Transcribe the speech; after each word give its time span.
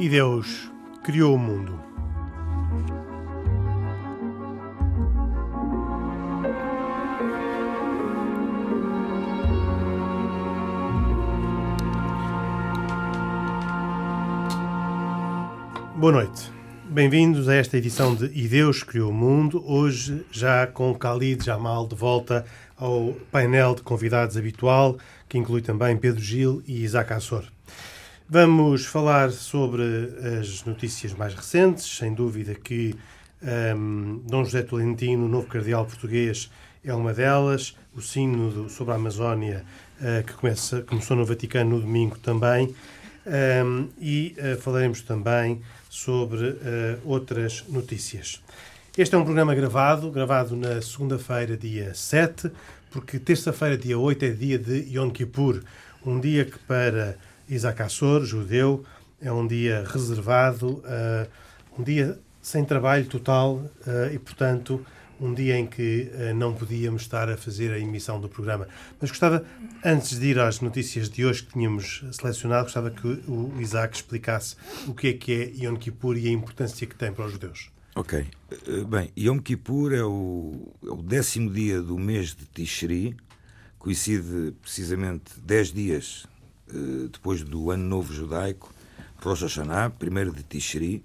E 0.00 0.08
Deus 0.08 0.72
criou 1.02 1.34
o 1.34 1.38
mundo. 1.38 1.78
Boa 15.96 16.12
noite. 16.12 16.50
Bem-vindos 16.88 17.46
a 17.46 17.54
esta 17.56 17.76
edição 17.76 18.14
de 18.14 18.24
E 18.34 18.48
Deus 18.48 18.82
Criou 18.82 19.10
o 19.10 19.14
Mundo, 19.14 19.62
hoje 19.70 20.24
já 20.32 20.66
com 20.66 20.94
Khalid 20.94 21.44
Jamal 21.44 21.86
de 21.86 21.94
volta 21.94 22.46
ao 22.74 23.12
painel 23.30 23.74
de 23.74 23.82
convidados 23.82 24.38
habitual, 24.38 24.96
que 25.28 25.36
inclui 25.36 25.60
também 25.60 25.94
Pedro 25.98 26.22
Gil 26.22 26.62
e 26.66 26.82
Isaac 26.82 27.12
Assor. 27.12 27.44
Vamos 28.32 28.86
falar 28.86 29.32
sobre 29.32 29.82
as 30.38 30.62
notícias 30.64 31.12
mais 31.12 31.34
recentes, 31.34 31.84
sem 31.84 32.14
dúvida 32.14 32.54
que 32.54 32.94
um, 33.76 34.22
Dom 34.24 34.44
José 34.44 34.62
Tolentino, 34.62 35.26
novo 35.26 35.48
cardeal 35.48 35.84
português, 35.84 36.48
é 36.84 36.94
uma 36.94 37.12
delas, 37.12 37.76
o 37.92 38.00
sínodo 38.00 38.70
sobre 38.70 38.92
a 38.92 38.94
Amazónia, 38.94 39.64
uh, 40.00 40.24
que 40.24 40.32
começa, 40.34 40.80
começou 40.82 41.16
no 41.16 41.24
Vaticano 41.24 41.70
no 41.70 41.80
domingo 41.80 42.20
também, 42.20 42.72
um, 43.66 43.88
e 44.00 44.36
uh, 44.38 44.56
falaremos 44.60 45.00
também 45.00 45.60
sobre 45.88 46.50
uh, 46.50 46.56
outras 47.04 47.64
notícias. 47.68 48.40
Este 48.96 49.12
é 49.12 49.18
um 49.18 49.24
programa 49.24 49.56
gravado, 49.56 50.08
gravado 50.08 50.54
na 50.54 50.80
segunda-feira, 50.80 51.56
dia 51.56 51.92
7, 51.96 52.48
porque 52.92 53.18
terça-feira, 53.18 53.76
dia 53.76 53.98
8, 53.98 54.24
é 54.24 54.30
dia 54.30 54.56
de 54.56 54.86
Yom 54.94 55.10
Kippur, 55.10 55.64
um 56.06 56.20
dia 56.20 56.44
que 56.44 56.60
para 56.60 57.18
Isaac 57.50 57.82
Assor, 57.82 58.24
judeu, 58.24 58.84
é 59.20 59.30
um 59.32 59.46
dia 59.46 59.84
reservado, 59.86 60.78
uh, 60.78 61.28
um 61.78 61.82
dia 61.82 62.18
sem 62.40 62.64
trabalho 62.64 63.04
total 63.06 63.56
uh, 63.56 64.14
e, 64.14 64.18
portanto, 64.18 64.84
um 65.20 65.34
dia 65.34 65.58
em 65.58 65.66
que 65.66 66.10
uh, 66.14 66.34
não 66.34 66.54
podíamos 66.54 67.02
estar 67.02 67.28
a 67.28 67.36
fazer 67.36 67.72
a 67.72 67.78
emissão 67.78 68.20
do 68.20 68.28
programa. 68.28 68.68
Mas 69.00 69.10
gostava, 69.10 69.44
antes 69.84 70.18
de 70.18 70.28
ir 70.28 70.38
às 70.38 70.60
notícias 70.60 71.10
de 71.10 71.24
hoje 71.24 71.42
que 71.42 71.52
tínhamos 71.52 72.04
selecionado, 72.12 72.64
gostava 72.64 72.90
que 72.90 73.06
o 73.06 73.52
Isaac 73.60 73.96
explicasse 73.96 74.54
o 74.86 74.94
que 74.94 75.08
é 75.08 75.12
que 75.12 75.32
é 75.32 75.64
Yom 75.64 75.76
Kippur 75.76 76.16
e 76.16 76.28
a 76.28 76.30
importância 76.30 76.86
que 76.86 76.94
tem 76.94 77.12
para 77.12 77.26
os 77.26 77.32
judeus. 77.32 77.68
Ok. 77.96 78.24
Bem, 78.88 79.10
Yom 79.18 79.38
Kippur 79.40 79.92
é 79.92 80.04
o, 80.04 80.72
é 80.86 80.90
o 80.90 81.02
décimo 81.02 81.50
dia 81.50 81.82
do 81.82 81.98
mês 81.98 82.34
de 82.34 82.46
Tishri, 82.46 83.16
coincide 83.78 84.54
precisamente 84.62 85.32
dez 85.42 85.72
dias 85.72 86.26
depois 87.10 87.42
do 87.42 87.70
Ano 87.70 87.84
Novo 87.84 88.12
Judaico, 88.12 88.72
Rosh 89.22 89.42
Hashanah, 89.42 89.90
primeiro 89.90 90.32
de 90.32 90.42
Tishri, 90.42 91.04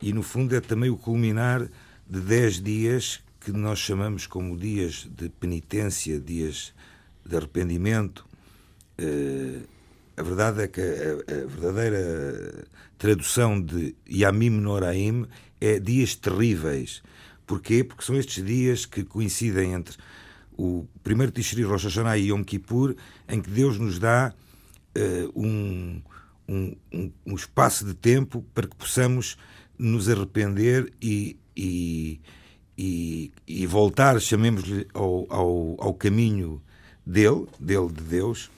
e 0.00 0.12
no 0.12 0.22
fundo 0.22 0.54
é 0.54 0.60
também 0.60 0.90
o 0.90 0.96
culminar 0.96 1.68
de 2.08 2.20
dez 2.20 2.60
dias 2.60 3.20
que 3.40 3.52
nós 3.52 3.78
chamamos 3.78 4.26
como 4.26 4.56
dias 4.56 5.08
de 5.10 5.28
penitência, 5.28 6.20
dias 6.20 6.72
de 7.24 7.36
arrependimento. 7.36 8.24
Uh, 8.98 9.62
a 10.16 10.22
verdade 10.22 10.62
é 10.62 10.68
que 10.68 10.80
a, 10.80 11.46
verdadeira 11.46 12.66
tradução 12.98 13.60
de 13.60 13.94
Yamim 14.10 14.50
Noraim 14.50 15.26
é 15.60 15.78
dias 15.78 16.14
terríveis. 16.14 17.02
Porquê? 17.46 17.84
Porque 17.84 18.04
são 18.04 18.16
estes 18.16 18.44
dias 18.44 18.84
que 18.84 19.04
coincidem 19.04 19.72
entre 19.72 19.96
o 20.56 20.86
primeiro 21.04 21.30
Tishri 21.30 21.62
Rosh 21.62 21.84
Hashanah 21.84 22.18
e 22.18 22.30
Yom 22.30 22.42
Kippur, 22.42 22.96
em 23.28 23.40
que 23.40 23.48
Deus 23.48 23.78
nos 23.78 23.98
dá 23.98 24.34
um, 25.34 26.00
um, 26.48 26.76
um, 27.26 27.34
espaço 27.34 27.84
de 27.84 27.94
tempo 27.94 28.44
para 28.54 28.66
que 28.66 28.76
possamos 28.76 29.36
nos 29.78 30.08
arrepender 30.08 30.92
e, 31.00 31.36
e, 31.56 32.20
e, 32.76 33.32
e 33.46 33.66
voltar, 33.66 34.20
chamemos-lhe, 34.20 34.86
ao, 34.92 35.26
ao, 35.28 35.76
ao, 35.78 35.94
caminho 35.94 36.60
dele, 37.04 37.46
dele 37.60 37.88
de 37.88 38.02
Deus. 38.02 38.50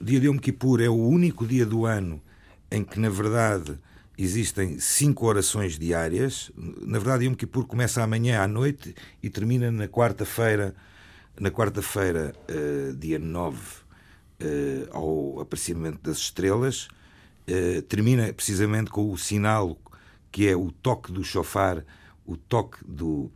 O 0.00 0.04
dia 0.04 0.20
de 0.20 0.26
Yom 0.26 0.38
Kippur 0.38 0.80
é 0.80 0.88
o 0.88 0.96
único 0.96 1.46
dia 1.46 1.66
do 1.66 1.86
ano 1.86 2.20
em 2.70 2.82
que, 2.82 2.98
na 2.98 3.08
verdade, 3.08 3.78
existem 4.16 4.78
cinco 4.78 5.26
orações 5.26 5.78
diárias. 5.78 6.50
Na 6.56 6.98
verdade, 6.98 7.24
Yom 7.24 7.34
Kippur 7.34 7.66
começa 7.66 8.02
amanhã 8.02 8.42
à 8.42 8.48
noite 8.48 8.94
e 9.22 9.30
termina 9.30 9.70
na 9.70 9.88
quarta-feira, 9.88 10.74
na 11.38 11.50
quarta-feira, 11.50 12.34
uh, 12.48 12.94
dia 12.94 13.18
9, 13.18 13.56
uh, 13.56 13.60
eh, 13.60 13.83
ao 14.90 15.40
aparecimento 15.40 16.00
das 16.02 16.18
estrelas. 16.18 16.88
Uh, 17.48 17.82
termina 17.82 18.32
precisamente 18.32 18.90
com 18.90 19.10
o 19.10 19.18
sinal 19.18 19.78
que 20.32 20.48
é 20.48 20.56
o 20.56 20.70
toque 20.70 21.12
do 21.12 21.22
chofar, 21.22 21.84
o 22.26 22.36
toque 22.36 22.78
do, 22.84 23.30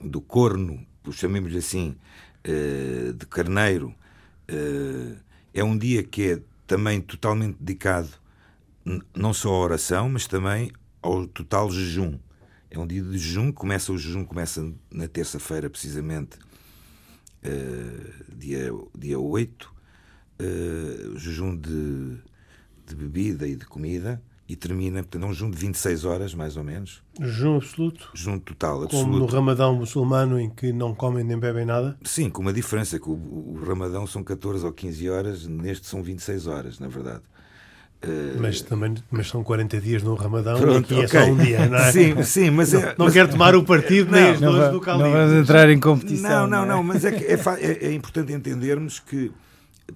do 0.00 0.20
corno, 0.20 0.86
chamemos-lhe 1.10 1.58
assim, 1.58 1.96
de 3.18 3.26
carneiro. 3.26 3.92
É 5.52 5.64
um 5.64 5.76
dia 5.76 6.04
que 6.04 6.30
é 6.30 6.42
também 6.68 7.00
totalmente 7.00 7.56
dedicado 7.58 8.10
não 9.12 9.34
só 9.34 9.48
a 9.48 9.58
oração, 9.58 10.08
mas 10.08 10.28
também 10.28 10.70
ao 11.02 11.26
total 11.26 11.70
jejum. 11.70 12.18
É 12.70 12.78
um 12.78 12.86
dia 12.86 13.02
de 13.02 13.18
jejum, 13.18 13.50
começa 13.50 13.92
o 13.92 13.98
jejum 13.98 14.24
começa 14.24 14.72
na 14.90 15.08
terça-feira, 15.08 15.68
precisamente, 15.68 16.38
dia, 18.36 18.70
dia 18.96 19.18
8, 19.18 19.74
uh, 20.40 21.14
eh, 21.14 21.18
jejum 21.18 21.56
de, 21.56 22.18
de 22.86 22.94
bebida 22.94 23.46
e 23.46 23.56
de 23.56 23.64
comida, 23.64 24.22
e 24.48 24.56
termina, 24.56 25.02
portanto, 25.02 25.22
é 25.22 25.26
um 25.26 25.32
jejum 25.32 25.50
de 25.50 25.56
26 25.58 26.04
horas, 26.04 26.34
mais 26.34 26.56
ou 26.56 26.64
menos. 26.64 27.02
Jejum 27.20 27.56
absoluto? 27.56 28.10
Jejum 28.14 28.38
total, 28.38 28.82
absoluto. 28.82 29.08
Como 29.08 29.18
no 29.18 29.26
Ramadão 29.26 29.74
muçulmano, 29.76 30.40
em 30.40 30.50
que 30.50 30.72
não 30.72 30.94
comem 30.94 31.22
nem 31.22 31.38
bebem 31.38 31.64
nada? 31.64 31.96
Sim, 32.02 32.28
com 32.28 32.42
uma 32.42 32.52
diferença, 32.52 32.98
que 32.98 33.08
o, 33.08 33.12
o 33.12 33.64
Ramadão 33.64 34.06
são 34.06 34.24
14 34.24 34.66
ou 34.66 34.72
15 34.72 35.08
horas, 35.08 35.46
neste 35.46 35.86
são 35.86 36.02
26 36.02 36.46
horas, 36.46 36.80
na 36.80 36.88
verdade. 36.88 37.22
Mas 38.38 38.62
também 38.62 38.94
mas 39.10 39.28
são 39.28 39.44
40 39.44 39.78
dias 39.78 40.02
no 40.02 40.14
Ramadão 40.14 40.58
Pronto, 40.58 40.94
e 40.94 41.02
aqui 41.02 41.04
okay. 41.04 41.20
é 41.20 41.24
só 41.24 41.30
um 41.30 41.36
dia, 41.36 41.66
não 41.68 41.78
é? 41.78 41.92
Sim, 41.92 42.22
sim 42.22 42.50
mas 42.50 42.72
não, 42.72 42.80
é, 42.80 42.94
não 42.96 43.04
mas... 43.04 43.12
quero 43.12 43.28
tomar 43.28 43.54
o 43.54 43.62
partido 43.62 44.10
nem 44.10 44.30
as 44.30 44.40
dores 44.40 44.72
do 44.72 44.80
Calil. 44.80 45.04
Não 45.04 45.12
vamos 45.12 45.32
entrar 45.34 45.68
em 45.68 45.78
competição. 45.78 46.46
Não, 46.46 46.46
não, 46.46 46.66
não, 46.66 46.80
é? 46.80 46.82
mas 46.82 47.04
é, 47.04 47.10
é, 47.10 47.34
é, 47.34 47.86
é, 47.88 47.92
importante 47.92 48.32
entendermos 48.32 49.00
que, 49.00 49.30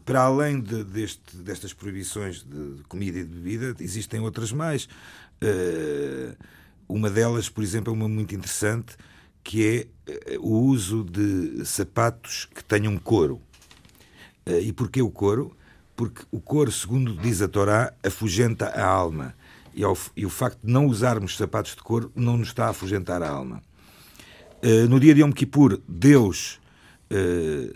para 0.05 0.23
além 0.23 0.61
de, 0.61 0.85
deste, 0.85 1.37
destas 1.37 1.73
proibições 1.73 2.43
de 2.43 2.83
comida 2.89 3.19
e 3.19 3.25
de 3.25 3.35
bebida, 3.35 3.75
existem 3.83 4.21
outras 4.21 4.53
mais. 4.53 4.85
Uh, 5.43 6.37
uma 6.89 7.11
delas, 7.11 7.49
por 7.49 7.63
exemplo, 7.63 7.93
é 7.93 7.97
uma 7.97 8.09
muito 8.09 8.35
interessante, 8.35 8.97
que 9.43 9.67
é 9.67 10.13
eh, 10.13 10.39
o 10.39 10.51
uso 10.51 11.05
de 11.05 11.65
sapatos 11.67 12.47
que 12.55 12.63
tenham 12.65 12.97
couro. 12.99 13.41
Uh, 14.47 14.61
e 14.61 14.73
porquê 14.73 15.03
o 15.03 15.11
couro? 15.11 15.57
porque 15.97 16.23
o 16.31 16.41
couro, 16.41 16.73
segundo 16.73 17.15
diz 17.15 17.41
a 17.41 17.49
Torá, 17.49 17.93
afugenta 18.03 18.67
a 18.67 18.85
alma. 18.85 19.35
E, 19.75 19.83
ao, 19.83 19.97
e, 20.17 20.25
o 20.25 20.31
facto 20.31 20.61
de 20.63 20.73
não 20.73 20.87
usarmos 20.87 21.37
sapatos 21.37 21.75
de 21.75 21.83
couro 21.83 22.13
não 22.15 22.37
nos 22.37 22.49
está 22.49 22.67
a 22.67 22.71
afugentar 22.71 23.23
a 23.23 23.29
alma. 23.29 23.63
Uh, 24.63 24.89
no 24.89 24.99
dia 25.01 25.15
de 25.15 25.21
Yom 25.21 25.33
Kippur, 25.33 25.81
Deus 25.87 26.61
uh, 27.11 27.75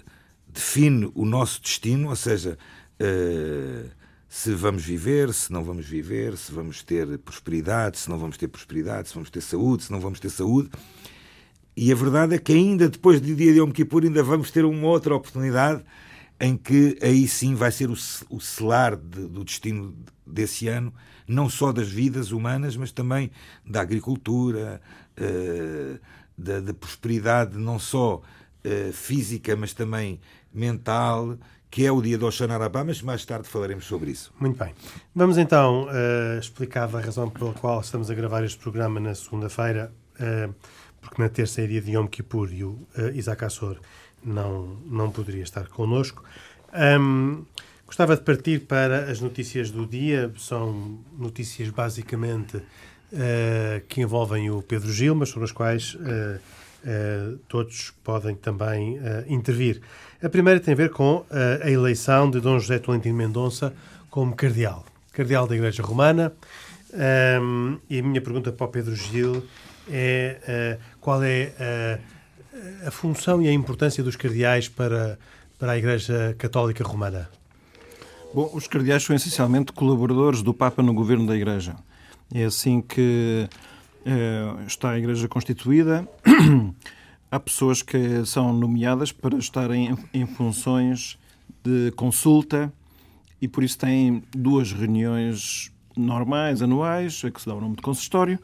define 0.58 1.08
o 1.14 1.24
nosso 1.24 1.62
destino, 1.62 2.08
ou 2.08 2.16
seja, 2.16 2.58
uh, 3.00 3.88
se 4.28 4.52
vamos 4.54 4.84
viver, 4.84 5.32
se 5.32 5.52
não 5.52 5.62
vamos 5.62 5.86
viver, 5.86 6.36
se 6.36 6.50
vamos 6.50 6.82
ter 6.82 7.16
prosperidade, 7.18 7.98
se 7.98 8.10
não 8.10 8.18
vamos 8.18 8.36
ter 8.36 8.48
prosperidade, 8.48 9.08
se 9.08 9.14
vamos 9.14 9.30
ter 9.30 9.40
saúde, 9.40 9.84
se 9.84 9.92
não 9.92 10.00
vamos 10.00 10.18
ter 10.18 10.28
saúde. 10.30 10.68
E 11.76 11.92
a 11.92 11.94
verdade 11.94 12.34
é 12.34 12.38
que 12.38 12.52
ainda 12.52 12.88
depois 12.88 13.20
do 13.20 13.34
dia 13.36 13.52
de 13.52 13.60
Yom 13.60 13.70
Kippur 13.70 14.02
ainda 14.02 14.22
vamos 14.22 14.50
ter 14.50 14.64
uma 14.64 14.88
outra 14.88 15.14
oportunidade 15.14 15.84
em 16.40 16.56
que 16.56 16.98
aí 17.00 17.28
sim 17.28 17.54
vai 17.54 17.70
ser 17.70 17.88
o, 17.88 18.40
selar 18.40 18.96
de, 18.96 19.26
do 19.28 19.44
destino 19.44 19.94
desse 20.26 20.66
ano, 20.66 20.92
não 21.26 21.48
só 21.48 21.72
das 21.72 21.88
vidas 21.88 22.32
humanas, 22.32 22.76
mas 22.76 22.90
também 22.90 23.30
da 23.64 23.80
agricultura, 23.80 24.80
uh, 25.18 26.00
da, 26.36 26.60
da, 26.60 26.74
prosperidade, 26.74 27.56
não 27.56 27.78
só 27.78 28.16
uh, 28.16 28.92
física, 28.92 29.54
mas 29.56 29.72
também 29.72 30.20
mental, 30.52 31.36
que 31.70 31.84
é 31.84 31.92
o 31.92 32.00
dia 32.00 32.16
do 32.16 32.26
Oxanarabá, 32.26 32.82
mas 32.82 33.02
mais 33.02 33.24
tarde 33.24 33.48
falaremos 33.48 33.84
sobre 33.84 34.10
isso. 34.10 34.32
Muito 34.40 34.58
bem. 34.58 34.74
Vamos 35.14 35.36
então 35.36 35.84
uh, 35.84 36.38
explicar 36.38 36.94
a 36.94 37.00
razão 37.00 37.28
pela 37.28 37.52
qual 37.52 37.80
estamos 37.80 38.10
a 38.10 38.14
gravar 38.14 38.42
este 38.44 38.58
programa 38.58 38.98
na 38.98 39.14
segunda-feira, 39.14 39.92
uh, 40.14 40.54
porque 41.00 41.20
na 41.20 41.28
terça 41.28 41.62
é 41.62 41.66
dia 41.66 41.80
de 41.80 41.92
Yom 41.92 42.06
Kippur 42.06 42.52
e 42.52 42.64
o 42.64 42.70
uh, 42.70 43.10
Isaac 43.14 43.44
Assor 43.44 43.78
não, 44.24 44.78
não 44.86 45.10
poderia 45.10 45.42
estar 45.42 45.68
connosco. 45.68 46.24
Um, 47.00 47.44
gostava 47.86 48.16
de 48.16 48.22
partir 48.22 48.60
para 48.60 49.10
as 49.10 49.20
notícias 49.20 49.70
do 49.70 49.86
dia. 49.86 50.32
São 50.38 50.98
notícias 51.16 51.70
basicamente 51.70 52.60
que 53.88 54.02
envolvem 54.02 54.50
o 54.50 54.60
Pedro 54.60 54.92
Gil, 54.92 55.14
mas 55.14 55.30
sobre 55.30 55.46
as 55.46 55.52
quais 55.52 55.96
uh, 56.84 57.34
uh, 57.34 57.38
todos 57.48 57.92
podem 58.02 58.34
também 58.34 58.98
intervir. 59.28 59.80
A 60.22 60.28
primeira 60.28 60.60
tem 60.60 60.74
a 60.74 60.76
ver 60.76 60.90
com 60.90 61.24
a 61.62 61.70
eleição 61.70 62.30
de 62.30 62.40
Dom 62.40 62.58
José 62.58 62.78
Tolentino 62.78 63.16
Mendonça 63.16 63.72
como 64.10 64.34
cardeal. 64.34 64.84
cardeal 65.12 65.46
da 65.46 65.54
Igreja 65.54 65.82
Romana. 65.82 66.32
Um, 66.90 67.78
e 67.88 67.98
a 67.98 68.02
minha 68.02 68.20
pergunta 68.20 68.50
para 68.50 68.66
o 68.66 68.68
Pedro 68.68 68.96
Gil 68.96 69.44
é 69.90 70.78
uh, 70.80 70.98
qual 71.00 71.22
é 71.22 72.00
a, 72.86 72.90
função 72.90 73.42
e 73.42 73.48
a 73.48 73.52
importância 73.52 74.02
dos 74.02 74.16
cardeais 74.16 74.68
para, 74.68 75.18
para 75.58 75.72
a 75.72 75.78
Igreja 75.78 76.34
Católica 76.38 76.82
Romana? 76.82 77.28
Bom, 78.34 78.50
os 78.52 78.66
cardeais 78.66 79.02
são 79.02 79.16
essencialmente 79.16 79.72
colaboradores 79.72 80.42
do 80.42 80.52
Papa 80.52 80.82
no 80.82 80.92
governo 80.92 81.26
da 81.26 81.36
Igreja. 81.36 81.76
É 82.34 82.44
assim 82.44 82.80
que 82.80 83.48
uh, 83.48 83.68
está 84.66 84.90
a 84.90 84.98
Igreja 84.98 85.28
constituída. 85.28 86.08
Há 87.30 87.38
pessoas 87.38 87.82
que 87.82 88.24
são 88.24 88.52
nomeadas 88.52 89.12
para 89.12 89.36
estarem 89.36 89.90
em, 90.12 90.22
em 90.22 90.26
funções 90.26 91.18
de 91.62 91.90
consulta 91.92 92.72
e 93.40 93.46
por 93.46 93.62
isso 93.62 93.78
têm 93.78 94.22
duas 94.32 94.72
reuniões 94.72 95.72
normais, 95.96 96.62
anuais, 96.62 97.22
a 97.24 97.30
que 97.30 97.40
se 97.40 97.46
dá 97.46 97.54
o 97.54 97.60
nome 97.60 97.76
de 97.76 97.82
consistório, 97.82 98.38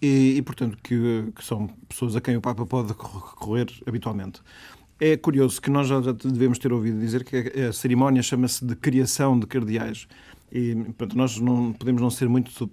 e, 0.00 0.36
e 0.36 0.42
portanto, 0.42 0.76
que, 0.82 1.32
que, 1.34 1.44
são 1.44 1.68
pessoas 1.88 2.16
a 2.16 2.20
quem 2.20 2.36
o 2.36 2.40
Papa 2.40 2.66
pode 2.66 2.88
recorrer 2.88 3.66
habitualmente. 3.86 4.40
É 5.00 5.16
curioso 5.16 5.60
que 5.60 5.70
nós 5.70 5.88
já 5.88 6.00
devemos 6.00 6.58
ter 6.58 6.72
ouvido 6.72 6.98
dizer 6.98 7.24
que 7.24 7.36
a 7.60 7.72
cerimónia 7.72 8.22
chama-se 8.22 8.64
de 8.64 8.76
criação 8.76 9.38
de 9.38 9.46
cardeais. 9.46 10.06
E, 10.54 10.72
portanto, 10.76 11.16
nós 11.16 11.36
não 11.40 11.72
podemos 11.72 12.00
não 12.00 12.10
ser 12.10 12.28
muito 12.28 12.70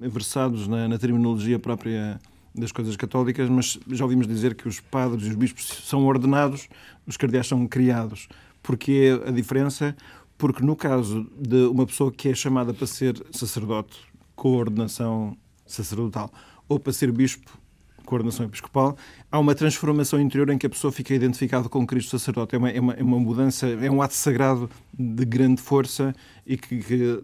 versados 0.00 0.66
na, 0.66 0.88
na 0.88 0.98
terminologia 0.98 1.56
própria 1.56 2.20
das 2.52 2.72
coisas 2.72 2.96
católicas, 2.96 3.48
mas 3.48 3.78
já 3.88 4.04
ouvimos 4.04 4.26
dizer 4.26 4.56
que 4.56 4.66
os 4.66 4.80
padres 4.80 5.24
e 5.26 5.28
os 5.28 5.36
bispos 5.36 5.66
são 5.84 6.04
ordenados, 6.04 6.68
os 7.06 7.16
cardeais 7.16 7.46
são 7.46 7.64
criados. 7.68 8.28
Porque 8.60 9.20
a 9.24 9.30
diferença? 9.30 9.96
Porque 10.36 10.64
no 10.64 10.74
caso 10.74 11.30
de 11.38 11.64
uma 11.66 11.86
pessoa 11.86 12.10
que 12.10 12.28
é 12.28 12.34
chamada 12.34 12.74
para 12.74 12.88
ser 12.88 13.24
sacerdote 13.30 14.00
com 14.34 14.56
ordenação 14.56 15.36
sacerdotal 15.64 16.30
ou 16.68 16.80
para 16.80 16.92
ser 16.92 17.12
bispo 17.12 17.56
com 18.04 18.14
ordenação 18.14 18.46
episcopal, 18.46 18.96
há 19.30 19.38
uma 19.38 19.54
transformação 19.54 20.20
interior 20.20 20.50
em 20.50 20.58
que 20.58 20.66
a 20.66 20.70
pessoa 20.70 20.92
fica 20.92 21.14
identificada 21.14 21.68
com 21.68 21.86
Cristo 21.86 22.18
sacerdote. 22.18 22.54
É 22.54 22.58
uma, 22.58 22.70
é 22.70 22.80
uma, 22.80 22.92
é 22.94 23.02
uma 23.02 23.18
mudança, 23.18 23.66
é 23.66 23.90
um 23.90 24.02
ato 24.02 24.14
sagrado 24.14 24.68
de 24.92 25.24
grande 25.24 25.60
força 25.60 26.14
e 26.46 26.56
que, 26.56 26.78
que 26.78 27.22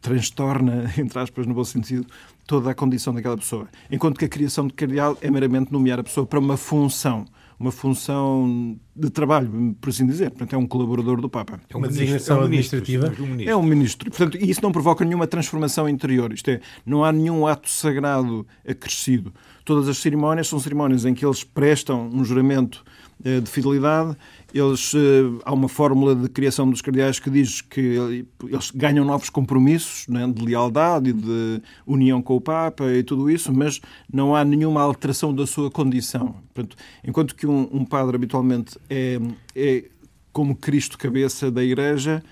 transtorna, 0.00 0.92
entre 0.98 1.18
aspas, 1.18 1.46
no 1.46 1.54
bom 1.54 1.64
sentido, 1.64 2.06
toda 2.46 2.70
a 2.70 2.74
condição 2.74 3.14
daquela 3.14 3.36
pessoa. 3.36 3.68
Enquanto 3.90 4.18
que 4.18 4.24
a 4.24 4.28
criação 4.28 4.66
de 4.66 4.74
cardeal 4.74 5.16
é 5.20 5.30
meramente 5.30 5.72
nomear 5.72 5.98
a 5.98 6.04
pessoa 6.04 6.26
para 6.26 6.38
uma 6.38 6.56
função 6.56 7.24
uma 7.58 7.70
função 7.70 8.78
de 8.94 9.10
trabalho, 9.10 9.76
por 9.80 9.90
assim 9.90 10.06
dizer. 10.06 10.30
Portanto, 10.30 10.54
é 10.54 10.58
um 10.58 10.66
colaborador 10.66 11.20
do 11.20 11.28
Papa. 11.28 11.60
É 11.68 11.76
uma 11.76 11.88
designação 11.88 12.38
é 12.38 12.40
um 12.40 12.44
administrativa. 12.44 13.12
É 13.44 13.56
um 13.56 13.62
ministro. 13.62 14.10
Portanto, 14.10 14.36
isso 14.36 14.60
não 14.62 14.72
provoca 14.72 15.04
nenhuma 15.04 15.26
transformação 15.26 15.88
interior. 15.88 16.32
Isto 16.32 16.50
é, 16.50 16.60
não 16.84 17.04
há 17.04 17.12
nenhum 17.12 17.46
ato 17.46 17.68
sagrado 17.68 18.46
acrescido. 18.66 19.32
Todas 19.64 19.88
as 19.88 19.98
cerimónias 19.98 20.48
são 20.48 20.58
cerimónias 20.60 21.04
em 21.04 21.14
que 21.14 21.24
eles 21.24 21.42
prestam 21.42 22.08
um 22.12 22.24
juramento 22.24 22.84
de 23.22 23.50
fidelidade 23.50 24.16
eles, 24.54 24.94
eh, 24.94 25.40
há 25.44 25.52
uma 25.52 25.68
fórmula 25.68 26.14
de 26.14 26.28
criação 26.28 26.70
dos 26.70 26.80
cardeais 26.80 27.18
que 27.18 27.28
diz 27.28 27.60
que 27.60 28.24
eles 28.44 28.70
ganham 28.70 29.04
novos 29.04 29.28
compromissos 29.28 30.06
né, 30.06 30.32
de 30.32 30.44
lealdade 30.44 31.10
e 31.10 31.12
de 31.12 31.60
união 31.84 32.22
com 32.22 32.36
o 32.36 32.40
Papa 32.40 32.84
e 32.92 33.02
tudo 33.02 33.28
isso, 33.28 33.52
mas 33.52 33.80
não 34.10 34.34
há 34.34 34.44
nenhuma 34.44 34.80
alteração 34.80 35.34
da 35.34 35.44
sua 35.44 35.72
condição. 35.72 36.36
Portanto, 36.54 36.76
enquanto 37.02 37.34
que 37.34 37.48
um, 37.48 37.68
um 37.72 37.84
padre 37.84 38.14
habitualmente 38.14 38.78
é, 38.88 39.18
é 39.56 39.84
como 40.32 40.54
Cristo 40.54 40.96
cabeça 40.96 41.50
da 41.50 41.64
Igreja, 41.64 42.22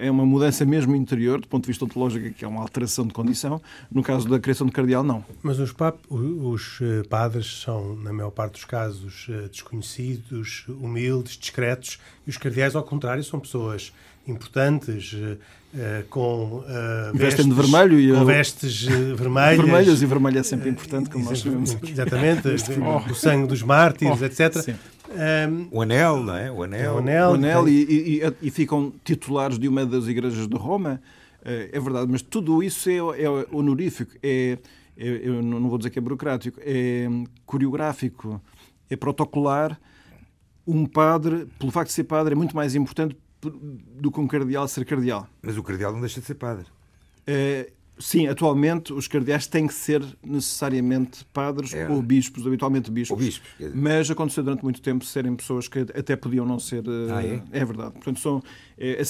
é 0.00 0.10
uma 0.10 0.26
mudança 0.26 0.64
mesmo 0.64 0.96
interior, 0.96 1.40
do 1.40 1.48
ponto 1.48 1.64
de 1.64 1.68
vista 1.68 1.84
ontológico, 1.84 2.30
que 2.34 2.44
é 2.44 2.48
uma 2.48 2.60
alteração 2.60 3.06
de 3.06 3.12
condição. 3.12 3.60
No 3.90 4.02
caso 4.02 4.28
da 4.28 4.38
criação 4.38 4.66
de 4.66 4.72
cardeal, 4.72 5.02
não. 5.02 5.24
Mas 5.42 5.58
os, 5.58 5.72
pap 5.72 5.98
os 6.08 6.78
eh, 6.80 7.02
padres 7.08 7.60
são, 7.62 7.94
na 7.96 8.12
maior 8.12 8.30
parte 8.30 8.52
dos 8.52 8.64
casos, 8.64 9.26
eh, 9.28 9.48
desconhecidos, 9.48 10.64
humildes, 10.68 11.36
discretos, 11.36 11.98
e 12.26 12.30
os 12.30 12.36
cardeais, 12.36 12.74
ao 12.74 12.82
contrário, 12.82 13.22
são 13.22 13.38
pessoas 13.38 13.92
importantes, 14.26 15.14
Uh, 15.72 16.02
com 16.10 16.64
uh, 16.64 17.16
vestes, 17.16 17.46
de 17.46 17.52
vermelho 17.52 18.00
e 18.00 18.12
com 18.12 18.24
vestes 18.24 18.88
uh, 18.88 19.14
vermelhas. 19.14 19.56
Vermelhas 19.56 20.02
e 20.02 20.06
vermelho 20.06 20.38
é 20.40 20.42
sempre 20.42 20.68
importante, 20.68 21.08
como 21.08 21.24
nós 21.24 21.38
sabemos. 21.38 21.76
Exatamente, 21.88 22.48
o 23.08 23.14
sangue 23.14 23.46
dos 23.46 23.62
mártires, 23.62 24.20
oh, 24.20 24.24
etc. 24.24 24.52
Sim. 24.60 24.74
Um, 25.10 25.68
o 25.72 25.82
anel, 25.82 26.22
não 26.22 26.36
é? 26.36 26.50
O 26.50 26.62
anel. 26.62 26.94
O 26.94 26.98
anel, 26.98 27.30
o 27.30 27.34
anel 27.34 27.68
e, 27.68 28.20
e, 28.20 28.34
e, 28.42 28.50
ficam 28.50 28.92
titulares 29.04 29.58
de 29.58 29.66
uma 29.66 29.84
das 29.84 30.06
igrejas 30.06 30.46
de 30.46 30.56
Roma. 30.56 31.00
É 31.42 31.80
verdade, 31.80 32.06
mas 32.10 32.20
tudo 32.20 32.62
isso 32.62 32.90
é, 32.90 32.96
é 32.96 33.46
honorífico, 33.50 34.12
é, 34.22 34.58
é, 35.00 35.20
eu 35.26 35.42
não 35.42 35.70
vou 35.70 35.78
dizer 35.78 35.88
que 35.88 35.98
é 35.98 36.02
burocrático, 36.02 36.60
é 36.62 37.08
coreográfico, 37.46 38.40
é 38.90 38.96
protocolar. 38.96 39.80
Um 40.66 40.84
padre, 40.84 41.46
pelo 41.58 41.72
facto 41.72 41.88
de 41.88 41.94
ser 41.94 42.04
padre, 42.04 42.34
é 42.34 42.36
muito 42.36 42.54
mais 42.54 42.74
importante 42.74 43.16
do 43.40 44.12
que 44.12 44.20
um 44.20 44.28
cardeal 44.28 44.68
ser 44.68 44.84
cardeal. 44.84 45.26
Mas 45.42 45.56
o 45.56 45.62
cardeal 45.62 45.92
não 45.94 46.00
deixa 46.00 46.20
de 46.20 46.26
ser 46.26 46.34
padre. 46.34 46.66
É, 47.26 47.72
Sim, 48.00 48.26
atualmente 48.26 48.92
os 48.92 49.06
cardeais 49.06 49.46
têm 49.46 49.66
que 49.66 49.74
ser 49.74 50.02
necessariamente 50.24 51.24
padres 51.26 51.74
é. 51.74 51.88
ou 51.88 52.00
bispos, 52.00 52.46
habitualmente 52.46 52.90
bispos. 52.90 53.18
Ou 53.18 53.24
bispos. 53.24 53.48
Mas 53.74 54.10
aconteceu 54.10 54.42
durante 54.42 54.62
muito 54.62 54.80
tempo 54.80 55.04
serem 55.04 55.36
pessoas 55.36 55.68
que 55.68 55.80
até 55.80 56.16
podiam 56.16 56.46
não 56.46 56.58
ser. 56.58 56.82
Eh, 56.86 57.12
ah, 57.12 57.24
é? 57.24 57.42
é 57.52 57.64
verdade. 57.64 57.92
Portanto, 57.92 58.18
são. 58.18 58.42
É, 58.78 59.02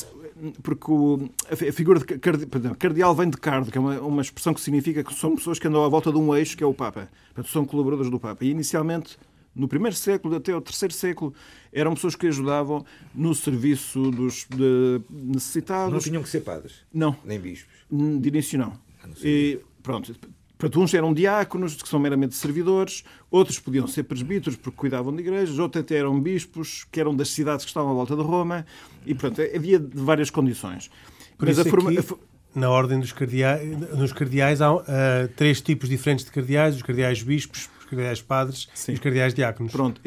porque 0.62 0.90
o, 0.90 1.30
a 1.50 1.72
figura 1.72 2.00
de 2.00 2.04
cardeal, 2.18 2.74
cardeal 2.74 3.14
vem 3.14 3.30
de 3.30 3.36
cardo, 3.36 3.70
que 3.70 3.78
é 3.78 3.80
uma, 3.80 4.00
uma 4.00 4.22
expressão 4.22 4.52
que 4.52 4.60
significa 4.60 5.04
que 5.04 5.14
são 5.14 5.36
pessoas 5.36 5.58
que 5.58 5.68
andam 5.68 5.84
à 5.84 5.88
volta 5.88 6.10
de 6.10 6.18
um 6.18 6.34
eixo, 6.34 6.56
que 6.56 6.64
é 6.64 6.66
o 6.66 6.74
Papa. 6.74 7.08
Portanto, 7.28 7.52
são 7.52 7.64
colaboradores 7.64 8.10
do 8.10 8.18
Papa. 8.18 8.44
E 8.44 8.50
inicialmente 8.50 9.16
no 9.54 9.68
primeiro 9.68 9.96
século 9.96 10.36
até 10.36 10.54
o 10.54 10.60
terceiro 10.60 10.94
século, 10.94 11.34
eram 11.72 11.94
pessoas 11.94 12.14
que 12.14 12.26
ajudavam 12.26 12.84
no 13.14 13.34
serviço 13.34 14.10
dos 14.10 14.46
necessitados. 15.10 15.92
Não 15.92 16.00
tinham 16.00 16.22
que 16.22 16.28
ser 16.28 16.40
padres? 16.40 16.76
Não. 16.92 17.16
Nem 17.24 17.38
bispos? 17.38 17.74
De 17.90 18.28
início, 18.28 18.58
não. 18.58 18.72
Ah, 19.02 19.06
não 19.06 19.14
e, 19.22 19.60
pronto. 19.82 20.14
Para 20.56 20.78
uns 20.78 20.92
eram 20.92 21.14
diáconos, 21.14 21.82
que 21.82 21.88
são 21.88 21.98
meramente 21.98 22.34
servidores, 22.34 23.02
outros 23.30 23.58
podiam 23.58 23.86
ser 23.86 24.02
presbíteros 24.02 24.56
porque 24.56 24.76
cuidavam 24.76 25.14
de 25.14 25.22
igrejas, 25.22 25.58
outros 25.58 25.82
até 25.82 25.96
eram 25.96 26.20
bispos, 26.20 26.84
que 26.92 27.00
eram 27.00 27.16
das 27.16 27.30
cidades 27.30 27.64
que 27.64 27.70
estavam 27.70 27.92
à 27.92 27.94
volta 27.94 28.14
de 28.14 28.22
Roma, 28.22 28.66
e 29.06 29.14
pronto, 29.14 29.40
havia 29.40 29.82
várias 29.94 30.28
condições. 30.28 30.90
Por 31.38 31.48
Mas 31.48 31.58
a 31.58 31.64
forma, 31.64 31.90
aqui, 31.90 32.14
na 32.54 32.68
ordem 32.68 33.00
dos 33.00 33.10
cardeais, 33.10 33.74
nos 33.96 34.12
cardeais 34.12 34.60
há 34.60 34.74
uh, 34.74 34.82
três 35.34 35.62
tipos 35.62 35.88
diferentes 35.88 36.26
de 36.26 36.30
cardeais, 36.30 36.76
os 36.76 36.82
cardeais 36.82 37.22
bispos, 37.22 37.70
cardeais 37.90 38.22
padres 38.22 38.68
Sim. 38.74 38.92
e 38.92 38.94
os 38.94 39.00
cardeais 39.00 39.34
diáconos. 39.34 39.72
Pronto, 39.72 40.00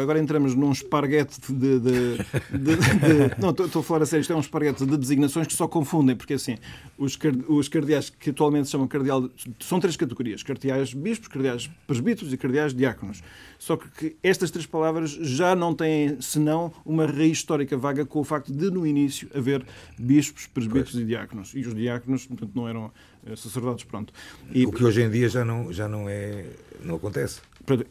agora 0.00 0.20
entramos 0.20 0.54
num 0.54 0.70
esparguete 0.70 1.40
de. 1.52 1.80
de, 1.80 1.80
de, 1.80 2.18
de 2.58 3.40
não, 3.40 3.50
estou 3.50 3.80
a 3.80 3.82
falar 3.82 4.02
a 4.02 4.06
sério, 4.06 4.20
isto 4.20 4.32
é 4.32 4.36
um 4.36 4.40
esparguete 4.40 4.84
de 4.84 4.96
designações 4.96 5.46
que 5.46 5.54
só 5.54 5.66
confundem, 5.66 6.14
porque 6.14 6.34
assim, 6.34 6.56
os, 6.98 7.18
os 7.48 7.68
cardeais 7.68 8.10
que 8.10 8.30
atualmente 8.30 8.66
se 8.66 8.72
chamam 8.72 8.86
cardeal. 8.86 9.28
São 9.60 9.80
três 9.80 9.96
categorias: 9.96 10.42
cardeais 10.42 10.92
bispos, 10.92 11.28
cardeais 11.28 11.70
presbíteros 11.86 12.32
e 12.32 12.36
cardeais 12.36 12.74
diáconos. 12.74 13.22
Só 13.58 13.76
que 13.76 14.16
estas 14.22 14.50
três 14.50 14.66
palavras 14.66 15.10
já 15.10 15.54
não 15.54 15.74
têm 15.74 16.20
senão 16.20 16.72
uma 16.84 17.06
raiz 17.06 17.38
histórica 17.38 17.76
vaga 17.76 18.04
com 18.04 18.20
o 18.20 18.24
facto 18.24 18.52
de, 18.52 18.70
no 18.70 18.86
início, 18.86 19.28
haver 19.34 19.64
bispos, 19.98 20.46
presbíteros 20.46 20.92
pois. 20.92 21.02
e 21.02 21.06
diáconos. 21.06 21.52
E 21.54 21.60
os 21.60 21.74
diáconos, 21.74 22.26
portanto, 22.26 22.50
não 22.54 22.68
eram 22.68 22.90
sacerdotes, 23.36 23.84
pronto. 23.84 24.12
E, 24.52 24.66
o 24.66 24.72
que 24.72 24.84
hoje 24.84 25.02
em 25.02 25.10
dia 25.10 25.28
já 25.28 25.44
não, 25.44 25.72
já 25.72 25.88
não 25.88 26.08
é, 26.08 26.44
não 26.84 26.96
acontece. 26.96 27.40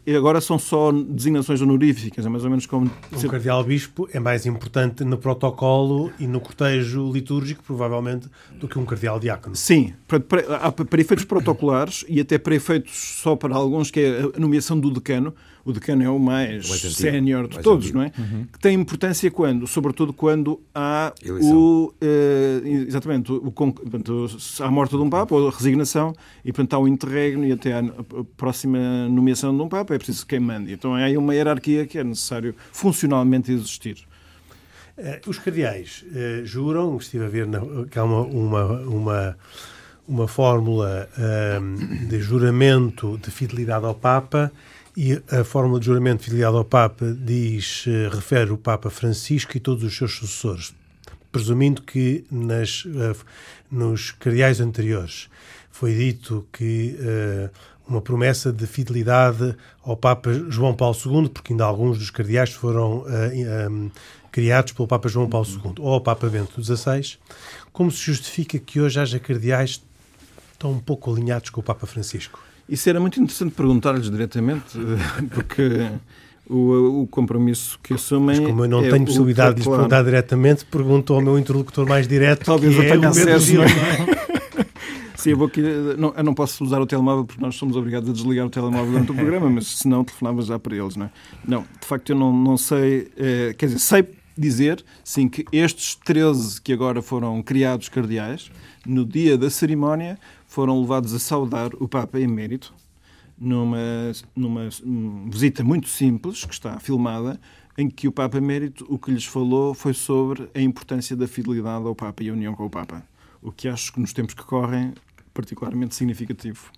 E 0.05 0.13
agora 0.13 0.41
são 0.41 0.59
só 0.59 0.91
designações 0.91 1.61
honoríficas, 1.61 2.25
é 2.25 2.29
mais 2.29 2.43
ou 2.43 2.49
menos 2.49 2.65
como... 2.65 2.91
O 3.11 3.29
cardeal-bispo 3.29 4.09
é 4.11 4.19
mais 4.19 4.45
importante 4.45 5.05
no 5.05 5.17
protocolo 5.17 6.11
e 6.19 6.27
no 6.27 6.41
cortejo 6.41 7.09
litúrgico, 7.11 7.63
provavelmente, 7.63 8.27
do 8.59 8.67
que 8.67 8.77
um 8.77 8.85
cardeal-diácono. 8.85 9.55
Sim, 9.55 9.93
para, 10.07 10.19
para 10.19 11.01
efeitos 11.01 11.23
protocolares 11.23 12.03
e 12.09 12.19
até 12.19 12.37
para 12.37 12.53
efeitos 12.53 13.21
só 13.21 13.37
para 13.37 13.55
alguns, 13.55 13.89
que 13.89 14.01
é 14.01 14.19
a 14.35 14.39
nomeação 14.39 14.77
do 14.77 14.91
decano, 14.91 15.33
o 15.63 15.71
decano 15.71 16.03
é 16.03 16.09
o 16.09 16.17
mais, 16.17 16.67
sénior 16.67 17.47
de 17.47 17.55
mais 17.55 17.63
todos, 17.63 17.85
antigo. 17.85 17.99
não 17.99 18.05
é? 18.05 18.11
Uhum. 18.17 18.45
Que 18.51 18.59
tem 18.59 18.79
importância 18.79 19.29
quando? 19.29 19.67
Sobretudo 19.67 20.11
quando 20.11 20.59
há 20.73 21.13
Eleição. 21.23 21.55
o. 21.55 21.93
Uh, 22.01 22.67
exatamente, 22.87 23.31
o, 23.31 23.51
portanto, 23.51 24.27
há 24.59 24.65
a 24.65 24.71
morte 24.71 24.91
de 24.95 25.01
um 25.01 25.09
Papa, 25.09 25.35
ou 25.35 25.47
a 25.47 25.51
resignação, 25.51 26.13
e 26.43 26.51
portanto 26.51 26.73
há 26.73 26.79
o 26.79 26.87
interregno 26.87 27.45
e 27.45 27.51
até 27.51 27.77
a 27.77 27.83
próxima 28.35 29.07
nomeação 29.09 29.55
de 29.55 29.61
um 29.61 29.69
Papa, 29.69 29.93
é 29.93 29.97
preciso 29.97 30.25
quem 30.25 30.39
mande. 30.39 30.73
Então 30.73 30.95
há 30.95 31.03
aí 31.03 31.17
uma 31.17 31.35
hierarquia 31.35 31.85
que 31.85 31.97
é 31.97 32.03
necessário 32.03 32.55
funcionalmente 32.71 33.51
existir. 33.51 33.97
Uh, 34.97 35.29
os 35.29 35.37
cardeais 35.37 36.03
uh, 36.07 36.45
juram, 36.45 36.97
estive 36.97 37.25
a 37.25 37.29
ver 37.29 37.45
na, 37.45 37.59
que 37.89 37.99
há 37.99 38.03
uma, 38.03 38.21
uma, 38.21 38.65
uma, 38.81 39.37
uma 40.07 40.27
fórmula 40.27 41.07
de 42.09 42.19
juramento 42.19 43.19
de 43.19 43.29
fidelidade 43.29 43.85
ao 43.85 43.93
Papa 43.93 44.51
e 44.95 45.21
a 45.31 45.43
fórmula 45.43 45.79
de 45.79 45.85
juramento 45.85 46.23
filiado 46.23 46.57
ao 46.57 46.65
Papa 46.65 47.15
diz, 47.17 47.85
eh, 47.87 48.09
refere 48.13 48.51
o 48.51 48.57
Papa 48.57 48.89
Francisco 48.89 49.55
e 49.55 49.59
todos 49.59 49.83
os 49.83 49.95
seus 49.95 50.13
sucessores. 50.13 50.73
presumindo 51.31 51.81
que 51.81 52.25
nas, 52.29 52.83
uh, 52.83 53.15
nos 53.71 54.11
cardeais 54.11 54.59
anteriores 54.59 55.29
foi 55.71 55.95
dito 55.95 56.45
que 56.51 56.97
uh, 56.99 57.49
uma 57.87 58.01
promessa 58.01 58.51
de 58.51 58.67
fidelidade 58.67 59.55
ao 59.81 59.95
Papa 59.95 60.33
João 60.49 60.75
Paulo 60.75 60.97
II, 61.05 61.29
porque 61.29 61.53
ainda 61.53 61.63
alguns 61.63 61.97
dos 61.97 62.09
cardeais 62.09 62.51
foram 62.51 63.05
criados 64.29 64.73
pelo 64.73 64.87
Papa 64.87 65.07
João 65.07 65.29
Paulo 65.29 65.47
II, 65.47 65.73
ou 65.79 65.93
ao 65.93 66.01
Papa 66.01 66.27
Bento 66.29 66.61
XVI, 66.61 67.17
como 67.71 67.89
se 67.91 68.03
justifica 68.03 68.59
que 68.59 68.81
hoje 68.81 68.99
haja 68.99 69.19
cardeais 69.19 69.81
tão 70.59 70.79
pouco 70.79 71.11
alinhados 71.11 71.49
com 71.49 71.61
o 71.61 71.63
Papa 71.63 71.87
Francisco? 71.87 72.50
Isso 72.67 72.89
era 72.89 72.99
muito 72.99 73.19
interessante 73.21 73.53
perguntar-lhes 73.53 74.09
diretamente, 74.09 74.77
porque 75.33 75.89
o, 76.49 77.01
o 77.01 77.07
compromisso 77.07 77.79
que 77.81 77.93
assumem. 77.93 78.37
Mas 78.37 78.49
como 78.49 78.65
eu 78.65 78.69
não 78.69 78.83
é 78.83 78.89
tenho 78.89 79.05
possibilidade 79.05 79.55
de 79.55 79.61
lhes 79.61 79.67
perguntar 79.67 80.03
diretamente, 80.03 80.65
pergunto 80.65 81.13
ao 81.13 81.21
meu 81.21 81.37
interlocutor 81.37 81.87
mais 81.87 82.07
direto. 82.07 82.45
Talvez 82.45 82.75
eu 82.75 82.83
é 82.83 82.89
tenha 82.89 83.09
acesso. 83.09 83.61
É? 83.61 84.21
Sim, 85.15 85.31
eu, 85.31 85.37
vou 85.37 85.45
aqui, 85.45 85.61
não, 85.99 86.11
eu 86.17 86.23
não 86.23 86.33
posso 86.33 86.63
usar 86.63 86.81
o 86.81 86.85
telemóvel 86.87 87.23
porque 87.25 87.39
nós 87.39 87.55
somos 87.55 87.75
obrigados 87.75 88.09
a 88.09 88.13
desligar 88.13 88.43
o 88.43 88.49
telemóvel 88.49 88.91
durante 88.91 89.11
o 89.11 89.13
programa, 89.13 89.51
mas 89.51 89.67
se 89.67 89.87
não, 89.87 90.03
telefonava 90.03 90.41
já 90.41 90.57
para 90.57 90.75
eles, 90.75 90.95
não 90.95 91.05
é? 91.05 91.09
Não, 91.47 91.61
de 91.79 91.87
facto 91.87 92.09
eu 92.09 92.15
não, 92.15 92.33
não 92.35 92.57
sei, 92.57 93.11
é, 93.15 93.53
quer 93.55 93.67
dizer, 93.67 93.77
sei 93.77 94.03
dizer, 94.37 94.83
sim, 95.03 95.27
que 95.27 95.45
estes 95.51 95.95
13 95.95 96.61
que 96.61 96.73
agora 96.73 97.01
foram 97.01 97.41
criados 97.41 97.89
cardeais, 97.89 98.51
no 98.85 99.05
dia 99.05 99.37
da 99.37 99.49
cerimónia, 99.49 100.17
foram 100.47 100.79
levados 100.81 101.13
a 101.13 101.19
saudar 101.19 101.71
o 101.75 101.87
Papa 101.87 102.19
emérito, 102.19 102.73
numa, 103.37 104.11
numa 104.35 104.69
visita 105.29 105.63
muito 105.63 105.89
simples, 105.89 106.45
que 106.45 106.53
está 106.53 106.79
filmada, 106.79 107.39
em 107.77 107.89
que 107.89 108.07
o 108.07 108.11
Papa 108.11 108.37
Emérito 108.37 108.85
o 108.89 108.99
que 108.99 109.11
lhes 109.11 109.25
falou 109.25 109.73
foi 109.73 109.93
sobre 109.93 110.49
a 110.53 110.61
importância 110.61 111.15
da 111.15 111.27
fidelidade 111.27 111.85
ao 111.85 111.95
Papa 111.95 112.23
e 112.23 112.29
a 112.29 112.33
união 112.33 112.53
com 112.53 112.65
o 112.65 112.69
Papa. 112.69 113.03
O 113.41 113.51
que 113.51 113.67
acho 113.67 113.91
que 113.93 113.99
nos 113.99 114.13
tempos 114.13 114.35
que 114.35 114.43
correm, 114.43 114.93
particularmente 115.33 115.95
significativo. 115.95 116.71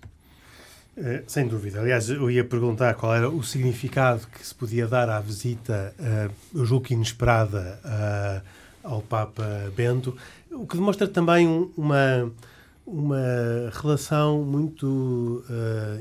É, 0.96 1.24
sem 1.26 1.48
dúvida. 1.48 1.80
Aliás, 1.80 2.08
eu 2.08 2.30
ia 2.30 2.44
perguntar 2.44 2.94
qual 2.94 3.14
era 3.14 3.28
o 3.28 3.42
significado 3.42 4.26
que 4.28 4.46
se 4.46 4.54
podia 4.54 4.86
dar 4.86 5.10
à 5.10 5.20
visita, 5.20 5.92
eu 6.54 6.64
julgo 6.64 6.86
que 6.86 6.94
inesperada, 6.94 7.80
uh, 7.84 8.42
ao 8.84 9.02
Papa 9.02 9.72
Bento, 9.74 10.16
o 10.52 10.66
que 10.66 10.76
demonstra 10.76 11.08
também 11.08 11.48
uma 11.76 12.30
uma 12.86 13.16
relação 13.72 14.42
muito 14.42 15.42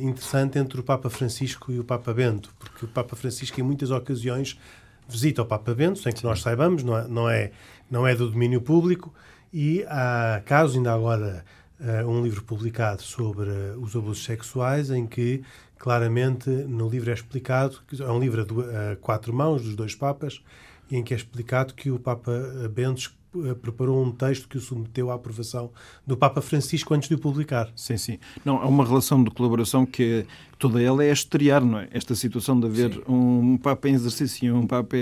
interessante 0.01 0.59
entre 0.59 0.81
o 0.81 0.83
Papa 0.83 1.09
Francisco 1.09 1.71
e 1.71 1.79
o 1.79 1.83
Papa 1.83 2.13
Bento, 2.13 2.53
porque 2.59 2.85
o 2.85 2.87
Papa 2.87 3.15
Francisco, 3.15 3.57
em 3.59 3.63
muitas 3.63 3.89
ocasiões, 3.89 4.59
visita 5.07 5.41
o 5.41 5.45
Papa 5.45 5.73
Bento, 5.73 5.99
sem 5.99 6.11
que 6.11 6.23
nós 6.23 6.41
saibamos, 6.41 6.83
não 6.83 6.97
é, 6.97 7.07
não 7.07 7.29
é, 7.29 7.51
não 7.89 8.07
é 8.07 8.13
do 8.13 8.29
domínio 8.29 8.61
público, 8.61 9.13
e 9.53 9.85
há 9.87 10.41
casos, 10.45 10.75
ainda 10.75 10.93
agora, 10.93 11.45
uh, 11.83 12.07
um 12.07 12.23
livro 12.23 12.43
publicado 12.43 13.01
sobre 13.01 13.49
os 13.77 13.95
abusos 13.95 14.23
sexuais, 14.23 14.89
em 14.89 15.05
que 15.05 15.43
claramente 15.77 16.49
no 16.49 16.89
livro 16.89 17.11
é 17.11 17.13
explicado, 17.13 17.79
é 17.99 18.11
um 18.11 18.19
livro 18.19 18.45
a 18.91 18.95
quatro 18.95 19.33
mãos 19.33 19.63
dos 19.63 19.75
dois 19.75 19.93
Papas, 19.93 20.41
em 20.89 21.03
que 21.03 21.13
é 21.13 21.17
explicado 21.17 21.73
que 21.73 21.91
o 21.91 21.99
Papa 21.99 22.31
Bento 22.73 23.13
preparou 23.61 24.03
um 24.03 24.11
texto 24.11 24.47
que 24.47 24.57
o 24.57 24.61
submeteu 24.61 25.11
à 25.11 25.15
aprovação 25.15 25.71
do 26.05 26.15
Papa 26.15 26.41
Francisco 26.41 26.93
antes 26.93 27.09
de 27.09 27.15
o 27.15 27.17
publicar. 27.17 27.71
Sim, 27.75 27.97
sim. 27.97 28.19
Não, 28.43 28.57
há 28.57 28.67
uma 28.67 28.85
relação 28.85 29.23
de 29.23 29.31
colaboração 29.31 29.85
que 29.85 30.25
toda 30.59 30.81
ela 30.81 31.03
é 31.03 31.11
estrear, 31.11 31.63
não 31.63 31.79
é? 31.79 31.87
Esta 31.91 32.15
situação 32.15 32.59
de 32.59 32.67
haver 32.67 32.93
sim. 32.93 33.01
um 33.07 33.57
Papa 33.57 33.89
em 33.89 33.93
exercício 33.93 34.45
e 34.45 34.51
um 34.51 34.67
Papa 34.67 34.95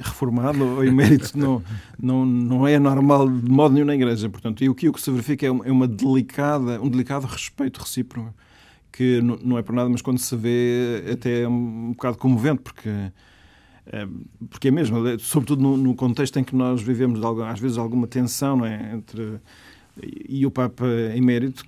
reformado 0.00 0.64
ou 0.64 0.84
emérito 0.84 1.36
não, 1.38 1.62
não, 2.00 2.26
não 2.26 2.66
é 2.66 2.78
normal 2.78 3.28
de 3.28 3.50
modo 3.50 3.74
nenhum 3.74 3.86
na 3.86 3.94
Igreja. 3.94 4.28
Portanto, 4.28 4.62
e 4.64 4.68
o 4.68 4.74
que, 4.74 4.88
o 4.88 4.92
que 4.92 5.00
se 5.00 5.10
verifica 5.10 5.46
é 5.46 5.50
uma, 5.50 5.66
é 5.66 5.72
uma 5.72 5.88
delicada, 5.88 6.80
um 6.82 6.88
delicado 6.88 7.26
respeito 7.26 7.80
recíproco 7.80 8.34
que 8.90 9.20
não 9.20 9.56
é 9.56 9.62
por 9.62 9.74
nada, 9.74 9.88
mas 9.88 10.02
quando 10.02 10.18
se 10.18 10.34
vê 10.34 11.04
até 11.12 11.42
é 11.42 11.48
um 11.48 11.92
bocado 11.92 12.18
comovente, 12.18 12.62
porque 12.62 12.88
é, 12.88 13.12
porque 14.50 14.68
é 14.68 14.70
mesmo, 14.70 14.98
sobretudo 15.18 15.62
no, 15.62 15.76
no, 15.76 15.94
contexto 15.94 16.38
em 16.38 16.44
que 16.44 16.54
nós 16.54 16.82
vivemos, 16.82 17.20
às 17.46 17.58
vezes, 17.58 17.78
alguma 17.78 18.06
tensão 18.06 18.64
é? 18.64 18.94
entre. 18.94 19.40
E 20.28 20.46
o 20.46 20.50
Papa 20.50 20.86
emérito, 21.14 21.64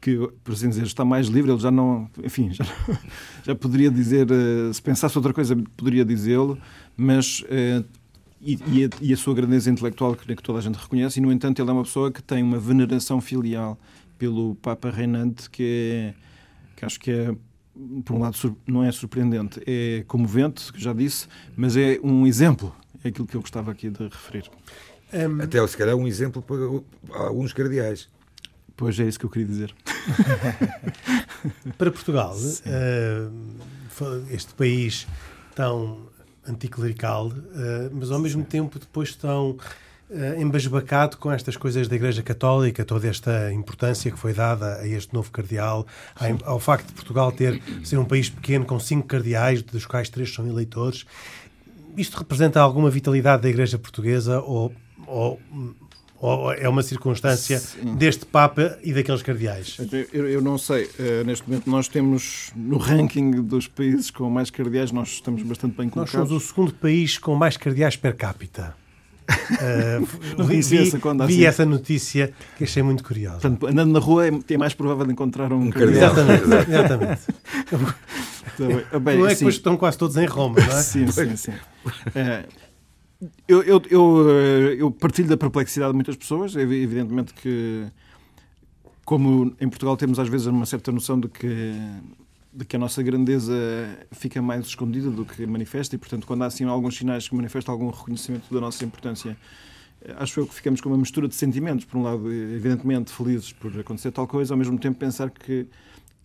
que, 0.00 0.16
por 0.42 0.52
assim 0.52 0.68
dizer, 0.68 0.84
está 0.84 1.04
mais 1.04 1.28
livre, 1.28 1.50
ele 1.50 1.60
já 1.60 1.70
não. 1.70 2.10
Enfim, 2.24 2.50
já, 2.52 2.64
já 3.44 3.54
poderia 3.54 3.90
dizer. 3.90 4.26
Eh, 4.30 4.72
se 4.72 4.82
pensasse 4.82 5.16
outra 5.16 5.32
coisa, 5.32 5.56
poderia 5.76 6.04
dizê-lo, 6.04 6.58
mas. 6.96 7.44
Eh, 7.48 7.84
e, 8.42 8.58
e, 8.68 8.84
a, 8.84 8.88
e, 9.02 9.12
a, 9.12 9.16
sua 9.18 9.34
grandeza 9.34 9.70
intelectual, 9.70 10.14
que, 10.16 10.34
que 10.34 10.42
toda 10.42 10.58
a 10.58 10.62
gente 10.62 10.76
reconhece, 10.76 11.20
e, 11.20 11.22
no 11.22 11.30
entanto, 11.30 11.60
ele 11.60 11.68
é 11.68 11.72
uma 11.74 11.82
pessoa 11.82 12.10
que 12.10 12.22
tem 12.22 12.42
uma 12.42 12.58
veneração 12.58 13.20
filial 13.20 13.78
pelo 14.18 14.54
Papa 14.56 14.90
reinante 14.90 15.50
que, 15.50 15.62
é, 15.62 16.14
que 16.74 16.84
acho 16.84 16.98
que 16.98 17.10
é 17.10 17.34
por 18.04 18.14
um 18.14 18.20
lado, 18.20 18.56
não 18.66 18.84
é 18.84 18.92
surpreendente, 18.92 19.60
é 19.66 20.04
comovente, 20.06 20.70
já 20.76 20.92
disse, 20.92 21.26
mas 21.56 21.76
é 21.76 21.98
um 22.02 22.26
exemplo, 22.26 22.74
é 23.04 23.08
aquilo 23.08 23.26
que 23.26 23.36
eu 23.36 23.40
gostava 23.40 23.70
aqui 23.70 23.90
de 23.90 24.04
referir. 24.04 24.50
Um... 25.12 25.42
Até, 25.42 25.66
se 25.66 25.76
calhar, 25.76 25.96
um 25.96 26.06
exemplo 26.06 26.42
para 26.42 27.18
alguns 27.18 27.52
cardeais. 27.52 28.08
Pois 28.76 28.98
é 28.98 29.04
isso 29.04 29.18
que 29.18 29.26
eu 29.26 29.30
queria 29.30 29.46
dizer. 29.46 29.74
para 31.76 31.90
Portugal, 31.90 32.34
uh, 32.36 34.26
este 34.30 34.54
país 34.54 35.06
tão 35.54 36.08
anticlerical, 36.48 37.28
uh, 37.28 37.34
mas 37.92 38.10
ao 38.10 38.18
mesmo 38.18 38.44
tempo 38.44 38.78
depois 38.78 39.14
tão 39.14 39.58
uh, 40.10 40.40
embasbacado 40.40 41.16
com 41.16 41.30
estas 41.30 41.56
coisas 41.56 41.88
da 41.88 41.96
Igreja 41.96 42.22
Católica, 42.22 42.84
toda 42.84 43.08
esta 43.08 43.52
importância 43.52 44.10
que 44.10 44.18
foi 44.18 44.32
dada 44.32 44.76
a 44.76 44.86
este 44.86 45.14
novo 45.14 45.30
cardeal, 45.30 45.86
ao, 46.14 46.52
ao 46.54 46.60
facto 46.60 46.88
de 46.88 46.92
Portugal 46.92 47.32
ter 47.32 47.62
ser 47.84 47.98
um 47.98 48.04
país 48.04 48.28
pequeno 48.28 48.64
com 48.64 48.78
cinco 48.78 49.06
cardeais, 49.06 49.62
dos 49.62 49.86
quais 49.86 50.08
três 50.08 50.32
são 50.32 50.46
eleitores. 50.46 51.06
Isto 51.96 52.18
representa 52.18 52.60
alguma 52.60 52.90
vitalidade 52.90 53.42
da 53.42 53.48
Igreja 53.48 53.78
Portuguesa 53.78 54.40
ou, 54.40 54.72
ou 55.06 55.40
ou 56.20 56.52
é 56.52 56.68
uma 56.68 56.82
circunstância 56.82 57.58
Sim. 57.58 57.94
deste 57.94 58.26
Papa 58.26 58.78
e 58.84 58.92
daqueles 58.92 59.22
cardeais? 59.22 59.78
Eu, 60.12 60.28
eu 60.28 60.42
não 60.42 60.58
sei. 60.58 60.84
Uh, 60.84 61.24
neste 61.24 61.48
momento 61.48 61.70
nós 61.70 61.88
temos, 61.88 62.52
no 62.54 62.76
ranking 62.76 63.30
dos 63.42 63.66
países 63.66 64.10
com 64.10 64.28
mais 64.28 64.50
cardeais, 64.50 64.92
nós 64.92 65.08
estamos 65.08 65.42
bastante 65.42 65.74
bem 65.78 65.88
colocados. 65.88 66.12
Nós 66.12 66.28
somos 66.28 66.44
o 66.44 66.46
segundo 66.46 66.74
país 66.74 67.16
com 67.16 67.34
mais 67.34 67.56
cardeais 67.56 67.96
per 67.96 68.14
capita. 68.14 68.76
Uh, 69.30 70.44
vi, 70.44 70.60
vi, 70.60 70.90
vi 70.90 71.00
assim. 71.22 71.44
essa 71.44 71.64
notícia 71.64 72.32
que 72.56 72.64
achei 72.64 72.82
muito 72.82 73.04
curiosa. 73.04 73.40
Portanto, 73.40 73.66
andando 73.66 73.92
na 73.92 73.98
rua 73.98 74.28
é, 74.28 74.30
é 74.48 74.58
mais 74.58 74.74
provável 74.74 75.06
de 75.06 75.12
encontrar 75.12 75.52
um, 75.52 75.66
um 75.66 75.70
cardeal. 75.70 76.12
Exatamente. 76.12 76.44
exatamente. 76.70 77.22
Tá 78.90 78.98
bem, 78.98 79.18
não 79.18 79.26
é 79.26 79.34
que 79.34 79.44
estão 79.48 79.76
quase 79.76 79.96
todos 79.96 80.16
em 80.16 80.26
Roma, 80.26 80.56
não 80.58 80.76
é? 80.76 80.82
Sim, 80.82 81.06
sim, 81.08 81.36
sim. 81.36 81.52
É, 82.14 82.44
eu, 83.46 83.62
eu, 83.62 83.82
eu, 83.90 84.30
eh, 84.30 84.76
eu, 84.78 84.90
partilho 84.90 85.28
da 85.28 85.36
perplexidade 85.36 85.92
de 85.92 85.94
muitas 85.94 86.16
pessoas. 86.16 86.56
É 86.56 86.62
evidentemente 86.62 87.34
que, 87.34 87.86
como 89.04 89.54
em 89.60 89.68
Portugal 89.68 89.96
temos 89.96 90.18
às 90.18 90.28
vezes 90.28 90.46
uma 90.46 90.66
certa 90.66 90.90
noção 90.90 91.20
de 91.20 91.28
que 91.28 91.74
de 92.52 92.64
que 92.64 92.76
a 92.76 92.78
nossa 92.78 93.02
grandeza 93.02 93.54
fica 94.10 94.42
mais 94.42 94.66
escondida 94.66 95.08
do 95.10 95.24
que 95.24 95.46
manifesta 95.46 95.94
e, 95.94 95.98
portanto, 95.98 96.26
quando 96.26 96.42
há 96.42 96.46
assim 96.46 96.64
alguns 96.64 96.96
sinais 96.96 97.28
que 97.28 97.34
manifestam 97.34 97.72
algum 97.72 97.90
reconhecimento 97.90 98.52
da 98.52 98.60
nossa 98.60 98.84
importância, 98.84 99.36
acho 100.16 100.40
eu 100.40 100.46
que 100.46 100.54
ficamos 100.54 100.80
com 100.80 100.88
uma 100.88 100.98
mistura 100.98 101.28
de 101.28 101.34
sentimentos. 101.34 101.84
Por 101.84 101.98
um 101.98 102.02
lado, 102.02 102.32
evidentemente, 102.32 103.12
felizes 103.12 103.52
por 103.52 103.78
acontecer 103.78 104.10
tal 104.10 104.26
coisa, 104.26 104.54
ao 104.54 104.58
mesmo 104.58 104.78
tempo 104.78 104.98
pensar 104.98 105.30
que, 105.30 105.66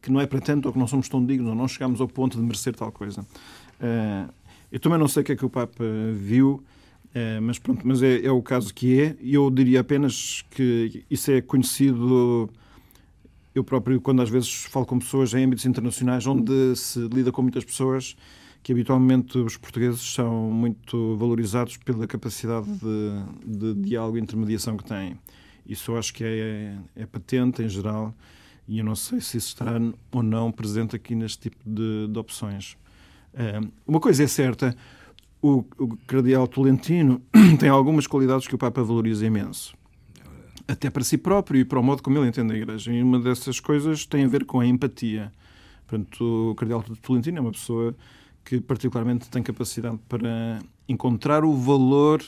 que 0.02 0.12
não 0.12 0.20
é 0.20 0.26
para 0.26 0.42
tanto 0.42 0.66
ou 0.66 0.74
que 0.74 0.80
não 0.80 0.88
somos 0.88 1.08
tão 1.08 1.24
dignos 1.24 1.50
ou 1.50 1.56
não 1.56 1.68
chegamos 1.68 2.02
ao 2.02 2.08
ponto 2.08 2.38
de 2.38 2.44
merecer 2.44 2.76
tal 2.76 2.92
coisa. 2.92 3.22
Uh, 3.22 4.32
eu 4.72 4.80
também 4.80 4.98
não 4.98 5.08
sei 5.08 5.22
o 5.22 5.26
que 5.26 5.34
é 5.34 5.36
que 5.36 5.46
o 5.46 5.50
Papa 5.50 5.84
viu, 6.14 6.64
uh, 7.08 7.42
mas 7.42 7.60
pronto, 7.60 7.86
mas 7.88 8.02
é, 8.02 8.26
é 8.26 8.32
o 8.32 8.42
caso 8.42 8.74
que 8.74 9.00
é. 9.00 9.16
E 9.22 9.36
eu 9.36 9.52
diria 9.52 9.82
apenas 9.82 10.44
que 10.50 11.06
isso 11.10 11.30
é 11.30 11.42
conhecido 11.42 12.50
eu 13.56 13.64
próprio, 13.64 14.02
quando 14.02 14.22
às 14.22 14.30
vezes 14.30 14.66
falo 14.66 14.86
com 14.86 15.00
pessoas 15.00 15.34
em 15.34 15.46
âmbitos 15.46 15.66
internacionais 15.66 16.28
onde 16.28 16.76
se 16.76 17.00
lida 17.08 17.32
com 17.32 17.42
muitas 17.42 17.64
pessoas, 17.64 18.18
que 18.62 18.74
habitualmente 18.74 19.38
os 19.38 19.56
portugueses 19.56 20.02
são 20.02 20.52
muito 20.52 21.16
valorizados 21.16 21.78
pela 21.78 22.06
capacidade 22.06 22.68
de, 22.68 23.58
de 23.58 23.74
diálogo 23.76 24.18
e 24.18 24.22
intermediação 24.22 24.76
que 24.76 24.84
têm. 24.84 25.18
Isso 25.66 25.96
acho 25.96 26.14
que 26.14 26.24
é, 26.26 26.78
é, 26.98 27.06
patente 27.06 27.64
em 27.64 27.70
geral 27.70 28.14
e 28.68 28.80
eu 28.80 28.84
não 28.84 28.96
sei 28.96 29.22
se 29.22 29.38
isso 29.38 29.48
estará 29.48 29.80
ou 30.12 30.22
não 30.22 30.52
presente 30.52 30.96
aqui 30.96 31.16
neste 31.16 31.50
tipo 31.50 31.58
de, 31.66 32.08
de 32.08 32.20
opções. 32.20 32.76
É, 33.34 33.62
uma 33.88 34.02
coisa 34.02 34.24
é 34.24 34.28
certa, 34.28 34.76
o, 35.42 35.64
o 35.78 35.96
cardeal 36.06 36.46
Tolentino 36.46 37.22
tem 37.58 37.70
algumas 37.70 38.06
qualidades 38.06 38.48
que 38.48 38.56
o 38.56 38.58
Papa 38.58 38.84
valoriza 38.84 39.26
imenso 39.26 39.76
até 40.68 40.90
para 40.90 41.04
si 41.04 41.18
próprio 41.18 41.60
e 41.60 41.66
para 41.66 41.80
o 41.80 41.84
modo 41.84 42.02
como 42.02 42.18
ele 42.18 42.28
entende 42.28 42.54
a 42.54 42.58
Igreja. 42.58 42.92
E 42.92 43.02
uma 43.02 43.20
dessas 43.20 43.60
coisas 43.60 44.06
tem 44.06 44.24
a 44.24 44.28
ver 44.28 44.46
com 44.46 44.60
a 44.60 44.66
empatia. 44.66 45.32
Portanto, 45.88 46.52
o 46.52 46.56
Cardeal 46.56 46.84
Tolentino 47.02 47.38
é 47.38 47.42
uma 47.42 47.52
pessoa 47.52 47.96
que 48.44 48.60
particularmente 48.60 49.30
tem 49.30 49.42
capacidade 49.42 49.98
para 50.08 50.60
encontrar 50.88 51.44
o 51.44 51.54
valor 51.56 52.24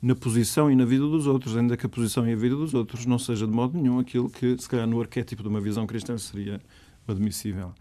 na 0.00 0.16
posição 0.16 0.70
e 0.70 0.74
na 0.74 0.84
vida 0.84 1.06
dos 1.06 1.26
outros, 1.26 1.56
ainda 1.56 1.76
que 1.76 1.86
a 1.86 1.88
posição 1.88 2.28
e 2.28 2.32
a 2.32 2.36
vida 2.36 2.56
dos 2.56 2.74
outros 2.74 3.06
não 3.06 3.18
seja 3.18 3.46
de 3.46 3.52
modo 3.52 3.78
nenhum 3.78 4.00
aquilo 4.00 4.28
que, 4.28 4.56
se 4.58 4.68
calhar, 4.68 4.86
no 4.86 5.00
arquétipo 5.00 5.42
de 5.42 5.48
uma 5.48 5.60
visão 5.60 5.86
cristã 5.86 6.18
seria 6.18 6.60
admissível. 7.06 7.72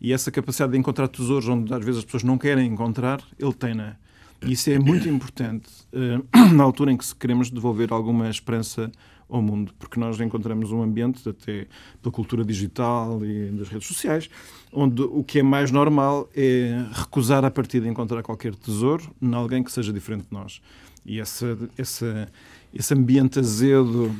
E 0.00 0.12
essa 0.12 0.30
capacidade 0.30 0.72
de 0.72 0.78
encontrar 0.78 1.08
tesouros 1.08 1.48
onde 1.48 1.72
às 1.72 1.84
vezes 1.84 1.98
as 1.98 2.04
pessoas 2.04 2.22
não 2.22 2.36
querem 2.36 2.70
encontrar, 2.70 3.22
ele 3.38 3.52
tem, 3.52 3.74
né? 3.74 3.96
E 4.42 4.52
isso 4.52 4.70
é 4.70 4.78
muito 4.78 5.08
importante 5.08 5.68
uh, 5.92 6.24
na 6.54 6.64
altura 6.64 6.92
em 6.92 6.96
que 6.96 7.14
queremos 7.14 7.50
devolver 7.50 7.92
alguma 7.92 8.30
esperança 8.30 8.90
ao 9.30 9.40
mundo, 9.40 9.72
porque 9.78 9.98
nós 9.98 10.20
encontramos 10.20 10.72
um 10.72 10.82
ambiente, 10.82 11.28
até 11.28 11.66
pela 12.02 12.12
cultura 12.12 12.44
digital 12.44 13.24
e 13.24 13.50
das 13.50 13.68
redes 13.68 13.86
sociais, 13.86 14.28
onde 14.72 15.02
o 15.02 15.22
que 15.22 15.38
é 15.38 15.42
mais 15.42 15.70
normal 15.70 16.28
é 16.34 16.84
recusar 16.92 17.44
a 17.44 17.50
partir 17.50 17.80
de 17.80 17.88
encontrar 17.88 18.22
qualquer 18.22 18.54
tesouro 18.54 19.10
em 19.20 19.34
alguém 19.34 19.62
que 19.62 19.72
seja 19.72 19.92
diferente 19.92 20.26
de 20.28 20.32
nós. 20.32 20.60
E 21.04 21.20
essa, 21.20 21.58
essa, 21.78 22.28
esse 22.74 22.94
ambiente 22.94 23.38
azedo, 23.38 24.14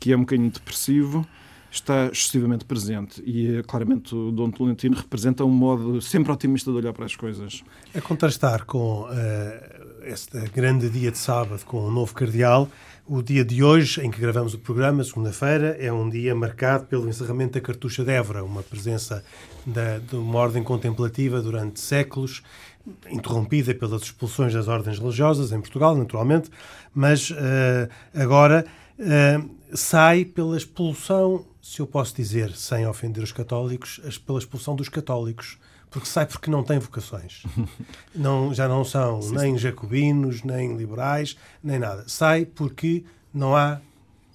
que 0.00 0.12
é 0.12 0.16
um 0.16 0.20
bocadinho 0.20 0.50
depressivo, 0.50 1.26
está 1.70 2.06
excessivamente 2.06 2.64
presente 2.64 3.20
e 3.26 3.62
claramente 3.64 4.14
o 4.14 4.30
Dom 4.30 4.50
Tolentino 4.50 4.96
representa 4.96 5.44
um 5.44 5.50
modo 5.50 6.00
sempre 6.00 6.30
otimista 6.30 6.70
de 6.70 6.76
olhar 6.76 6.92
para 6.92 7.04
as 7.04 7.16
coisas. 7.16 7.64
A 7.94 8.00
contrastar 8.00 8.64
com 8.64 9.02
uh, 9.02 10.04
este 10.04 10.38
grande 10.50 10.88
dia 10.88 11.10
de 11.10 11.18
sábado 11.18 11.64
com 11.64 11.88
o 11.88 11.90
novo 11.90 12.14
cardeal, 12.14 12.68
o 13.06 13.22
dia 13.22 13.44
de 13.44 13.62
hoje, 13.62 14.00
em 14.00 14.10
que 14.10 14.20
gravamos 14.20 14.54
o 14.54 14.58
programa, 14.58 15.04
segunda-feira, 15.04 15.76
é 15.78 15.92
um 15.92 16.08
dia 16.08 16.34
marcado 16.34 16.86
pelo 16.86 17.08
encerramento 17.08 17.52
da 17.54 17.60
Cartucha 17.60 18.02
de 18.02 18.10
Évora, 18.10 18.42
uma 18.42 18.62
presença 18.62 19.22
da, 19.66 19.98
de 19.98 20.16
uma 20.16 20.38
ordem 20.38 20.62
contemplativa 20.62 21.42
durante 21.42 21.80
séculos, 21.80 22.42
interrompida 23.10 23.74
pelas 23.74 24.02
expulsões 24.02 24.54
das 24.54 24.68
ordens 24.68 24.98
religiosas 24.98 25.52
em 25.52 25.60
Portugal, 25.60 25.94
naturalmente, 25.94 26.50
mas 26.94 27.30
uh, 27.30 27.34
agora 28.14 28.64
uh, 28.98 29.50
sai 29.74 30.24
pela 30.24 30.56
expulsão 30.56 31.44
se 31.60 31.80
eu 31.80 31.86
posso 31.86 32.14
dizer, 32.14 32.52
sem 32.52 32.86
ofender 32.86 33.24
os 33.24 33.32
católicos, 33.32 33.98
pela 34.26 34.38
expulsão 34.38 34.76
dos 34.76 34.90
católicos. 34.90 35.56
Porque 35.94 36.08
sai 36.08 36.26
porque 36.26 36.50
não 36.50 36.64
tem 36.64 36.76
vocações. 36.80 37.44
Não, 38.12 38.52
já 38.52 38.66
não 38.66 38.84
são 38.84 39.22
sim, 39.22 39.32
nem 39.36 39.52
sim. 39.52 39.58
jacobinos, 39.58 40.42
nem 40.42 40.76
liberais, 40.76 41.36
nem 41.62 41.78
nada. 41.78 42.04
Sai 42.08 42.44
porque 42.44 43.04
não 43.32 43.54
há 43.56 43.80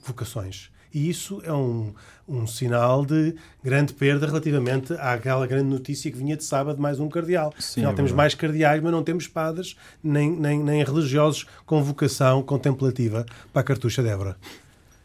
vocações. 0.06 0.70
E 0.94 1.10
isso 1.10 1.42
é 1.44 1.52
um, 1.52 1.94
um 2.28 2.48
sinal 2.48 3.06
de 3.06 3.36
grande 3.62 3.94
perda 3.94 4.26
relativamente 4.26 4.94
àquela 4.94 5.46
grande 5.46 5.70
notícia 5.70 6.10
que 6.10 6.18
vinha 6.18 6.38
de 6.38 6.46
sábado, 6.46 6.82
mais 6.82 6.98
um 6.98 7.10
cardeal. 7.10 7.54
Sim, 7.60 7.82
Afinal, 7.82 7.92
é 7.92 7.96
temos 7.96 8.12
mais 8.14 8.34
cardeais, 8.34 8.82
mas 8.82 8.92
não 8.94 9.04
temos 9.04 9.28
padres, 9.28 9.76
nem, 10.02 10.32
nem, 10.32 10.64
nem 10.64 10.82
religiosos 10.82 11.46
com 11.66 11.84
vocação 11.84 12.42
contemplativa 12.42 13.26
para 13.52 13.62
a 13.62 13.66
cartucha 13.66 14.02
de 14.02 14.08
Évora. 14.08 14.38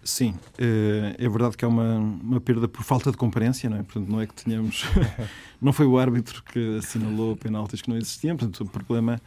Sim, 0.05 0.35
eh, 0.59 1.17
é 1.19 1.29
verdade 1.31 1.57
que 1.57 1.65
é 1.65 1.69
uma, 1.69 1.97
uma 1.97 2.39
perda 2.39 2.69
por 2.69 2.83
falta 2.83 3.11
de 3.11 3.17
comparência, 3.17 3.71
não 3.71 3.79
é? 3.79 3.83
Portanto, 3.83 4.07
não 4.07 4.21
é 4.21 4.27
que 4.27 4.35
tenhamos. 4.35 4.85
não 5.61 5.73
foi 5.73 5.87
o 5.87 5.99
árbitro 5.99 6.43
que 6.45 6.77
assinalou 6.77 7.35
penaltis 7.37 7.81
que 7.81 7.89
não 7.89 7.97
existiam, 7.97 8.37
portanto, 8.37 8.61
o 8.61 8.69
problema 8.69 9.19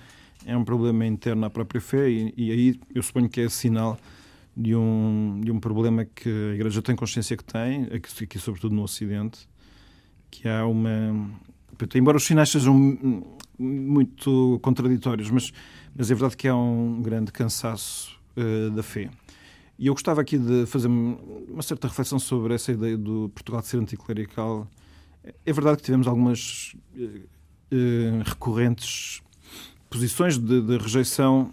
é 0.45 0.55
um 0.55 0.63
problema 0.63 1.03
interno 1.05 1.45
à 1.45 1.49
própria 1.49 1.81
fé 1.81 2.07
e, 2.07 2.31
e 2.37 2.51
aí 2.51 2.79
eu 2.93 3.01
suponho 3.01 3.27
que 3.27 3.41
é 3.41 3.49
sinal 3.49 3.97
de 4.55 4.75
um, 4.75 5.41
de 5.43 5.51
um 5.51 5.59
problema 5.59 6.05
que 6.05 6.29
a 6.29 6.55
Igreja 6.55 6.81
tem 6.81 6.95
consciência 6.95 7.35
que 7.35 7.43
tem, 7.43 7.85
aqui, 7.85 8.23
aqui 8.23 8.37
sobretudo 8.37 8.75
no 8.75 8.83
Ocidente, 8.83 9.47
que 10.29 10.47
há 10.47 10.65
uma. 10.65 10.89
Embora 11.95 12.17
os 12.17 12.23
sinais 12.23 12.49
sejam 12.49 12.75
muito 13.57 14.59
contraditórios, 14.61 15.29
mas, 15.31 15.51
mas 15.95 16.11
é 16.11 16.13
verdade 16.13 16.37
que 16.37 16.47
há 16.47 16.55
um 16.55 17.01
grande 17.01 17.31
cansaço 17.31 18.19
uh, 18.35 18.69
da 18.71 18.83
fé. 18.83 19.09
E 19.79 19.87
eu 19.87 19.93
gostava 19.93 20.21
aqui 20.21 20.37
de 20.37 20.65
fazer 20.65 20.87
uma 20.87 21.61
certa 21.61 21.87
reflexão 21.87 22.17
sobre 22.17 22.53
essa 22.55 22.71
ideia 22.71 22.97
do 22.97 23.29
Portugal 23.29 23.61
de 23.61 23.67
ser 23.67 23.77
anticlerical. 23.77 24.67
É 25.45 25.53
verdade 25.53 25.77
que 25.77 25.83
tivemos 25.83 26.07
algumas 26.07 26.75
eh, 26.97 27.21
eh, 27.71 28.23
recorrentes 28.25 29.21
posições 29.89 30.37
de, 30.37 30.61
de, 30.61 30.77
rejeição 30.77 31.51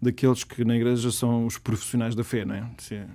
daqueles 0.00 0.44
que 0.44 0.64
na 0.64 0.76
Igreja 0.76 1.10
são 1.10 1.46
os 1.46 1.58
profissionais 1.58 2.14
da 2.14 2.22
fé, 2.22 2.44
não 2.44 2.54
é? 2.54 2.70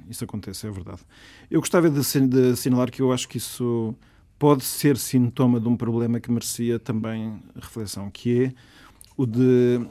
Isso 0.09 0.23
acontece, 0.23 0.67
é 0.67 0.71
verdade. 0.71 1.01
Eu 1.49 1.59
gostava 1.59 1.89
de, 1.89 2.27
de 2.27 2.51
assinalar 2.51 2.91
que 2.91 3.01
eu 3.01 3.11
acho 3.11 3.27
que 3.27 3.37
isso 3.37 3.95
pode 4.37 4.63
ser 4.63 4.97
sintoma 4.97 5.59
de 5.59 5.67
um 5.67 5.75
problema 5.75 6.19
que 6.19 6.31
merecia 6.31 6.79
também 6.79 7.41
reflexão, 7.55 8.09
que 8.11 8.45
é 8.45 8.53
o 9.15 9.25
de 9.25 9.81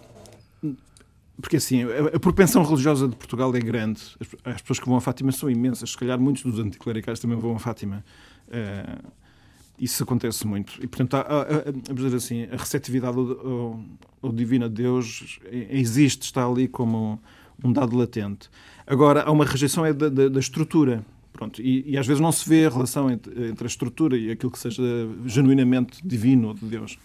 porque 1.40 1.56
assim, 1.56 1.82
a, 2.14 2.18
propensão 2.18 2.62
religiosa 2.62 3.08
de 3.08 3.16
Portugal 3.16 3.54
é 3.54 3.60
grande. 3.60 4.00
As, 4.20 4.54
as, 4.54 4.60
pessoas 4.62 4.80
que 4.80 4.86
vão 4.86 4.96
a 4.96 5.00
Fátima 5.00 5.32
são 5.32 5.50
imensas. 5.50 5.90
Se 5.90 5.96
calhar 5.96 6.18
muitos 6.18 6.42
dos 6.42 6.58
anticlericais 6.58 7.20
também 7.20 7.38
vão 7.38 7.56
a 7.56 7.58
Fátima. 7.58 8.04
Uh, 8.48 9.12
isso 9.78 10.02
acontece 10.02 10.46
muito. 10.46 10.82
E, 10.82 10.86
portanto, 10.86 11.16
a, 11.16 11.92
dizer 11.92 12.16
assim, 12.16 12.44
a 12.44 12.56
receptividade 12.56 13.16
ao, 13.18 13.80
ao, 14.22 14.32
divino 14.32 14.68
Deus 14.68 15.38
existe, 15.52 16.22
está 16.22 16.46
ali 16.46 16.66
como 16.66 17.20
um 17.62 17.72
dado 17.72 17.96
latente. 17.96 18.48
Agora, 18.86 19.22
há 19.22 19.30
uma 19.30 19.44
rejeição 19.44 19.84
é 19.84 19.92
da, 19.92 20.08
da, 20.08 20.28
da 20.28 20.40
estrutura. 20.40 21.04
Pronto, 21.32 21.60
e, 21.60 21.84
e, 21.86 21.98
às 21.98 22.06
vezes 22.06 22.20
não 22.20 22.32
se 22.32 22.48
vê 22.48 22.64
a 22.64 22.70
relação 22.70 23.10
entre, 23.10 23.48
entre, 23.48 23.64
a 23.64 23.68
estrutura 23.68 24.16
e 24.16 24.30
aquilo 24.30 24.50
que 24.50 24.58
seja 24.58 24.82
genuinamente 25.26 25.98
divino 26.02 26.54
de 26.54 26.64
Deus. 26.64 26.98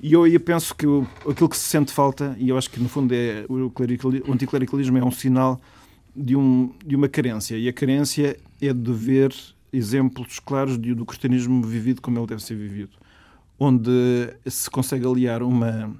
E 0.00 0.12
eu 0.12 0.24
aí 0.24 0.38
penso 0.38 0.74
que 0.74 0.86
o, 0.86 1.06
aquilo 1.28 1.48
que 1.48 1.56
se 1.56 1.64
sente 1.64 1.92
falta, 1.92 2.36
e 2.38 2.48
eu 2.48 2.58
acho 2.58 2.70
que 2.70 2.80
no 2.80 2.88
fundo 2.88 3.14
é 3.14 3.44
o, 3.48 3.54
o 3.66 4.32
anticlericalismo 4.32 4.98
é 4.98 5.04
um 5.04 5.10
sinal 5.10 5.60
de, 6.14 6.36
um, 6.36 6.72
de 6.84 6.96
uma 6.96 7.08
carência. 7.08 7.56
E 7.56 7.68
a 7.68 7.72
carência 7.72 8.38
é 8.60 8.72
de 8.72 8.92
ver 8.92 9.34
exemplos 9.72 10.38
claros 10.38 10.78
de, 10.78 10.94
do 10.94 11.04
cristianismo 11.04 11.62
vivido 11.62 12.00
como 12.00 12.18
ele 12.18 12.26
deve 12.26 12.42
ser 12.42 12.54
vivido. 12.54 12.92
Onde 13.58 13.90
se 14.46 14.70
consegue 14.70 15.06
aliar 15.06 15.42
uma, 15.42 15.94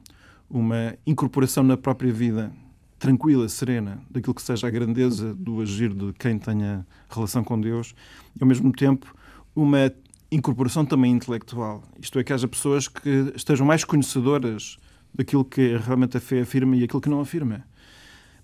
uma 0.49 0.95
incorporação 1.07 1.63
na 1.63 1.77
própria 1.77 2.13
vida 2.13 2.53
tranquila, 2.99 3.49
serena, 3.49 4.01
daquilo 4.11 4.35
que 4.35 4.43
seja 4.43 4.67
a 4.67 4.71
grandeza 4.71 5.35
do 5.35 5.61
agir 5.61 5.93
de 5.93 6.13
quem 6.15 6.39
tenha 6.39 6.87
relação 7.11 7.45
com 7.45 7.61
Deus, 7.61 7.95
e 8.35 8.43
ao 8.43 8.49
mesmo 8.49 8.73
tempo 8.73 9.15
uma 9.55 9.93
incorporação 10.31 10.85
também 10.85 11.13
intelectual. 11.13 11.83
Isto 12.01 12.19
é, 12.19 12.25
que 12.25 12.33
haja 12.33 12.49
pessoas 12.49 12.89
que 12.89 13.33
estejam 13.35 13.67
mais 13.67 13.85
conhecedoras 13.85 14.77
daquilo 15.15 15.45
que 15.45 15.77
realmente 15.77 16.17
a 16.17 16.21
fé 16.21 16.41
afirma 16.41 16.77
e 16.77 16.85
aquilo 16.85 17.01
que 17.01 17.09
não 17.09 17.21
afirma. 17.21 17.65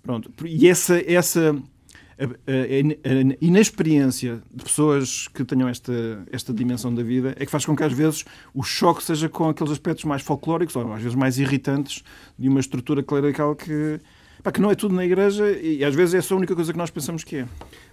Pronto. 0.01 0.31
E 0.45 0.67
essa, 0.67 0.99
essa 1.09 1.55
a, 2.17 2.23
a, 2.23 2.27
a 2.27 3.37
inexperiência 3.41 4.41
de 4.53 4.63
pessoas 4.63 5.27
que 5.27 5.43
tenham 5.43 5.67
esta, 5.67 5.93
esta 6.31 6.53
dimensão 6.53 6.93
da 6.93 7.03
vida 7.03 7.35
é 7.37 7.45
que 7.45 7.51
faz 7.51 7.65
com 7.65 7.75
que 7.75 7.83
às 7.83 7.93
vezes 7.93 8.25
o 8.53 8.63
choque 8.63 9.03
seja 9.03 9.29
com 9.29 9.49
aqueles 9.49 9.71
aspectos 9.71 10.05
mais 10.05 10.21
folclóricos 10.21 10.75
ou 10.75 10.93
às 10.93 11.01
vezes 11.01 11.15
mais 11.15 11.37
irritantes 11.37 12.03
de 12.37 12.49
uma 12.49 12.59
estrutura 12.59 13.01
clerical 13.01 13.55
que, 13.55 13.99
pá, 14.43 14.51
que 14.51 14.61
não 14.61 14.69
é 14.69 14.75
tudo 14.75 14.93
na 14.93 15.05
igreja 15.05 15.49
e 15.51 15.83
às 15.83 15.95
vezes 15.95 16.15
é 16.15 16.21
só 16.21 16.35
a 16.35 16.37
única 16.37 16.53
coisa 16.53 16.71
que 16.71 16.77
nós 16.77 16.91
pensamos 16.91 17.23
que 17.23 17.37
é. 17.37 17.47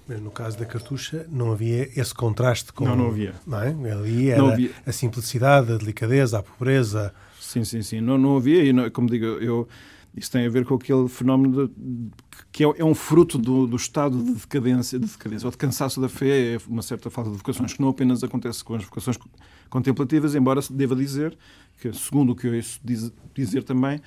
Mas 0.06 0.20
no 0.20 0.30
caso 0.30 0.58
da 0.58 0.66
cartucha 0.66 1.24
não 1.30 1.52
havia 1.52 1.88
esse 1.98 2.12
contraste 2.12 2.72
com. 2.72 2.84
Não, 2.84 2.96
não 2.96 3.06
havia. 3.06 3.34
Não 3.46 3.62
é? 3.62 3.92
Ali 3.92 4.30
era 4.30 4.52
havia. 4.52 4.70
a 4.84 4.92
simplicidade, 4.92 5.72
a 5.72 5.76
delicadeza, 5.76 6.40
a 6.40 6.42
pobreza. 6.42 7.14
Sim, 7.40 7.64
sim, 7.64 7.82
sim. 7.82 8.00
Não, 8.00 8.18
não 8.18 8.36
havia, 8.36 8.62
e 8.64 8.72
não, 8.72 8.90
como 8.90 9.08
digo, 9.08 9.24
eu, 9.24 9.68
isso 10.16 10.30
tem 10.30 10.46
a 10.46 10.50
ver 10.50 10.64
com 10.64 10.74
aquele 10.74 11.08
fenómeno 11.08 11.68
de, 11.68 11.74
que 12.50 12.64
é, 12.64 12.72
é, 12.78 12.84
um 12.84 12.94
fruto 12.94 13.38
do, 13.38 13.66
do, 13.66 13.76
estado 13.76 14.22
de 14.22 14.32
decadência, 14.32 14.98
de 14.98 15.06
decadência 15.06 15.46
ou 15.46 15.50
de 15.50 15.56
cansaço 15.56 16.00
da 16.00 16.08
fé, 16.08 16.54
é 16.54 16.58
uma 16.68 16.82
certa 16.82 17.10
falta 17.10 17.30
de 17.30 17.36
vocações, 17.36 17.72
que 17.72 17.80
não 17.80 17.88
apenas 17.88 18.22
acontece 18.24 18.64
com 18.64 18.74
as 18.74 18.84
vocações 18.84 19.16
contemplativas, 19.68 20.34
embora 20.34 20.60
se 20.60 20.72
deva 20.72 20.96
dizer 20.96 21.36
que, 21.80 21.92
segundo 21.92 22.32
o 22.32 22.36
que 22.36 22.48
eu 22.48 22.54
ouço 22.54 22.80
dizer 23.34 23.62
também, 23.62 24.00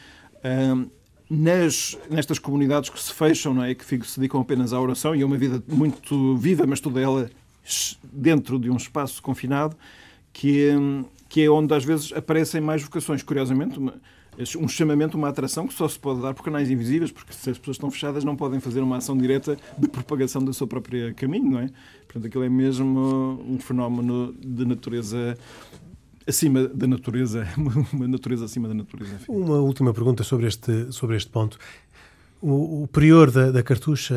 hum, 0.43 0.89
nas, 1.33 1.97
nestas 2.09 2.39
comunidades 2.39 2.89
que 2.89 2.99
se 2.99 3.13
fecham, 3.13 3.53
não 3.53 3.63
é? 3.63 3.73
que 3.73 3.83
se 4.05 4.19
dedicam 4.19 4.41
apenas 4.41 4.73
à 4.73 4.79
oração, 4.79 5.15
e 5.15 5.21
é 5.21 5.25
uma 5.25 5.37
vida 5.37 5.63
muito 5.67 6.37
viva, 6.37 6.65
mas 6.67 6.79
toda 6.79 6.99
ela 6.99 7.29
dentro 8.11 8.59
de 8.59 8.69
um 8.69 8.77
espaço 8.77 9.21
confinado, 9.21 9.75
que 10.31 10.69
que 11.33 11.41
é 11.41 11.49
onde 11.49 11.73
às 11.73 11.83
vezes 11.83 12.13
aparecem 12.13 12.61
mais 12.61 12.83
vocações. 12.83 13.23
Curiosamente, 13.23 13.79
uma, 13.79 13.95
um 14.59 14.67
chamamento, 14.67 15.17
uma 15.17 15.29
atração 15.29 15.67
que 15.67 15.73
só 15.73 15.87
se 15.87 15.97
pode 15.97 16.21
dar 16.21 16.31
por 16.35 16.43
canais 16.43 16.69
invisíveis, 16.69 17.11
porque 17.11 17.33
se 17.33 17.49
as 17.49 17.57
pessoas 17.57 17.77
estão 17.77 17.89
fechadas 17.89 18.23
não 18.23 18.35
podem 18.35 18.59
fazer 18.59 18.81
uma 18.81 18.97
ação 18.97 19.17
direta 19.17 19.57
de 19.75 19.87
propagação 19.87 20.43
do 20.43 20.53
seu 20.53 20.67
próprio 20.67 21.11
caminho, 21.15 21.49
não 21.49 21.59
é? 21.59 21.69
Portanto, 22.05 22.27
aquilo 22.27 22.43
é 22.43 22.49
mesmo 22.49 23.43
um 23.49 23.57
fenómeno 23.57 24.31
de 24.39 24.63
natureza 24.63 25.35
acima 26.27 26.67
da 26.67 26.87
natureza, 26.87 27.47
uma 27.93 28.07
natureza 28.07 28.45
acima 28.45 28.67
da 28.67 28.73
natureza. 28.73 29.15
Enfim. 29.15 29.31
Uma 29.31 29.57
última 29.57 29.93
pergunta 29.93 30.23
sobre 30.23 30.47
este, 30.47 30.91
sobre 30.91 31.15
este 31.15 31.29
ponto. 31.29 31.57
O, 32.41 32.83
o 32.83 32.87
prior 32.87 33.31
da, 33.31 33.51
da 33.51 33.63
Cartucha, 33.63 34.15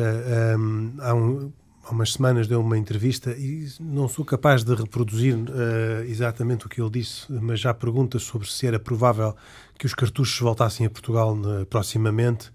um, 0.59 0.93
há, 0.99 1.13
um, 1.13 1.51
há, 1.85 1.91
umas 1.91 2.13
semanas, 2.13 2.47
deu 2.47 2.59
uma 2.59 2.77
entrevista 2.77 3.31
e 3.31 3.67
não 3.79 4.07
sou 4.09 4.25
capaz 4.25 4.63
de 4.63 4.75
reproduzir 4.75 5.35
uh, 5.35 6.03
exatamente 6.05 6.65
o 6.65 6.69
que 6.69 6.81
ele 6.81 6.89
disse, 6.89 7.31
mas 7.31 7.59
já 7.59 7.73
pergunta 7.73 8.19
sobre 8.19 8.49
se 8.49 8.67
era 8.67 8.79
provável 8.79 9.33
que 9.77 9.85
os 9.85 9.93
cartuchos 9.93 10.37
voltassem 10.39 10.85
a 10.85 10.89
Portugal 10.89 11.37
uh, 11.37 11.65
proximamente. 11.67 12.51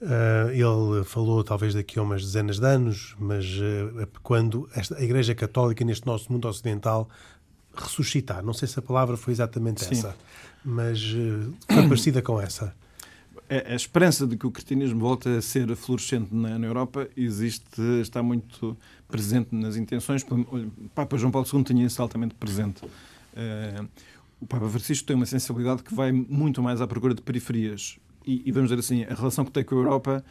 Uh, 0.00 0.50
ele 0.52 1.04
falou 1.04 1.42
talvez 1.42 1.74
daqui 1.74 1.98
a 1.98 2.02
umas 2.02 2.22
dezenas 2.22 2.60
de 2.60 2.66
anos, 2.66 3.16
mas 3.18 3.44
uh, 3.44 4.06
quando 4.22 4.68
esta, 4.72 4.96
a 4.96 5.02
Igreja 5.02 5.34
Católica 5.34 5.84
neste 5.84 6.06
nosso 6.06 6.32
mundo 6.32 6.46
ocidental 6.46 7.08
ressuscitar, 7.74 8.44
não 8.44 8.52
sei 8.52 8.68
se 8.68 8.78
a 8.78 8.82
palavra 8.82 9.16
foi 9.16 9.32
exatamente 9.32 9.84
Sim. 9.84 9.92
essa, 9.92 10.16
mas 10.64 11.02
uh, 11.02 11.54
foi 11.70 11.82
parecida 11.88 12.22
com 12.22 12.40
essa. 12.40 12.74
A, 13.48 13.72
a, 13.72 13.74
esperança 13.74 14.26
de 14.26 14.36
que 14.36 14.46
o 14.46 14.50
cristianismo 14.50 15.00
volte 15.00 15.28
a 15.28 15.40
ser 15.40 15.74
florescente 15.74 16.34
na, 16.34 16.58
na, 16.58 16.66
Europa 16.66 17.08
existe, 17.16 17.80
está 18.02 18.22
muito 18.22 18.76
presente 19.08 19.54
nas 19.54 19.76
intenções. 19.76 20.22
O 20.22 20.90
Papa 20.94 21.16
João 21.16 21.30
Paulo 21.30 21.48
II 21.50 21.64
tinha 21.64 21.86
isso 21.86 22.02
altamente 22.02 22.34
presente. 22.34 22.82
o 24.40 24.46
Papa 24.46 24.68
Francisco 24.68 25.06
tem 25.06 25.16
uma 25.16 25.24
sensibilidade 25.24 25.82
que 25.82 25.94
vai 25.94 26.12
muito 26.12 26.62
mais 26.62 26.82
à 26.82 26.86
procura 26.86 27.14
de 27.14 27.22
periferias 27.22 27.98
e, 28.28 28.42
e, 28.44 28.52
vamos 28.52 28.68
dizer 28.68 28.80
assim, 28.80 29.04
a 29.04 29.14
relação 29.14 29.42
que 29.42 29.50
tem 29.50 29.64
com 29.64 29.74
a 29.74 29.78
Europa 29.78 30.24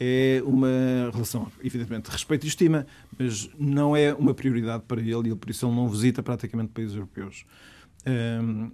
é 0.00 0.42
uma 0.46 1.10
relação, 1.12 1.46
evidentemente, 1.62 2.06
de 2.06 2.10
respeito 2.10 2.44
e 2.44 2.48
estima, 2.48 2.86
mas 3.18 3.50
não 3.58 3.94
é 3.94 4.14
uma 4.14 4.32
prioridade 4.32 4.82
para 4.88 5.00
ele 5.00 5.30
e 5.30 5.36
por 5.36 5.50
isso 5.50 5.66
ele 5.66 5.76
não 5.76 5.88
visita 5.88 6.22
praticamente 6.22 6.72
países 6.72 6.94
europeus. 6.94 7.44
Hum, 8.06 8.70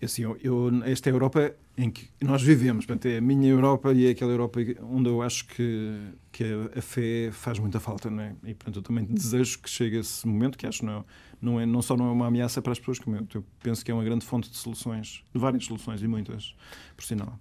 assim, 0.00 0.22
eu, 0.22 0.38
eu, 0.40 0.70
esta 0.84 1.08
é 1.08 1.12
a 1.12 1.14
Europa 1.14 1.54
em 1.76 1.90
que 1.90 2.08
nós 2.20 2.42
vivemos, 2.42 2.86
portanto, 2.86 3.06
é 3.06 3.18
a 3.18 3.20
minha 3.20 3.48
Europa 3.48 3.92
e 3.92 4.06
é 4.06 4.10
aquela 4.10 4.30
Europa 4.30 4.60
onde 4.82 5.08
eu 5.08 5.20
acho 5.20 5.46
que, 5.48 5.98
que 6.30 6.44
a, 6.44 6.78
a 6.78 6.82
fé 6.82 7.30
faz 7.32 7.58
muita 7.58 7.80
falta, 7.80 8.08
não 8.08 8.22
é? 8.22 8.36
E, 8.44 8.54
portanto, 8.54 8.76
eu 8.76 8.82
também 8.82 9.04
desejo 9.04 9.58
que 9.58 9.68
chegue 9.68 9.98
esse 9.98 10.24
momento, 10.28 10.56
que 10.56 10.66
acho 10.66 10.84
não, 10.84 11.04
não, 11.42 11.60
é, 11.60 11.66
não 11.66 11.82
só 11.82 11.96
não 11.96 12.06
é 12.06 12.12
uma 12.12 12.28
ameaça 12.28 12.62
para 12.62 12.70
as 12.70 12.78
pessoas, 12.78 13.00
como 13.00 13.16
eu, 13.16 13.26
eu 13.34 13.44
penso 13.60 13.84
que 13.84 13.90
é 13.90 13.94
uma 13.94 14.04
grande 14.04 14.24
fonte 14.24 14.48
de 14.48 14.56
soluções, 14.56 15.24
de 15.34 15.40
várias 15.40 15.64
soluções 15.64 16.00
e 16.00 16.06
muitas, 16.06 16.54
por 16.96 17.04
sinal. 17.04 17.36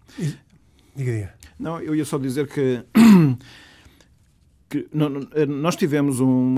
Diga, 0.95 1.11
diga. 1.11 1.33
Não, 1.59 1.79
eu 1.79 1.95
ia 1.95 2.05
só 2.05 2.17
dizer 2.17 2.47
que 2.47 2.83
que 4.73 4.87
eh, 5.35 5.45
nós 5.45 5.75
tivemos 5.75 6.19
um, 6.19 6.55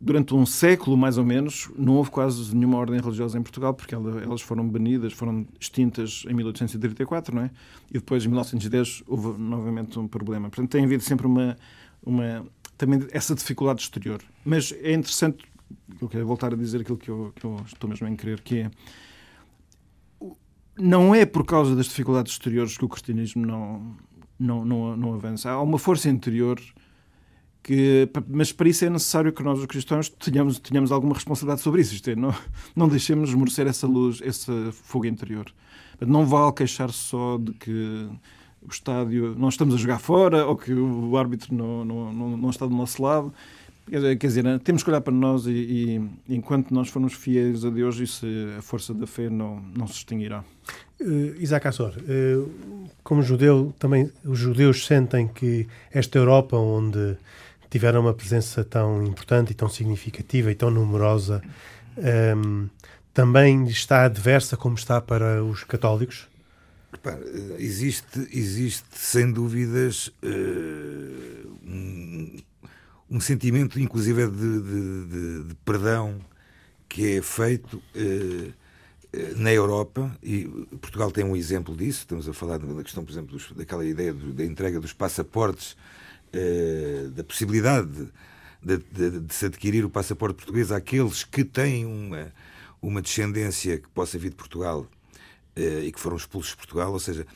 durante 0.00 0.34
um 0.34 0.44
século 0.44 0.96
mais 0.96 1.16
ou 1.16 1.24
menos 1.24 1.70
não 1.78 1.94
houve 1.94 2.10
quase 2.10 2.54
nenhuma 2.54 2.76
ordem 2.76 3.00
religiosa 3.00 3.38
em 3.38 3.42
Portugal 3.42 3.72
porque 3.72 3.94
elas 3.94 4.40
foram 4.40 4.68
banidas 4.68 5.12
foram 5.12 5.46
extintas 5.60 6.24
em 6.28 6.34
1834 6.34 7.36
não 7.36 7.42
é? 7.42 7.50
E 7.88 7.94
depois 7.94 8.24
em 8.24 8.28
1910 8.28 9.04
houve 9.06 9.40
novamente 9.40 9.96
um 9.96 10.08
problema. 10.08 10.48
Portanto 10.48 10.70
tem 10.70 10.84
havido 10.84 11.04
sempre 11.04 11.26
uma 11.26 11.56
uma 12.04 12.44
também 12.76 13.06
essa 13.12 13.34
dificuldade 13.34 13.80
exterior. 13.80 14.20
Mas 14.44 14.72
é 14.82 14.92
interessante 14.92 15.44
eu 16.00 16.08
quero 16.08 16.26
voltar 16.26 16.52
a 16.52 16.56
dizer 16.56 16.80
aquilo 16.80 16.98
que 16.98 17.08
eu, 17.08 17.32
que 17.34 17.44
eu 17.44 17.60
estou 17.64 17.88
mesmo 17.88 18.08
a 18.08 18.16
crer 18.16 18.40
que 18.40 18.58
é 18.58 18.70
não 20.78 21.14
é 21.14 21.24
por 21.24 21.44
causa 21.44 21.74
das 21.74 21.86
dificuldades 21.86 22.32
exteriores 22.32 22.76
que 22.76 22.84
o 22.84 22.88
cristianismo 22.88 23.46
não 23.46 23.96
não, 24.38 24.64
não, 24.64 24.96
não 24.96 25.14
avança 25.14 25.50
há 25.50 25.62
uma 25.62 25.78
força 25.78 26.10
interior 26.10 26.60
que, 27.66 28.08
mas 28.28 28.52
para 28.52 28.68
isso 28.68 28.84
é 28.84 28.90
necessário 28.90 29.32
que 29.32 29.42
nós, 29.42 29.58
os 29.58 29.66
cristãos, 29.66 30.08
tenhamos, 30.08 30.60
tenhamos 30.60 30.92
alguma 30.92 31.14
responsabilidade 31.14 31.62
sobre 31.62 31.80
isso. 31.80 31.96
Isto 31.96 32.10
é, 32.10 32.14
não, 32.14 32.32
não 32.76 32.86
deixemos 32.88 33.30
esmorecer 33.30 33.66
essa 33.66 33.88
luz, 33.88 34.20
esse 34.22 34.70
fogo 34.70 35.04
interior. 35.06 35.52
Não 36.00 36.24
vale 36.24 36.52
queixar-se 36.52 36.96
só 36.96 37.36
de 37.36 37.52
que 37.54 38.08
o 38.62 38.70
estádio 38.70 39.34
não 39.36 39.48
estamos 39.48 39.74
a 39.74 39.78
jogar 39.78 39.98
fora 39.98 40.46
ou 40.46 40.56
que 40.56 40.72
o 40.72 41.16
árbitro 41.16 41.52
não, 41.52 41.84
não, 41.84 42.12
não, 42.12 42.36
não 42.36 42.50
está 42.50 42.66
do 42.66 42.76
nosso 42.76 43.02
lado. 43.02 43.34
Quer 43.88 44.16
dizer, 44.18 44.58
temos 44.60 44.82
que 44.82 44.90
olhar 44.90 45.00
para 45.00 45.12
nós 45.12 45.46
e, 45.46 45.50
e, 46.28 46.34
enquanto 46.34 46.74
nós 46.74 46.88
formos 46.88 47.12
fiéis 47.12 47.64
a 47.64 47.70
Deus, 47.70 47.98
isso, 47.98 48.26
a 48.58 48.62
força 48.62 48.92
da 48.92 49.06
fé 49.06 49.30
não, 49.30 49.62
não 49.76 49.86
se 49.86 49.94
extinguirá. 49.94 50.44
Uh, 51.00 51.36
Isaac 51.38 51.68
Assor, 51.68 51.94
uh, 51.96 52.50
como 53.04 53.22
judeu, 53.22 53.72
também 53.78 54.10
os 54.24 54.38
judeus 54.38 54.86
sentem 54.86 55.28
que 55.28 55.68
esta 55.92 56.18
Europa, 56.18 56.56
onde 56.56 57.16
tiveram 57.70 58.00
uma 58.00 58.14
presença 58.14 58.64
tão 58.64 59.04
importante 59.04 59.52
e 59.52 59.54
tão 59.54 59.68
significativa 59.68 60.50
e 60.50 60.54
tão 60.54 60.70
numerosa, 60.70 61.40
um, 62.36 62.68
também 63.14 63.66
está 63.66 64.04
adversa 64.04 64.56
como 64.56 64.74
está 64.74 65.00
para 65.00 65.44
os 65.44 65.62
católicos? 65.62 66.26
Repara, 66.92 67.20
existe, 67.58 68.28
existe 68.32 68.86
sem 68.92 69.30
dúvidas 69.30 70.08
uh, 70.22 71.48
um, 71.64 72.36
um, 73.10 73.20
sentimento, 73.20 73.78
inclusive, 73.78 74.26
de, 74.26 74.32
de, 74.32 75.06
de, 75.06 75.42
de, 75.48 75.54
perdão 75.64 76.20
que 76.88 77.16
é 77.16 77.22
feito 77.22 77.76
uh, 77.94 78.52
na 79.36 79.52
Europa, 79.52 80.16
e 80.22 80.44
Portugal 80.80 81.10
tem 81.10 81.24
um 81.24 81.34
exemplo 81.34 81.74
disso. 81.74 82.00
Estamos 82.00 82.28
a 82.28 82.32
falar 82.32 82.58
da 82.58 82.82
questão, 82.82 83.04
por 83.04 83.10
exemplo, 83.10 83.32
dos, 83.32 83.50
daquela 83.52 83.84
ideia 83.84 84.12
do, 84.12 84.32
da 84.32 84.44
entrega 84.44 84.78
dos 84.78 84.92
passaportes 84.92 85.76
eh, 86.32 87.08
da 87.14 87.24
possibilidade 87.24 88.08
de, 88.62 88.76
de, 88.76 89.20
de, 89.20 89.34
se 89.34 89.46
adquirir 89.46 89.84
o 89.84 89.90
passaporte 89.90 90.34
português 90.34 90.70
àqueles 90.70 91.24
que 91.24 91.44
têm 91.44 91.86
uma, 91.86 92.30
uma 92.82 93.00
descendência 93.00 93.78
que 93.78 93.88
possa 93.88 94.18
vir 94.18 94.30
de 94.30 94.36
Portugal 94.36 94.80
uh, 95.56 95.82
e 95.82 95.90
que 95.90 95.98
foram 95.98 96.16
expulsos 96.16 96.50
de 96.50 96.56
Portugal, 96.58 96.92
ou 96.92 96.98
seja, 96.98 97.26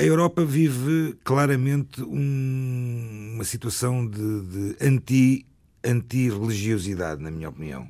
a 0.00 0.02
Europa 0.02 0.42
vive 0.42 1.14
claramente 1.22 2.02
um, 2.02 3.32
uma 3.34 3.44
situação 3.44 4.06
de, 4.06 4.40
de 4.40 4.76
anti, 4.80 5.46
anti-religiosidade, 5.84 7.22
na 7.22 7.30
minha 7.30 7.50
opinião. 7.50 7.86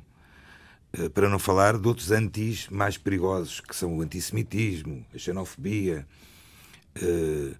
Uh, 0.93 1.09
para 1.09 1.29
não 1.29 1.39
falar 1.39 1.77
de 1.77 1.87
outros 1.87 2.11
antis 2.11 2.67
mais 2.67 2.97
perigosos, 2.97 3.61
que 3.61 3.73
são 3.73 3.97
o 3.97 4.01
antissemitismo, 4.01 5.05
a 5.15 5.17
xenofobia, 5.17 6.05
uh, 7.01 7.55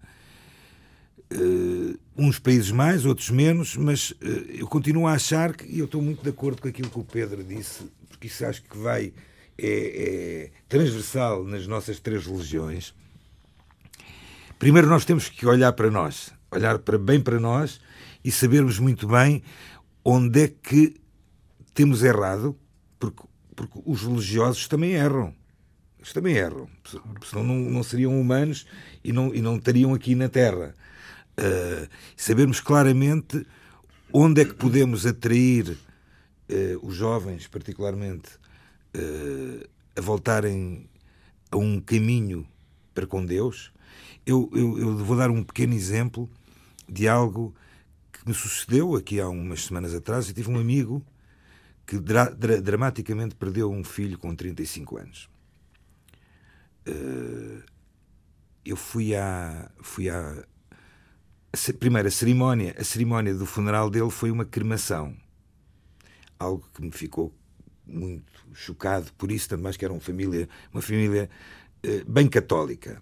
Uh, 1.34 1.98
uns 2.18 2.40
países 2.40 2.72
mais, 2.72 3.06
outros 3.06 3.30
menos, 3.30 3.78
mas 3.78 4.12
uh, 4.12 4.16
eu 4.50 4.68
continuo 4.68 5.08
a 5.08 5.14
achar 5.14 5.56
que, 5.56 5.66
e 5.66 5.80
eu 5.80 5.86
estou 5.86 6.02
muito 6.02 6.22
de 6.22 6.30
acordo 6.30 6.62
com 6.62 6.68
aquilo 6.68 6.90
que 6.90 7.00
o 7.00 7.06
Pedro 7.06 7.42
disse, 7.42 7.90
porque 8.10 8.28
isso 8.28 8.46
acho 8.46 8.62
que 8.64 8.78
vai, 8.78 9.14
é, 9.58 9.70
é 9.70 10.52
transversal 10.68 11.46
nas 11.46 11.66
nossas 11.68 12.02
três 12.02 12.26
religiões. 12.26 12.94
Primeiro, 14.62 14.88
nós 14.88 15.06
temos 15.06 15.28
que 15.28 15.44
olhar 15.48 15.74
para 15.74 15.90
nós, 15.90 16.32
olhar 16.52 16.78
para, 16.78 16.96
bem 16.96 17.20
para 17.20 17.40
nós 17.40 17.82
e 18.24 18.32
sabermos 18.32 18.78
muito 18.78 19.08
bem 19.08 19.42
onde 20.06 20.44
é 20.44 20.48
que 20.50 21.02
temos 21.74 22.04
errado, 22.04 22.56
porque, 23.00 23.24
porque 23.56 23.82
os 23.84 24.04
religiosos 24.04 24.68
também 24.68 24.92
erram. 24.92 25.34
Eles 25.98 26.14
também 26.14 26.36
erram, 26.36 26.70
senão 27.24 27.44
não, 27.44 27.56
não 27.56 27.82
seriam 27.82 28.22
humanos 28.22 28.68
e 29.04 29.12
não, 29.12 29.34
e 29.34 29.42
não 29.42 29.56
estariam 29.56 29.96
aqui 29.96 30.14
na 30.14 30.30
Terra 30.30 30.76
uh, 31.40 31.88
sabermos 32.16 32.60
claramente 32.60 33.44
onde 34.14 34.42
é 34.42 34.46
que 34.46 34.54
podemos 34.54 35.08
atrair 35.08 35.72
uh, 35.72 36.86
os 36.88 36.94
jovens, 36.94 37.48
particularmente, 37.48 38.30
uh, 38.96 39.68
a 39.96 40.02
voltarem 40.02 40.88
a 41.50 41.58
um 41.58 41.82
caminho 41.82 42.48
para 42.94 43.08
com 43.08 43.26
Deus. 43.26 43.72
Eu, 44.32 44.50
eu, 44.54 44.80
eu, 44.80 44.98
vou 44.98 45.18
dar 45.18 45.30
um 45.30 45.44
pequeno 45.44 45.74
exemplo 45.74 46.30
de 46.88 47.06
algo 47.06 47.54
que 48.14 48.26
me 48.26 48.34
sucedeu 48.34 48.96
aqui 48.96 49.20
há 49.20 49.28
umas 49.28 49.66
semanas 49.66 49.94
atrás. 49.94 50.30
Eu 50.30 50.34
tive 50.34 50.50
um 50.50 50.58
amigo 50.58 51.06
que 51.86 52.00
dra 52.00 52.30
dra 52.30 52.62
dramaticamente 52.62 53.36
perdeu 53.36 53.70
um 53.70 53.84
filho 53.84 54.18
com 54.18 54.34
35 54.34 54.98
anos. 54.98 55.30
Uh, 56.88 57.62
eu 58.64 58.78
fui 58.78 59.14
à, 59.14 59.70
fui 59.82 60.10
à, 60.10 60.46
a 61.52 61.74
primeira 61.78 62.10
cerimónia, 62.10 62.74
a 62.80 62.86
cerimónia 62.86 63.36
do 63.36 63.46
funeral 63.46 63.90
dele 63.90 64.10
foi 64.10 64.32
uma 64.32 64.46
cremação. 64.46 65.14
Algo 66.40 66.66
que 66.74 66.82
me 66.82 66.92
ficou 66.92 67.36
muito 67.86 68.32
chocado 68.54 69.12
por 69.18 69.30
isso, 69.30 69.50
tanto 69.50 69.62
mais 69.62 69.76
que 69.76 69.84
era 69.84 69.94
uma 69.94 70.00
família, 70.00 70.48
uma 70.72 70.82
família 70.82 71.30
uh, 71.86 72.10
bem 72.10 72.30
católica. 72.30 73.02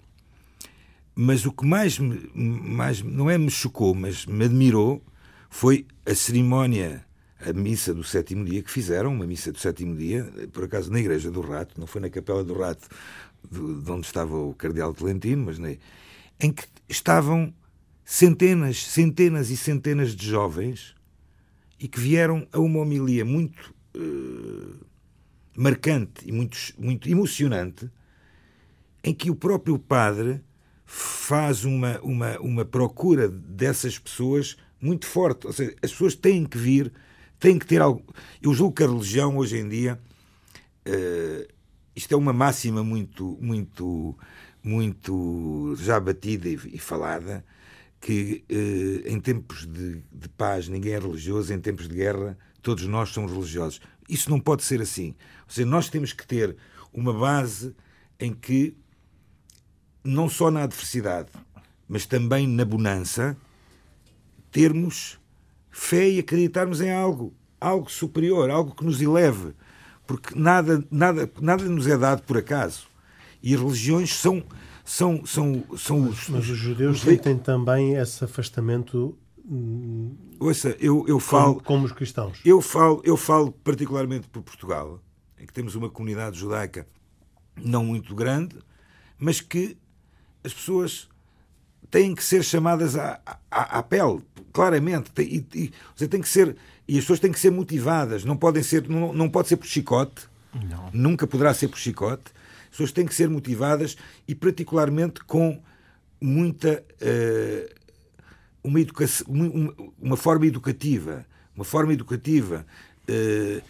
Mas 1.21 1.45
o 1.45 1.51
que 1.51 1.65
mais, 1.65 1.99
me, 1.99 2.31
mais 2.33 3.01
não 3.01 3.29
é 3.29 3.37
me 3.37 3.51
chocou, 3.51 3.93
mas 3.93 4.25
me 4.25 4.45
admirou, 4.45 5.03
foi 5.49 5.85
a 6.05 6.15
cerimónia, 6.15 7.05
a 7.41 7.51
missa 7.51 7.93
do 7.93 8.05
sétimo 8.05 8.45
dia 8.45 8.63
que 8.63 8.71
fizeram, 8.71 9.13
uma 9.13 9.27
missa 9.27 9.51
do 9.51 9.59
sétimo 9.59 9.97
dia, 9.97 10.23
por 10.53 10.63
acaso 10.63 10.89
na 10.89 10.97
Igreja 10.97 11.29
do 11.29 11.41
Rato, 11.41 11.77
não 11.77 11.85
foi 11.85 11.99
na 11.99 12.09
Capela 12.09 12.41
do 12.41 12.53
Rato, 12.53 12.87
de, 13.51 13.91
onde 13.91 14.07
estava 14.07 14.33
o 14.33 14.53
Cardeal 14.53 14.93
Tolentino, 14.93 15.47
mas 15.47 15.59
na, 15.59 15.75
em 16.39 16.53
que 16.53 16.63
estavam 16.87 17.53
centenas, 18.05 18.85
centenas 18.85 19.49
e 19.49 19.57
centenas 19.57 20.15
de 20.15 20.25
jovens 20.25 20.95
e 21.77 21.89
que 21.89 21.99
vieram 21.99 22.47
a 22.53 22.59
uma 22.59 22.79
homilia 22.79 23.25
muito 23.25 23.75
uh, 23.93 24.85
marcante 25.53 26.25
e 26.25 26.31
muito, 26.31 26.57
muito 26.77 27.09
emocionante, 27.09 27.91
em 29.03 29.13
que 29.13 29.29
o 29.29 29.35
próprio 29.35 29.77
padre 29.77 30.41
faz 30.91 31.65
uma, 31.65 31.99
uma, 32.01 32.39
uma 32.39 32.65
procura 32.65 33.29
dessas 33.29 33.99
pessoas 33.99 34.57
muito 34.81 35.05
forte. 35.05 35.45
Ou 35.45 35.53
seja, 35.53 35.75
as 35.83 35.91
pessoas 35.91 36.15
têm 36.15 36.45
que 36.45 36.57
vir, 36.57 36.91
têm 37.39 37.59
que 37.59 37.65
ter 37.67 37.79
algo. 37.79 38.03
Eu 38.41 38.53
julgo 38.55 38.75
que 38.75 38.83
a 38.83 38.87
religião 38.87 39.37
hoje 39.37 39.57
em 39.57 39.69
dia 39.69 39.99
uh, 40.87 41.53
isto 41.95 42.13
é 42.13 42.17
uma 42.17 42.33
máxima 42.33 42.83
muito, 42.83 43.37
muito, 43.39 44.17
muito 44.63 45.75
já 45.77 45.99
batida 45.99 46.47
e, 46.47 46.57
e 46.73 46.79
falada, 46.79 47.43
que 47.99 48.45
eh, 48.47 49.11
em 49.11 49.19
tempos 49.19 49.67
de, 49.67 50.01
de, 50.09 50.29
paz 50.29 50.69
ninguém 50.69 50.93
é 50.93 50.99
religioso, 50.99 51.53
em 51.53 51.59
tempos 51.59 51.89
de 51.89 51.95
guerra 51.95 52.37
todos 52.61 52.85
nós 52.85 53.09
somos 53.09 53.31
religiosos. 53.33 53.81
Isso 54.07 54.29
não 54.29 54.39
pode 54.39 54.63
ser 54.63 54.81
assim. 54.81 55.09
Ou 55.45 55.53
seja, 55.53 55.67
nós 55.67 55.89
temos 55.89 56.13
que 56.13 56.25
ter 56.25 56.55
uma 56.93 57.13
base 57.13 57.75
em 58.17 58.33
que, 58.33 58.77
não 60.09 60.29
só 60.29 60.49
na 60.49 60.63
adversidade, 60.63 61.29
mas 61.87 62.05
também 62.05 62.47
na 62.47 62.65
bonança, 62.65 63.37
termos 64.51 65.19
fé 65.69 66.09
e 66.09 66.19
acreditarmos 66.19 66.81
em 66.81 66.91
algo, 66.91 67.33
algo 67.59 67.89
superior, 67.89 68.49
algo 68.49 68.75
que 68.75 68.83
nos 68.83 69.01
eleve, 69.01 69.53
porque 70.05 70.37
nada, 70.37 70.83
nada, 70.89 71.31
nada 71.39 71.63
nos 71.65 71.87
é 71.87 71.97
dado 71.97 72.23
por 72.23 72.37
acaso. 72.37 72.87
E 73.41 73.53
as 73.53 73.61
religiões 73.61 74.13
são 74.13 74.43
são, 74.83 75.23
são, 75.23 75.63
são 75.77 75.99
mas, 75.99 76.13
os, 76.13 76.29
mas 76.29 76.49
os 76.49 76.57
judeus 76.57 77.01
sentem 77.01 77.37
também 77.37 77.93
esse 77.93 78.23
afastamento 78.23 79.15
hum, 79.45 80.15
Ouça, 80.39 80.75
eu, 80.79 81.05
eu 81.07 81.19
falo 81.19 81.55
como, 81.55 81.65
como, 81.65 81.85
os 81.85 81.91
cristãos. 81.91 82.39
Eu 82.43 82.59
falo, 82.59 83.01
eu 83.05 83.15
falo 83.15 83.51
particularmente 83.51 84.27
por 84.29 84.41
Portugal, 84.41 84.99
em 85.37 85.45
que 85.45 85.53
temos 85.53 85.75
uma 85.75 85.89
comunidade 85.89 86.39
judaica 86.39 86.87
não 87.55 87.83
muito 87.83 88.15
grande, 88.15 88.55
mas 89.17 89.41
que 89.41 89.77
as 90.49 90.53
pessoas 90.53 91.07
têm 91.91 92.13
que 92.13 92.23
ser 92.23 92.43
chamadas 92.43 92.95
à, 92.95 93.19
à, 93.49 93.79
à 93.79 93.83
pele, 93.83 94.21
claramente. 94.51 95.11
E, 95.19 95.45
e, 95.55 95.71
você 95.95 96.07
tem 96.07 96.21
que 96.21 96.29
ser 96.29 96.55
e 96.87 96.97
as 96.97 97.03
pessoas 97.03 97.19
têm 97.19 97.31
que 97.31 97.39
ser 97.39 97.51
motivadas. 97.51 98.25
Não 98.25 98.35
podem 98.35 98.63
ser, 98.63 98.89
não, 98.89 99.13
não 99.13 99.29
pode 99.29 99.47
ser 99.47 99.57
por 99.57 99.67
chicote. 99.67 100.27
Não. 100.53 100.89
Nunca 100.91 101.27
poderá 101.27 101.53
ser 101.53 101.67
por 101.67 101.77
chicote. 101.77 102.31
As 102.63 102.71
pessoas 102.71 102.91
têm 102.91 103.05
que 103.05 103.13
ser 103.13 103.29
motivadas 103.29 103.95
e, 104.27 104.33
particularmente, 104.33 105.23
com 105.23 105.61
muita. 106.19 106.83
Uh, 106.99 107.79
uma, 108.63 108.81
educação, 108.81 109.27
uma, 109.29 109.73
uma, 110.01 110.17
forma 110.17 110.47
educativa. 110.47 111.25
Uma 111.55 111.63
forma 111.63 111.93
educativa. 111.93 112.65
Uh, 113.07 113.61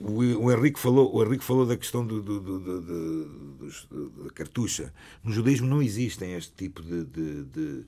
o, 0.00 0.52
Henrique 0.52 0.78
falou, 0.78 1.14
o 1.14 1.24
Henrique 1.24 1.44
falou 1.44 1.66
da 1.66 1.76
questão 1.76 2.06
do, 2.06 2.22
do, 2.22 2.40
do, 2.40 4.24
da 4.24 4.30
cartucha. 4.30 4.92
No 5.24 5.32
judaísmo 5.32 5.66
não 5.66 5.82
existem 5.82 6.34
este 6.34 6.52
tipo 6.52 6.82
de, 6.82 7.04
de, 7.04 7.44
de, 7.44 7.84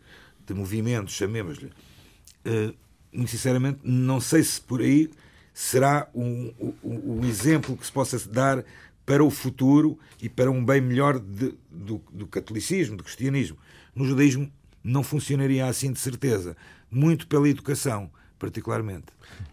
de 0.47 0.55
movimentos, 0.55 1.15
chamemos-lhe. 1.15 1.71
Uh, 2.47 2.75
muito 3.13 3.31
sinceramente, 3.31 3.81
não 3.85 4.21
sei 4.21 4.43
se 4.43 4.61
por 4.61 4.81
aí 4.81 5.11
será 5.53 6.09
um, 6.15 6.53
um, 6.83 7.19
um 7.19 7.25
exemplo 7.25 7.77
que 7.77 7.87
se 7.87 7.93
possa 7.93 8.19
dar 8.29 8.65
para 9.05 9.25
o 9.25 9.31
futuro 9.31 9.99
e 10.21 10.29
para 10.29 10.51
um 10.51 10.65
bem 10.65 10.81
melhor 10.81 11.19
de, 11.19 11.55
do, 11.71 12.03
do 12.13 12.27
catolicismo, 12.27 12.97
do 12.97 13.05
cristianismo. 13.05 13.59
No 13.95 14.05
judaísmo 14.05 14.51
não 14.83 15.03
funcionaria 15.03 15.67
assim 15.67 15.93
de 15.93 15.99
certeza, 15.99 16.57
muito 16.91 17.27
pela 17.27 17.49
educação 17.49 18.11
particularmente. 18.41 19.07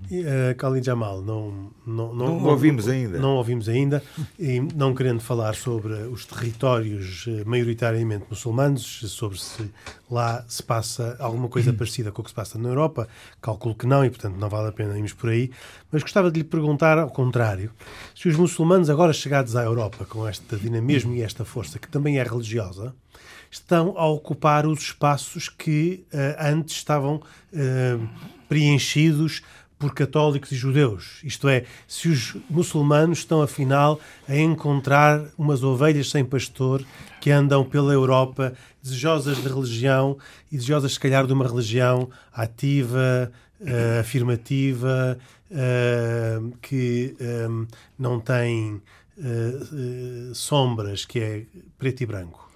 E, 0.09 0.21
uh, 0.21 0.55
Khalid 0.57 0.85
Jamal, 0.85 1.21
não, 1.21 1.71
não, 1.85 2.15
não, 2.15 2.39
não 2.39 2.45
ouvimos 2.45 2.87
ainda. 2.87 3.19
Não 3.19 3.35
ouvimos 3.35 3.67
ainda, 3.67 4.01
e 4.39 4.59
não 4.59 4.95
querendo 4.95 5.19
falar 5.19 5.53
sobre 5.53 5.93
os 5.93 6.25
territórios 6.25 7.25
eh, 7.27 7.43
maioritariamente 7.45 8.25
muçulmanos, 8.29 9.03
sobre 9.11 9.37
se 9.39 9.69
lá 10.09 10.43
se 10.47 10.63
passa 10.63 11.17
alguma 11.19 11.49
coisa 11.49 11.71
parecida 11.75 12.11
com 12.11 12.21
o 12.21 12.23
que 12.23 12.31
se 12.31 12.35
passa 12.35 12.57
na 12.57 12.69
Europa, 12.69 13.07
calculo 13.41 13.75
que 13.75 13.85
não, 13.85 14.05
e 14.05 14.09
portanto 14.09 14.37
não 14.37 14.49
vale 14.49 14.69
a 14.69 14.71
pena 14.71 14.95
irmos 14.95 15.13
por 15.13 15.29
aí, 15.29 15.51
mas 15.91 16.01
gostava 16.01 16.31
de 16.31 16.39
lhe 16.39 16.45
perguntar 16.45 16.97
ao 16.97 17.09
contrário, 17.09 17.71
se 18.15 18.29
os 18.29 18.35
muçulmanos 18.35 18.89
agora 18.89 19.11
chegados 19.11 19.55
à 19.55 19.63
Europa 19.63 20.05
com 20.05 20.27
este 20.27 20.55
dinamismo 20.55 21.13
e 21.13 21.21
esta 21.21 21.43
força, 21.43 21.77
que 21.77 21.89
também 21.89 22.17
é 22.17 22.23
religiosa, 22.23 22.95
estão 23.51 23.97
a 23.97 24.05
ocupar 24.07 24.65
os 24.65 24.79
espaços 24.79 25.49
que 25.49 26.05
uh, 26.13 26.35
antes 26.39 26.75
estavam 26.75 27.15
uh, 27.15 28.09
preenchidos 28.47 29.41
por 29.79 29.93
católicos 29.93 30.51
e 30.51 30.55
judeus. 30.55 31.19
Isto 31.23 31.47
é, 31.47 31.65
se 31.87 32.09
os 32.09 32.35
muçulmanos 32.49 33.19
estão, 33.19 33.41
afinal, 33.41 33.99
a 34.27 34.35
encontrar 34.35 35.23
umas 35.37 35.63
ovelhas 35.63 36.09
sem 36.09 36.25
pastor 36.25 36.83
que 37.21 37.29
andam 37.29 37.63
pela 37.63 37.93
Europa 37.93 38.53
desejosas 38.81 39.37
de 39.37 39.47
religião 39.47 40.17
e 40.51 40.55
desejosas, 40.55 40.93
se 40.93 40.99
calhar, 40.99 41.27
de 41.27 41.33
uma 41.33 41.47
religião 41.47 42.09
ativa, 42.33 43.31
uh, 43.61 43.99
afirmativa, 43.99 45.17
uh, 45.51 46.57
que 46.61 47.15
um, 47.49 47.67
não 47.99 48.19
tem 48.19 48.81
uh, 49.17 50.33
sombras, 50.33 51.05
que 51.05 51.19
é 51.19 51.43
preto 51.77 52.01
e 52.01 52.05
branco. 52.05 52.46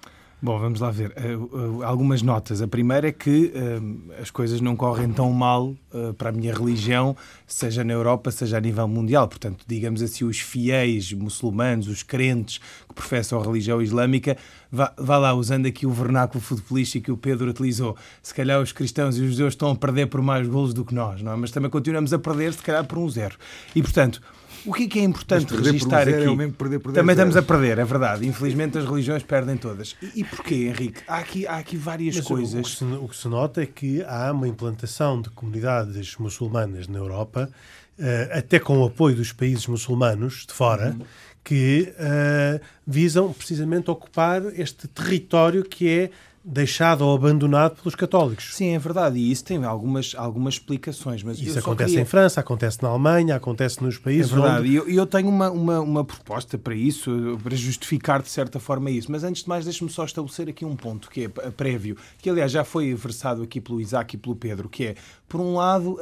Bom, 0.44 0.58
vamos 0.58 0.80
lá 0.80 0.90
ver. 0.90 1.14
Uh, 1.16 1.78
uh, 1.78 1.84
algumas 1.84 2.20
notas. 2.20 2.60
A 2.60 2.66
primeira 2.66 3.06
é 3.06 3.12
que 3.12 3.52
uh, 3.54 4.12
as 4.20 4.28
coisas 4.28 4.60
não 4.60 4.74
correm 4.74 5.12
tão 5.12 5.32
mal 5.32 5.72
para 6.18 6.30
a 6.30 6.32
minha 6.32 6.52
religião, 6.52 7.14
seja 7.46 7.84
na 7.84 7.92
Europa, 7.92 8.30
seja 8.32 8.56
a 8.56 8.60
nível 8.60 8.88
mundial. 8.88 9.28
Portanto, 9.28 9.64
digamos 9.68 10.02
assim, 10.02 10.24
os 10.24 10.40
fiéis 10.40 11.12
muçulmanos, 11.12 11.86
os 11.86 12.02
crentes 12.02 12.58
que 12.88 12.94
professam 12.94 13.38
a 13.38 13.44
religião 13.44 13.80
islâmica, 13.80 14.36
vá, 14.70 14.92
vá 14.98 15.16
lá, 15.16 15.34
usando 15.34 15.66
aqui 15.66 15.86
o 15.86 15.90
vernáculo 15.90 16.42
futebolístico 16.42 17.04
que 17.04 17.12
o 17.12 17.16
Pedro 17.16 17.50
utilizou, 17.50 17.94
se 18.22 18.34
calhar 18.34 18.60
os 18.60 18.72
cristãos 18.72 19.18
e 19.18 19.20
os 19.20 19.32
judeus 19.32 19.52
estão 19.52 19.70
a 19.70 19.76
perder 19.76 20.06
por 20.06 20.22
mais 20.22 20.48
golos 20.48 20.72
do 20.74 20.84
que 20.84 20.94
nós, 20.94 21.22
não 21.22 21.32
é? 21.32 21.36
Mas 21.36 21.50
também 21.52 21.70
continuamos 21.70 22.12
a 22.12 22.18
perder, 22.18 22.54
se 22.54 22.62
calhar, 22.62 22.84
por 22.84 22.98
um 22.98 23.08
zero. 23.08 23.36
E, 23.76 23.82
portanto, 23.82 24.20
o 24.64 24.72
que 24.72 24.84
é, 24.84 24.88
que 24.88 24.98
é 24.98 25.02
importante 25.02 25.54
registar 25.54 26.02
aqui? 26.02 26.12
É 26.12 26.48
perder, 26.48 26.78
perder 26.78 26.92
Também 26.92 27.14
estamos 27.14 27.36
a 27.36 27.42
perder, 27.42 27.78
é 27.78 27.84
verdade. 27.84 28.26
Infelizmente 28.26 28.78
as 28.78 28.84
religiões 28.84 29.22
perdem 29.22 29.56
todas. 29.56 29.96
E, 30.02 30.20
e 30.20 30.24
porquê, 30.24 30.54
Henrique? 30.66 31.00
Há 31.06 31.18
aqui, 31.18 31.46
há 31.46 31.56
aqui 31.56 31.76
várias 31.76 32.16
Mas 32.16 32.26
coisas. 32.26 32.60
O 32.60 32.62
que, 32.62 32.76
se, 32.76 32.84
o 32.84 33.08
que, 33.08 33.16
se, 33.16 33.28
nota 33.28 33.62
é 33.62 33.66
que 33.66 34.02
há 34.04 34.30
uma 34.32 34.48
implantação 34.48 35.20
de 35.20 35.30
comunidades 35.30 36.16
muçulmanas 36.16 36.86
na 36.88 36.98
Europa, 36.98 37.50
uh, 37.98 38.38
até 38.38 38.58
com 38.58 38.78
o 38.78 38.84
apoio 38.84 39.16
dos 39.16 39.32
países 39.32 39.66
muçulmanos 39.66 40.46
de 40.46 40.52
fora, 40.52 40.90
uhum. 40.90 41.04
que 41.42 41.92
uh, 41.92 42.60
visam 42.86 43.32
precisamente 43.32 43.90
ocupar 43.90 44.42
este 44.58 44.86
território 44.88 45.64
que 45.64 45.88
é 45.88 46.10
deixado 46.44 47.02
ou 47.02 47.14
abandonado 47.14 47.76
pelos 47.76 47.94
católicos. 47.94 48.54
Sim, 48.54 48.74
é 48.74 48.78
verdade, 48.78 49.18
e 49.18 49.30
isso 49.30 49.44
tem 49.44 49.64
algumas, 49.64 50.14
algumas 50.16 50.54
explicações. 50.54 51.22
Mas 51.22 51.38
isso 51.38 51.58
acontece 51.58 51.90
queria... 51.90 52.02
em 52.02 52.04
França, 52.04 52.40
acontece 52.40 52.82
na 52.82 52.88
Alemanha, 52.88 53.36
acontece 53.36 53.82
nos 53.82 53.98
países. 53.98 54.32
É 54.32 54.34
verdade, 54.34 54.66
e 54.66 54.80
onde... 54.80 54.90
eu, 54.90 54.96
eu 54.96 55.06
tenho 55.06 55.28
uma, 55.28 55.50
uma, 55.50 55.80
uma 55.80 56.04
proposta 56.04 56.58
para 56.58 56.74
isso, 56.74 57.38
para 57.42 57.54
justificar 57.54 58.22
de 58.22 58.28
certa 58.28 58.58
forma 58.58 58.90
isso. 58.90 59.10
Mas 59.10 59.22
antes 59.24 59.42
de 59.42 59.48
mais, 59.48 59.64
deixe-me 59.64 59.90
só 59.90 60.04
estabelecer 60.04 60.48
aqui 60.48 60.64
um 60.64 60.76
ponto 60.76 61.08
que 61.08 61.24
é 61.24 61.28
prévio, 61.28 61.96
que 62.18 62.28
aliás 62.28 62.50
já 62.50 62.64
foi 62.64 62.94
versado 62.94 63.42
aqui 63.42 63.60
pelo 63.60 63.80
Isaac 63.80 64.16
e 64.16 64.18
pelo 64.18 64.34
Pedro, 64.34 64.68
que 64.68 64.86
é, 64.86 64.94
por 65.28 65.40
um 65.40 65.54
lado. 65.54 65.98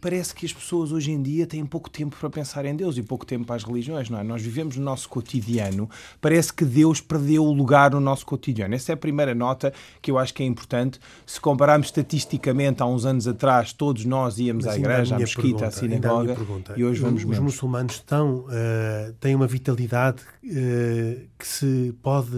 Parece 0.00 0.34
que 0.34 0.44
as 0.44 0.52
pessoas 0.52 0.92
hoje 0.92 1.10
em 1.10 1.22
dia 1.22 1.46
têm 1.46 1.64
pouco 1.64 1.88
tempo 1.88 2.16
para 2.18 2.28
pensar 2.28 2.64
em 2.64 2.76
Deus 2.76 2.96
e 2.96 3.02
pouco 3.02 3.24
tempo 3.24 3.46
para 3.46 3.56
as 3.56 3.64
religiões, 3.64 4.10
não 4.10 4.18
é? 4.18 4.22
Nós 4.22 4.42
vivemos 4.42 4.76
no 4.76 4.84
nosso 4.84 5.08
cotidiano, 5.08 5.88
parece 6.20 6.52
que 6.52 6.64
Deus 6.64 7.00
perdeu 7.00 7.44
o 7.44 7.52
lugar 7.52 7.92
no 7.92 8.00
nosso 8.00 8.26
cotidiano. 8.26 8.74
Essa 8.74 8.92
é 8.92 8.94
a 8.94 8.96
primeira 8.96 9.34
nota 9.34 9.72
que 10.02 10.10
eu 10.10 10.18
acho 10.18 10.34
que 10.34 10.42
é 10.42 10.46
importante. 10.46 11.00
Se 11.24 11.40
compararmos 11.40 11.88
estatisticamente, 11.88 12.82
há 12.82 12.86
uns 12.86 13.04
anos 13.04 13.26
atrás, 13.26 13.72
todos 13.72 14.04
nós 14.04 14.38
íamos 14.38 14.66
Mas 14.66 14.74
à 14.74 14.78
igreja, 14.78 15.16
à 15.16 15.18
mesquita, 15.18 15.42
pergunta, 15.42 15.66
à 15.66 15.70
sinagoga, 15.70 16.36
e 16.76 16.84
hoje 16.84 17.00
vamos 17.00 17.20
Os 17.22 17.24
menos. 17.24 17.44
muçulmanos 17.44 17.94
estão, 17.94 18.40
uh, 18.40 19.12
têm 19.18 19.34
uma 19.34 19.46
vitalidade 19.46 20.22
uh, 20.44 21.28
que 21.38 21.46
se 21.46 21.94
pode 22.02 22.36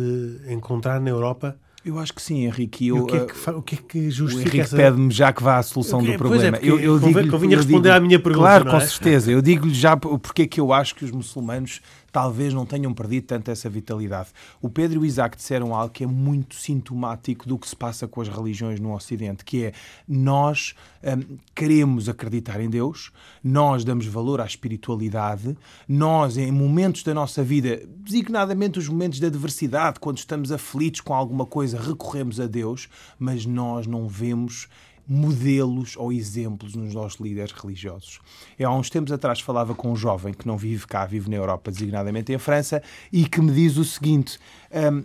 encontrar 0.48 1.00
na 1.00 1.10
Europa? 1.10 1.56
Eu 1.84 1.98
acho 1.98 2.12
que 2.12 2.22
sim, 2.22 2.44
Henrique. 2.44 2.86
Eu, 2.86 2.98
o, 2.98 3.06
que 3.06 3.16
é 3.16 3.26
que, 3.26 3.50
o 3.50 3.62
que 3.62 3.74
é 3.74 3.78
que 3.78 4.10
justifica 4.10 4.36
o 4.36 4.40
Henrique 4.40 4.60
essa... 4.60 4.76
pede-me 4.76 5.10
já 5.10 5.32
que 5.32 5.42
vá 5.42 5.58
à 5.58 5.62
solução 5.62 6.02
do 6.02 6.12
problema. 6.16 6.56
É, 6.56 6.60
eu, 6.62 6.78
eu 6.78 6.98
digo 6.98 7.28
convinha 7.28 7.56
responder 7.56 7.88
digo, 7.88 7.94
à 7.94 8.00
minha 8.00 8.20
pergunta. 8.20 8.46
Claro, 8.46 8.68
é? 8.68 8.70
com 8.70 8.80
certeza. 8.80 9.32
Eu 9.32 9.42
digo-lhe 9.42 9.74
já 9.74 9.96
porque 9.96 10.42
é 10.42 10.46
que 10.46 10.60
eu 10.60 10.72
acho 10.72 10.94
que 10.94 11.04
os 11.04 11.10
muçulmanos 11.10 11.80
talvez 12.12 12.52
não 12.52 12.66
tenham 12.66 12.92
perdido 12.92 13.26
tanto 13.26 13.50
essa 13.50 13.68
vitalidade. 13.70 14.28
O 14.60 14.68
Pedro 14.68 15.00
e 15.00 15.02
o 15.02 15.06
Isaac 15.06 15.36
disseram 15.36 15.74
algo 15.74 15.92
que 15.92 16.04
é 16.04 16.06
muito 16.06 16.54
sintomático 16.54 17.48
do 17.48 17.58
que 17.58 17.66
se 17.66 17.74
passa 17.74 18.06
com 18.06 18.20
as 18.20 18.28
religiões 18.28 18.78
no 18.78 18.94
Ocidente, 18.94 19.44
que 19.44 19.64
é 19.64 19.72
nós 20.06 20.74
hum, 21.02 21.38
queremos 21.54 22.08
acreditar 22.08 22.60
em 22.60 22.68
Deus, 22.68 23.10
nós 23.42 23.82
damos 23.82 24.06
valor 24.06 24.40
à 24.40 24.44
espiritualidade, 24.44 25.56
nós, 25.88 26.36
em 26.36 26.52
momentos 26.52 27.02
da 27.02 27.14
nossa 27.14 27.42
vida, 27.42 27.82
designadamente 27.98 28.78
os 28.78 28.88
momentos 28.88 29.18
de 29.18 29.26
adversidade, 29.26 29.98
quando 29.98 30.18
estamos 30.18 30.52
aflitos 30.52 31.00
com 31.00 31.14
alguma 31.14 31.46
coisa, 31.46 31.80
recorremos 31.80 32.38
a 32.38 32.46
Deus, 32.46 32.88
mas 33.18 33.46
nós 33.46 33.86
não 33.86 34.06
vemos 34.06 34.68
modelos 35.06 35.96
ou 35.96 36.12
exemplos 36.12 36.74
nos 36.74 36.94
nossos 36.94 37.20
líderes 37.20 37.52
religiosos. 37.52 38.20
Eu, 38.58 38.70
há 38.70 38.76
uns 38.76 38.88
tempos 38.88 39.12
atrás 39.12 39.40
falava 39.40 39.74
com 39.74 39.92
um 39.92 39.96
jovem 39.96 40.32
que 40.32 40.46
não 40.46 40.56
vive 40.56 40.86
cá, 40.86 41.04
vive 41.04 41.28
na 41.28 41.36
Europa, 41.36 41.70
designadamente 41.70 42.32
em 42.32 42.38
França, 42.38 42.82
e 43.12 43.24
que 43.26 43.40
me 43.40 43.52
diz 43.52 43.76
o 43.76 43.84
seguinte: 43.84 44.38
um, 44.72 45.04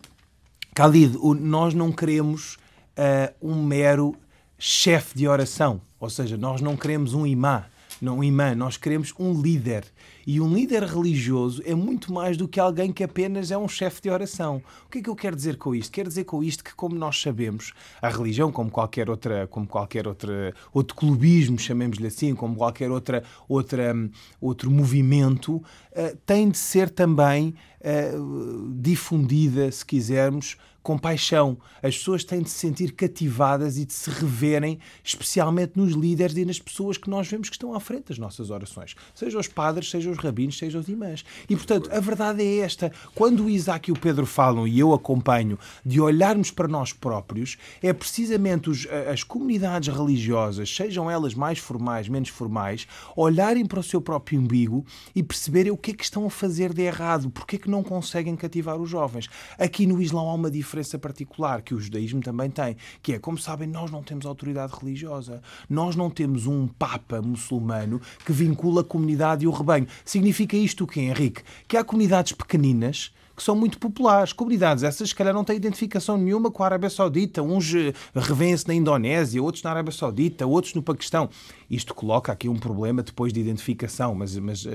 Khalid, 0.76 1.18
nós 1.40 1.74
não 1.74 1.92
queremos 1.92 2.56
uh, 2.98 3.34
um 3.42 3.64
mero 3.64 4.16
chefe 4.60 5.18
de 5.18 5.28
oração, 5.28 5.82
ou 6.00 6.10
seja, 6.10 6.38
nós 6.38 6.62
não 6.62 6.78
queremos 6.78 7.14
um 7.14 7.26
imã, 7.26 7.66
não 8.02 8.20
um 8.20 8.24
imã, 8.24 8.56
nós 8.56 8.78
queremos 8.78 9.14
um 9.20 9.40
líder. 9.42 9.86
E 10.30 10.42
um 10.42 10.54
líder 10.54 10.84
religioso 10.84 11.62
é 11.66 11.74
muito 11.74 12.12
mais 12.12 12.36
do 12.36 12.50
que 12.50 12.60
alguém 12.60 12.92
que 12.92 13.02
apenas 13.02 13.50
é 13.50 13.58
um 13.58 13.66
chefe 13.66 14.02
de 14.02 14.10
oração. 14.10 14.62
O 14.86 14.90
que 14.90 14.98
é 14.98 15.02
que 15.02 15.10
eu 15.10 15.16
quero 15.16 15.38
dizer 15.38 15.56
com 15.56 15.74
isto? 15.74 15.90
Quero 15.90 16.10
dizer 16.10 16.26
com 16.26 16.44
isto 16.44 16.66
que, 16.66 16.76
como 16.76 16.96
nós 16.96 17.22
sabemos, 17.22 17.72
a 18.02 18.10
religião, 18.10 18.52
como 18.52 18.70
qualquer 18.70 19.10
outra, 19.10 19.48
como 19.48 19.66
qualquer 19.66 20.06
outra, 20.06 20.54
outro 20.74 20.98
clubismo, 20.98 21.58
chamemos-lhe 21.58 22.08
assim, 22.08 22.36
como 22.36 22.58
qualquer 22.58 22.92
outra, 22.92 23.24
outra, 23.48 23.96
outro 24.42 24.70
movimento, 24.70 25.56
uh, 25.56 26.18
tem 26.26 26.50
de 26.50 26.58
ser 26.58 26.90
também 26.90 27.56
uh, 27.88 28.74
difundida, 28.80 29.72
se 29.72 29.86
quisermos, 29.86 30.58
compaixão. 30.88 31.58
As 31.84 31.98
pessoas 31.98 32.24
têm 32.24 32.42
de 32.42 32.50
se 32.50 32.60
sentir 32.60 32.94
cativadas 32.94 33.78
e 33.78 33.84
de 33.84 33.92
se 33.92 34.10
reverem, 34.10 34.80
especialmente 35.04 35.74
nos 35.76 35.92
líderes 35.92 36.38
e 36.38 36.46
nas 36.46 36.60
pessoas 36.60 36.98
que 36.98 37.10
nós 37.10 37.28
vemos 37.28 37.50
que 37.50 37.56
estão 37.56 37.74
à 37.74 37.80
frente 37.82 38.06
das 38.08 38.18
nossas 38.18 38.50
orações. 38.50 38.96
Sejam 39.14 39.42
os 39.42 39.50
padres, 39.50 39.90
sejam 39.90 40.14
os 40.14 40.18
rabinos, 40.18 40.58
sejam 40.58 40.80
os 40.80 40.88
imãs. 40.88 41.26
E, 41.50 41.58
portanto, 41.58 41.90
a 41.92 42.00
verdade 42.00 42.42
é 42.42 42.60
esta. 42.60 42.90
Quando 43.14 43.44
o 43.44 43.50
Isaac 43.50 43.90
e 43.90 43.92
o 43.92 44.00
Pedro 44.00 44.26
falam, 44.26 44.66
e 44.66 44.80
eu 44.80 44.94
acompanho, 44.94 45.60
de 45.86 46.00
olharmos 46.00 46.52
para 46.52 46.70
nós 46.70 46.94
próprios, 46.94 47.58
é 47.84 47.92
precisamente 47.92 48.70
os, 48.70 48.88
as 49.12 49.24
comunidades 49.24 49.94
religiosas, 49.94 50.74
sejam 50.74 51.12
elas 51.12 51.34
mais 51.34 51.60
formais, 51.60 52.08
menos 52.08 52.30
formais, 52.30 52.88
olharem 53.14 53.66
para 53.66 53.82
o 53.82 53.84
seu 53.84 54.00
próprio 54.00 54.40
umbigo 54.40 54.86
e 55.14 55.22
perceberem 55.22 55.72
o 55.74 55.78
que 55.78 55.92
é 55.92 55.94
que 55.94 56.06
estão 56.06 56.26
a 56.26 56.30
fazer 56.30 56.74
de 56.74 56.84
errado, 56.84 57.30
porque 57.30 57.58
é 57.58 57.60
que 57.60 57.70
não 57.70 57.77
conseguem 57.84 58.36
cativar 58.36 58.78
os 58.78 58.90
jovens. 58.90 59.30
Aqui 59.58 59.86
no 59.86 60.02
Islão 60.02 60.30
há 60.30 60.34
uma 60.34 60.52
diferença 60.52 60.98
particular 60.98 61.62
que 61.62 61.74
o 61.74 61.80
judaísmo 61.80 62.22
também 62.22 62.50
tem, 62.50 62.78
que 63.02 63.14
é, 63.14 63.20
como 63.20 63.38
sabem, 63.38 63.68
nós 63.68 63.92
não 63.92 64.04
temos 64.04 64.26
autoridade 64.26 64.74
religiosa. 64.80 65.42
Nós 65.70 65.96
não 65.96 66.10
temos 66.10 66.48
um 66.48 66.68
Papa 66.68 67.22
muçulmano 67.22 68.02
que 68.26 68.32
vincula 68.32 68.82
a 68.82 68.84
comunidade 68.84 69.46
e 69.46 69.48
o 69.48 69.52
rebanho. 69.52 69.88
Significa 70.04 70.56
isto 70.56 70.84
o 70.84 70.88
quê, 70.88 71.02
Henrique? 71.02 71.42
Que 71.68 71.78
há 71.78 71.84
comunidades 71.84 72.34
pequeninas 72.34 73.12
que 73.38 73.44
são 73.44 73.56
muito 73.56 73.78
populares. 73.78 74.34
Comunidades 74.34 74.84
essas, 74.84 75.10
se 75.10 75.16
calhar, 75.16 75.32
não 75.32 75.44
têm 75.44 75.56
identificação 75.56 76.18
nenhuma 76.18 76.50
com 76.50 76.64
a 76.64 76.66
Arábia 76.66 76.90
Saudita. 76.90 77.44
Uns 77.44 77.72
eh, 77.76 77.94
revêem-se 78.16 78.68
na 78.68 78.74
Indonésia, 78.74 79.42
outros 79.44 79.64
na 79.64 79.70
Arábia 79.70 79.92
Saudita, 79.92 80.48
outros 80.48 80.74
no 80.74 80.82
Paquistão. 80.82 81.30
Isto 81.70 81.94
coloca 81.94 82.32
aqui 82.32 82.50
um 82.50 82.58
problema 82.58 83.04
depois 83.04 83.32
de 83.32 83.40
identificação, 83.40 84.16
mas, 84.16 84.36
mas 84.40 84.66
uh, 84.66 84.72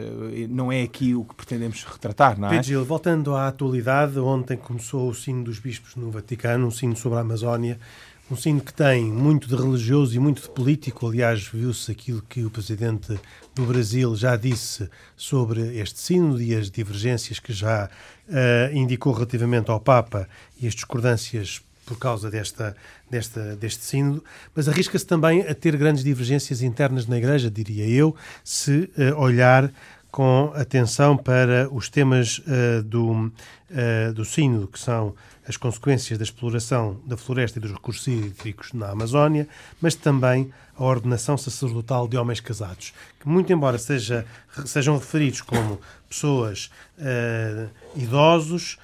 não 0.49 0.71
é 0.71 0.83
aqui 0.83 1.13
o 1.13 1.25
que 1.25 1.35
pretendemos 1.35 1.83
retratar, 1.83 2.39
não 2.39 2.49
é? 2.49 2.61
Pedro 2.61 2.85
voltando 2.85 3.35
à 3.35 3.49
atualidade, 3.49 4.19
ontem 4.21 4.57
começou 4.57 5.09
o 5.09 5.15
sino 5.15 5.43
dos 5.43 5.59
bispos 5.59 5.97
no 5.97 6.11
Vaticano, 6.11 6.69
um 6.69 6.71
sino 6.71 6.95
sobre 6.95 7.19
a 7.19 7.23
Amazónia, 7.23 7.81
um 8.31 8.37
sino 8.37 8.61
que 8.61 8.73
tem 8.73 9.05
muito 9.05 9.49
de 9.49 9.55
religioso 9.55 10.15
e 10.15 10.19
muito 10.19 10.43
de 10.43 10.49
político. 10.49 11.07
Aliás, 11.07 11.47
viu-se 11.47 11.91
aquilo 11.91 12.23
que 12.23 12.45
o 12.45 12.51
presidente 12.51 13.19
do 13.55 13.65
Brasil 13.67 14.15
já 14.17 14.37
disse 14.37 14.89
sobre 15.17 15.79
este 15.79 16.01
sino 16.01 16.41
e 16.41 16.55
as 16.55 16.71
divergências 16.71 17.39
que 17.39 17.53
já 17.53 17.91
uh, 18.29 18.77
indicou 18.77 19.13
relativamente 19.13 19.71
ao 19.71 19.81
Papa 19.81 20.29
e 20.61 20.67
as 20.67 20.75
discordâncias 20.75 21.63
por 21.85 21.99
causa 21.99 22.31
desta, 22.31 22.77
desta, 23.11 23.57
deste 23.57 23.85
sínodo, 23.85 24.25
mas 24.55 24.69
arrisca-se 24.69 25.05
também 25.05 25.43
a 25.43 25.55
ter 25.55 25.77
grandes 25.77 26.05
divergências 26.05 26.63
internas 26.63 27.07
na 27.07 27.19
Igreja, 27.19 27.51
diria 27.51 27.87
eu, 27.87 28.15
se 28.45 28.91
uh, 28.97 29.21
olhar 29.21 29.71
com 30.11 30.53
atenção 30.55 31.17
para 31.17 31.69
os 31.73 31.89
temas 31.89 32.39
uh, 32.39 32.83
do, 32.83 33.13
uh, 33.13 34.13
do 34.15 34.25
sínodo, 34.25 34.69
que 34.69 34.79
são 34.79 35.15
as 35.47 35.57
consequências 35.57 36.19
da 36.19 36.25
exploração 36.25 37.01
da 37.05 37.17
floresta 37.17 37.59
e 37.59 37.63
dos 37.63 37.73
recursos 37.73 38.07
hídricos 38.07 38.73
na 38.73 38.91
Amazónia, 38.91 39.49
mas 39.81 39.95
também 39.95 40.53
a 40.77 40.85
ordenação 40.85 41.37
sacerdotal 41.37 42.07
de 42.07 42.17
homens 42.17 42.41
casados, 42.41 42.93
que, 43.19 43.29
muito 43.29 43.53
embora 43.53 43.79
seja, 43.79 44.25
sejam 44.65 44.97
referidos 44.97 45.41
como 45.41 45.81
pessoas 46.09 46.71
uh, 46.99 47.69
idosos, 47.97 48.79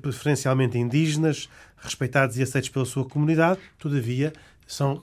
preferencialmente 0.00 0.78
indígenas, 0.78 1.48
respeitados 1.78 2.36
e 2.38 2.42
aceitos 2.42 2.70
pela 2.70 2.84
sua 2.84 3.04
comunidade, 3.04 3.60
todavia 3.78 4.32
são 4.66 5.02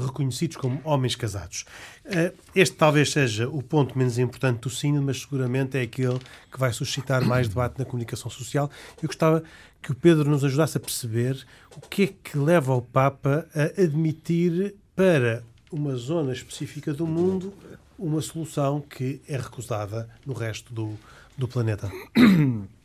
reconhecidos 0.00 0.56
como 0.56 0.80
homens 0.84 1.14
casados. 1.14 1.64
Eh, 2.04 2.32
este 2.54 2.76
talvez 2.76 3.10
seja 3.12 3.48
o 3.48 3.62
ponto 3.62 3.96
menos 3.96 4.18
importante 4.18 4.60
do 4.60 4.70
sino, 4.70 5.02
mas 5.02 5.20
seguramente 5.20 5.76
é 5.76 5.82
aquele 5.82 6.18
que 6.50 6.58
vai 6.58 6.72
suscitar 6.72 7.24
mais 7.24 7.48
debate 7.48 7.78
na 7.78 7.84
comunicação 7.84 8.30
social. 8.30 8.70
Eu 9.02 9.06
gostava 9.06 9.42
que 9.82 9.92
o 9.92 9.94
Pedro 9.94 10.30
nos 10.30 10.44
ajudasse 10.44 10.76
a 10.76 10.80
perceber 10.80 11.44
o 11.76 11.80
que 11.80 12.02
é 12.04 12.06
que 12.06 12.38
leva 12.38 12.74
o 12.74 12.82
Papa 12.82 13.46
a 13.54 13.82
admitir 13.82 14.74
para 14.94 15.42
uma 15.70 15.96
zona 15.96 16.32
específica 16.32 16.92
do 16.92 17.06
mundo 17.06 17.52
uma 17.98 18.20
solução 18.20 18.80
que 18.80 19.20
é 19.28 19.36
recusada 19.36 20.08
no 20.26 20.32
resto 20.32 20.72
do, 20.74 20.98
do 21.36 21.46
planeta. 21.46 21.90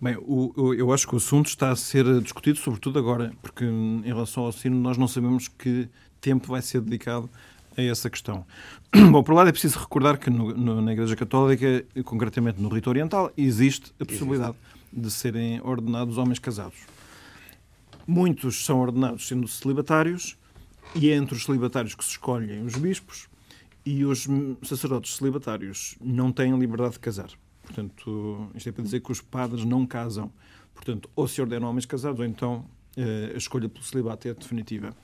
Bem, 0.00 0.16
o, 0.16 0.52
o, 0.56 0.74
eu 0.74 0.92
acho 0.92 1.08
que 1.08 1.14
o 1.14 1.16
assunto 1.16 1.46
está 1.48 1.70
a 1.70 1.76
ser 1.76 2.04
discutido, 2.20 2.58
sobretudo 2.58 3.00
agora, 3.00 3.32
porque 3.42 3.64
em 3.64 4.02
relação 4.02 4.44
ao 4.44 4.52
sino 4.52 4.76
nós 4.76 4.96
não 4.96 5.08
sabemos 5.08 5.48
que 5.48 5.88
tempo 6.20 6.46
vai 6.46 6.62
ser 6.62 6.80
dedicado 6.80 7.28
a 7.76 7.82
essa 7.82 8.08
questão. 8.08 8.46
Bom, 9.10 9.24
por 9.24 9.32
um 9.32 9.36
lado 9.36 9.48
é 9.48 9.52
preciso 9.52 9.78
recordar 9.78 10.16
que 10.18 10.30
no, 10.30 10.54
no, 10.54 10.80
na 10.80 10.92
Igreja 10.92 11.16
Católica, 11.16 11.84
concretamente 12.04 12.60
no 12.60 12.68
rito 12.68 12.88
oriental, 12.88 13.32
existe 13.36 13.92
a 14.00 14.04
possibilidade 14.04 14.56
de 14.92 15.10
serem 15.10 15.60
ordenados 15.62 16.16
homens 16.16 16.38
casados. 16.38 16.78
Muitos 18.06 18.64
são 18.64 18.78
ordenados 18.78 19.26
sendo 19.26 19.48
celibatários, 19.48 20.36
e 20.94 21.10
é 21.10 21.16
entre 21.16 21.34
os 21.34 21.44
celibatários 21.44 21.96
que 21.96 22.04
se 22.04 22.12
escolhem 22.12 22.64
os 22.64 22.76
bispos, 22.76 23.28
e 23.84 24.04
os 24.04 24.28
sacerdotes 24.62 25.16
celibatários 25.16 25.96
não 26.00 26.30
têm 26.30 26.56
liberdade 26.56 26.92
de 26.92 27.00
casar. 27.00 27.30
Portanto, 27.68 28.48
isto 28.54 28.68
é 28.70 28.72
para 28.72 28.82
dizer 28.82 29.00
que 29.00 29.12
os 29.12 29.20
padres 29.20 29.62
não 29.64 29.86
casam. 29.86 30.32
Portanto, 30.74 31.10
ou 31.14 31.28
se 31.28 31.40
ordenam 31.40 31.68
homens 31.68 31.84
casados, 31.84 32.18
ou 32.18 32.24
então 32.24 32.64
eh, 32.96 33.32
a 33.34 33.36
escolha 33.36 33.68
pelo 33.68 33.84
celibato 33.84 34.26
é 34.26 34.32
definitiva. 34.32 34.94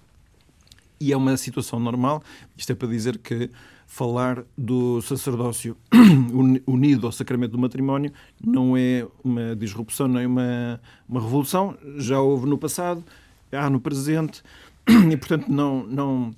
E 0.99 1.13
é 1.13 1.17
uma 1.17 1.37
situação 1.37 1.79
normal. 1.79 2.23
Isto 2.57 2.73
é 2.73 2.75
para 2.75 2.89
dizer 2.89 3.19
que 3.19 3.51
falar 3.87 4.45
do 4.57 5.03
sacerdócio 5.03 5.77
unido 6.67 7.07
ao 7.07 7.13
sacramento 7.13 7.53
do 7.53 7.59
matrimónio 7.59 8.11
não 8.43 8.75
é 8.75 9.07
uma 9.23 9.55
disrupção, 9.55 10.19
é 10.19 10.27
uma, 10.27 10.81
uma 11.07 11.21
revolução. 11.21 11.77
Já 11.99 12.19
houve 12.19 12.49
no 12.49 12.57
passado, 12.57 13.05
há 13.53 13.69
no 13.69 13.79
presente, 13.79 14.43
e 14.89 15.17
portanto 15.19 15.49
não, 15.49 15.87
não, 15.87 16.35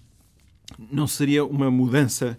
não 0.91 1.07
seria 1.07 1.45
uma 1.45 1.71
mudança 1.71 2.37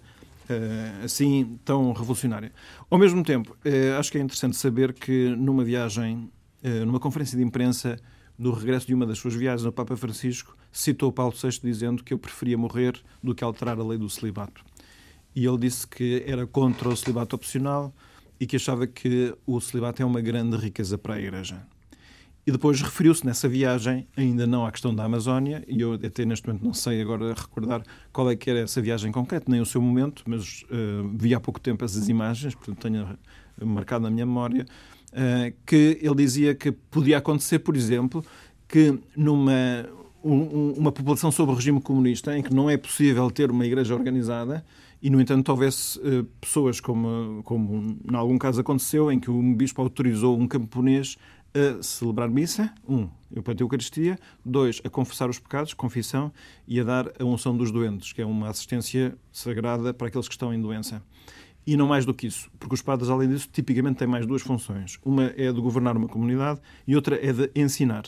assim 1.04 1.60
tão 1.64 1.92
revolucionária. 1.92 2.52
Ao 2.90 2.98
mesmo 2.98 3.24
tempo, 3.24 3.56
uh, 3.66 4.00
acho 4.00 4.12
que 4.12 4.18
é 4.18 4.22
interessante 4.22 4.56
saber 4.56 4.94
que 4.94 5.36
numa 5.36 5.64
viagem, 5.64 6.30
uh, 6.64 6.86
numa 6.86 7.00
conferência 7.00 7.38
de 7.38 7.44
imprensa, 7.44 7.98
no 8.38 8.52
regresso 8.52 8.88
de 8.88 8.94
uma 8.94 9.06
das 9.06 9.18
suas 9.18 9.34
viagens, 9.34 9.66
o 9.66 9.72
Papa 9.72 9.98
Francisco 9.98 10.56
citou 10.72 11.12
Paulo 11.12 11.34
VI 11.34 11.60
dizendo 11.64 12.04
que 12.04 12.14
eu 12.14 12.20
preferia 12.20 12.58
morrer 12.58 13.02
do 13.22 13.34
que 13.34 13.44
alterar 13.44 13.80
a 13.80 13.84
lei 13.84 13.98
do 13.98 14.10
celibato. 14.10 14.64
E 15.36 15.46
ele 15.46 15.58
disse 15.58 15.88
que 15.88 16.24
era 16.26 16.46
contra 16.46 16.90
o 16.90 16.96
celibato 16.96 17.36
opcional 17.36 17.94
e 18.40 18.46
que 18.46 18.56
achava 18.56 18.86
que 18.86 19.36
o 19.46 19.60
celibato 19.60 20.02
é 20.02 20.06
uma 20.06 20.22
grande 20.22 20.56
riqueza 20.58 20.98
para 20.98 21.16
a 21.16 21.20
Igreja. 21.20 21.66
E 22.48 22.52
depois 22.52 22.82
referiu-se 22.82 23.26
nessa 23.26 23.50
viagem, 23.50 24.08
ainda 24.16 24.48
não 24.48 24.66
à 24.66 24.72
questão 24.72 24.96
da 24.96 25.04
Amazónia, 25.04 25.66
e 25.68 25.82
eu 25.82 25.96
até 25.96 26.24
neste 26.24 26.48
momento 26.48 26.64
não 26.64 26.74
sei 26.74 27.02
agora 27.02 27.34
recordar 27.34 27.84
qual 28.14 28.32
é 28.32 28.38
que 28.38 28.50
era 28.50 28.60
essa 28.60 28.82
viagem 28.82 29.12
concreta, 29.12 29.52
nem 29.52 29.60
o 29.60 29.66
seu 29.66 29.82
momento, 29.82 30.24
mas 30.26 30.64
uh, 30.72 31.12
vi 31.14 31.36
há 31.36 31.42
pouco 31.42 31.60
tempo 31.60 31.84
essas 31.84 32.08
imagens, 32.08 32.56
portanto 32.56 32.78
tenho 32.78 33.20
marcado 33.62 34.06
na 34.06 34.10
minha 34.10 34.26
memória, 34.26 34.66
uh, 35.12 35.54
que 35.66 36.00
ele 36.02 36.16
dizia 36.16 36.56
que 36.56 36.72
podia 36.72 37.18
acontecer, 37.18 37.60
por 37.60 37.76
exemplo, 37.76 38.24
que 38.66 38.98
numa 39.14 39.86
um, 40.24 40.72
uma 40.78 40.92
população 40.94 41.30
sob 41.30 41.54
regime 41.54 41.82
comunista, 41.82 42.38
em 42.38 42.42
que 42.42 42.54
não 42.54 42.70
é 42.70 42.78
possível 42.78 43.30
ter 43.30 43.52
uma 43.52 43.66
igreja 43.66 43.94
organizada, 43.94 44.64
e, 45.02 45.10
no 45.10 45.22
entanto, 45.22 45.50
houvesse 45.50 46.00
uh, 46.00 46.24
pessoas, 46.42 46.80
como, 46.80 47.42
como 47.44 47.98
em 48.10 48.16
algum 48.16 48.38
caso 48.38 48.62
aconteceu, 48.62 49.12
em 49.12 49.20
que 49.20 49.30
um 49.30 49.54
bispo 49.54 49.82
autorizou 49.82 50.40
um 50.40 50.48
camponês 50.48 51.18
a 51.58 51.82
celebrar 51.82 52.30
missa, 52.30 52.74
um, 52.88 53.06
a 53.06 53.62
Eucaristia, 53.62 54.20
dois, 54.46 54.82
a 54.84 54.90
confessar 54.90 55.30
os 55.30 55.40
pecados, 55.40 55.74
confissão, 55.74 56.32
e 56.68 56.80
a 56.80 56.84
dar 56.84 57.12
a 57.20 57.24
unção 57.24 57.56
dos 57.56 57.72
doentes, 57.72 58.14
que 58.14 58.22
é 58.22 58.26
uma 58.26 58.50
assistência 58.50 59.18
sagrada 59.32 59.94
para 59.94 60.08
aqueles 60.08 60.28
que 60.28 60.34
estão 60.34 60.54
em 60.54 60.62
doença. 60.62 61.02
E 61.66 61.76
não 61.76 61.88
mais 61.88 62.06
do 62.06 62.14
que 62.14 62.28
isso, 62.28 62.50
porque 62.60 62.76
os 62.76 62.82
padres, 62.82 63.10
além 63.10 63.28
disso, 63.30 63.50
tipicamente 63.52 63.98
têm 63.98 64.08
mais 64.08 64.26
duas 64.26 64.42
funções. 64.42 65.00
Uma 65.04 65.34
é 65.36 65.52
de 65.52 65.60
governar 65.60 65.98
uma 65.98 66.08
comunidade 66.08 66.62
e 66.88 66.96
outra 66.96 67.20
é 67.22 67.34
de 67.34 67.52
ensinar. 67.56 68.04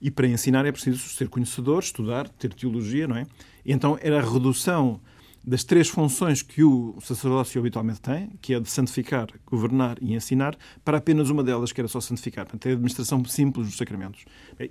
E 0.00 0.10
para 0.10 0.26
ensinar 0.26 0.66
é 0.66 0.72
preciso 0.72 1.08
ser 1.08 1.28
conhecedor, 1.28 1.82
estudar, 1.82 2.28
ter 2.28 2.52
teologia, 2.52 3.06
não 3.06 3.16
é? 3.16 3.26
E 3.64 3.72
então 3.72 3.96
era 4.02 4.18
a 4.18 4.22
redução 4.22 5.00
das 5.44 5.64
três 5.64 5.88
funções 5.88 6.40
que 6.40 6.62
o 6.62 6.96
sacerdócio 7.00 7.60
habitualmente 7.60 8.00
tem, 8.00 8.30
que 8.40 8.54
é 8.54 8.60
de 8.60 8.70
santificar, 8.70 9.28
governar 9.44 9.96
e 10.00 10.14
ensinar, 10.14 10.56
para 10.84 10.98
apenas 10.98 11.30
uma 11.30 11.42
delas, 11.42 11.72
que 11.72 11.80
era 11.80 11.88
só 11.88 12.00
santificar. 12.00 12.44
Portanto, 12.44 12.66
é 12.66 12.70
a 12.70 12.72
administração 12.74 13.24
simples 13.24 13.66
dos 13.66 13.76
sacramentos. 13.76 14.24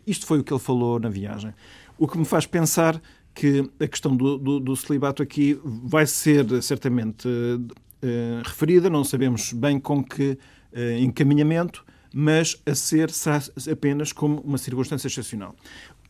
Isto 0.08 0.26
foi 0.26 0.40
o 0.40 0.44
que 0.44 0.54
ele 0.54 0.60
falou 0.60 1.00
na 1.00 1.10
viagem. 1.10 1.54
O 1.98 2.08
que 2.08 2.18
me 2.18 2.26
faz 2.26 2.46
pensar 2.46 3.02
que 3.34 3.70
a 3.80 3.88
questão 3.88 4.16
do, 4.16 4.38
do, 4.38 4.60
do 4.60 4.76
celibato 4.76 5.22
aqui 5.22 5.60
vai 5.64 6.06
ser 6.06 6.62
certamente 6.62 7.28
uh, 7.28 8.42
referida, 8.44 8.90
não 8.90 9.04
sabemos 9.04 9.54
bem 9.54 9.80
com 9.80 10.04
que 10.04 10.32
uh, 10.32 11.00
encaminhamento, 11.00 11.86
mas 12.14 12.62
a 12.66 12.76
ser 12.76 13.10
apenas 13.72 14.12
como 14.12 14.42
uma 14.42 14.58
circunstância 14.58 15.08
excepcional. 15.08 15.56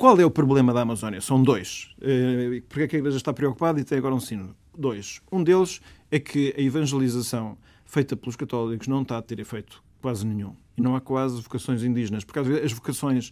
Qual 0.01 0.19
é 0.19 0.25
o 0.25 0.31
problema 0.31 0.73
da 0.73 0.81
Amazónia? 0.81 1.21
São 1.21 1.43
dois. 1.43 1.93
Uh, 1.99 2.59
porque 2.67 2.81
é 2.81 2.87
que 2.87 2.95
a 2.95 2.99
Igreja 2.99 3.17
está 3.17 3.31
preocupada 3.31 3.79
e 3.79 3.83
tem 3.83 3.99
agora 3.99 4.15
um 4.15 4.19
sino? 4.19 4.55
Dois. 4.75 5.21
Um 5.31 5.43
deles 5.43 5.79
é 6.09 6.19
que 6.19 6.55
a 6.57 6.59
evangelização 6.59 7.55
feita 7.85 8.15
pelos 8.15 8.35
católicos 8.35 8.87
não 8.87 9.03
está 9.03 9.19
a 9.19 9.21
ter 9.21 9.39
efeito 9.39 9.83
quase 10.01 10.25
nenhum. 10.25 10.55
E 10.75 10.81
não 10.81 10.95
há 10.95 11.01
quase 11.01 11.39
vocações 11.39 11.83
indígenas, 11.83 12.23
porque 12.23 12.39
as 12.39 12.71
vocações 12.71 13.31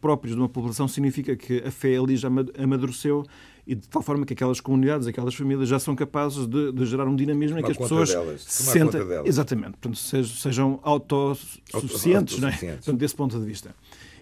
próprias 0.00 0.34
de 0.34 0.40
uma 0.40 0.48
população 0.48 0.88
significa 0.88 1.36
que 1.36 1.62
a 1.62 1.70
fé 1.70 1.98
ali 1.98 2.16
já 2.16 2.28
amadureceu 2.58 3.22
e 3.66 3.74
de 3.74 3.88
tal 3.88 4.00
forma 4.00 4.24
que 4.24 4.32
aquelas 4.32 4.60
comunidades, 4.60 5.08
aquelas 5.08 5.34
famílias 5.34 5.68
já 5.68 5.78
são 5.78 5.96
capazes 5.96 6.46
de, 6.46 6.70
de 6.70 6.86
gerar 6.86 7.06
um 7.06 7.16
dinamismo 7.16 7.58
em 7.58 7.62
que 7.62 7.72
as 7.72 7.76
pessoas 7.76 8.10
delas, 8.10 8.42
se 8.42 8.62
sentem. 8.62 9.00
Exatamente, 9.24 9.72
portanto, 9.72 9.96
sejam 9.96 10.78
autossuficientes, 10.82 12.38
não 12.38 12.48
é? 12.48 12.52
portanto, 12.52 12.96
desse 12.96 13.16
ponto 13.16 13.38
de 13.38 13.44
vista. 13.44 13.74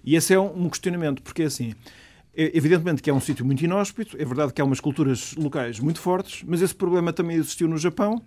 E 0.03 0.17
esse 0.17 0.33
é 0.33 0.41
um 0.41 0.69
questionamento, 0.69 1.23
porque 1.23 1.43
assim. 1.43 1.75
É, 2.37 2.51
evidentemente 2.53 3.01
que 3.01 3.09
é 3.09 3.15
um 3.15 3.21
sítio 3.21 3.47
muito 3.47 3.65
inóspito, 3.65 4.17
é 4.21 4.25
verdade 4.25 4.53
que 4.53 4.61
há 4.61 4.65
umas 4.65 4.81
culturas 4.81 5.37
locais 5.37 5.79
muito 5.79 6.01
fortes, 6.01 6.43
mas 6.45 6.61
esse 6.63 6.75
problema 6.75 7.13
também 7.13 7.37
existiu 7.37 7.69
no 7.69 7.79
Japão 7.79 8.21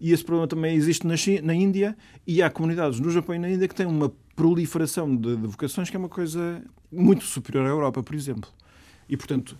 e 0.00 0.10
esse 0.10 0.24
problema 0.24 0.48
também 0.48 0.74
existe 0.74 1.06
na, 1.06 1.16
China, 1.16 1.42
na 1.42 1.54
Índia 1.54 1.96
e 2.26 2.42
há 2.42 2.50
comunidades 2.50 2.98
no 2.98 3.08
Japão 3.08 3.36
e 3.36 3.38
na 3.38 3.48
Índia 3.48 3.68
que 3.68 3.74
têm 3.76 3.86
uma 3.86 4.12
proliferação 4.34 5.14
de, 5.14 5.36
de 5.36 5.46
vocações 5.46 5.88
que 5.88 5.94
é 5.94 5.98
uma 6.00 6.08
coisa 6.08 6.60
muito 6.90 7.22
superior 7.22 7.64
à 7.64 7.68
Europa, 7.68 8.02
por 8.02 8.16
exemplo. 8.16 8.50
E, 9.08 9.16
portanto, 9.16 9.56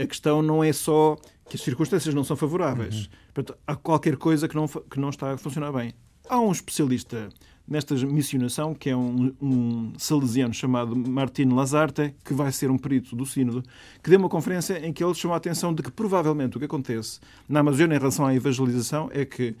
a 0.00 0.06
questão 0.06 0.42
não 0.42 0.62
é 0.62 0.72
só 0.72 1.16
que 1.48 1.56
as 1.56 1.62
circunstâncias 1.62 2.14
não 2.14 2.24
são 2.24 2.36
favoráveis. 2.36 2.94
Uhum. 2.94 3.10
Portanto, 3.34 3.58
há 3.66 3.76
qualquer 3.76 4.16
coisa 4.16 4.48
que 4.48 4.54
não, 4.54 4.68
que 4.68 5.00
não 5.00 5.10
está 5.10 5.32
a 5.32 5.36
funcionar 5.36 5.72
bem. 5.72 5.92
Há 6.28 6.38
um 6.40 6.52
especialista 6.52 7.28
nesta 7.66 7.94
missionação, 7.94 8.74
que 8.74 8.90
é 8.90 8.96
um, 8.96 9.32
um 9.40 9.92
salesiano 9.96 10.52
chamado 10.52 10.94
Martin 10.96 11.50
Lazarte, 11.50 12.14
que 12.24 12.34
vai 12.34 12.50
ser 12.50 12.68
um 12.70 12.76
perito 12.76 13.14
do 13.14 13.24
Sínodo, 13.24 13.62
que 14.02 14.10
deu 14.10 14.18
uma 14.18 14.28
conferência 14.28 14.84
em 14.84 14.92
que 14.92 15.02
ele 15.02 15.14
chamou 15.14 15.34
a 15.34 15.38
atenção 15.38 15.72
de 15.72 15.82
que 15.82 15.90
provavelmente 15.90 16.56
o 16.56 16.58
que 16.58 16.66
acontece 16.66 17.20
na 17.48 17.60
Amazônia 17.60 17.94
em 17.94 17.98
relação 17.98 18.26
à 18.26 18.34
evangelização 18.34 19.08
é 19.12 19.24
que 19.24 19.54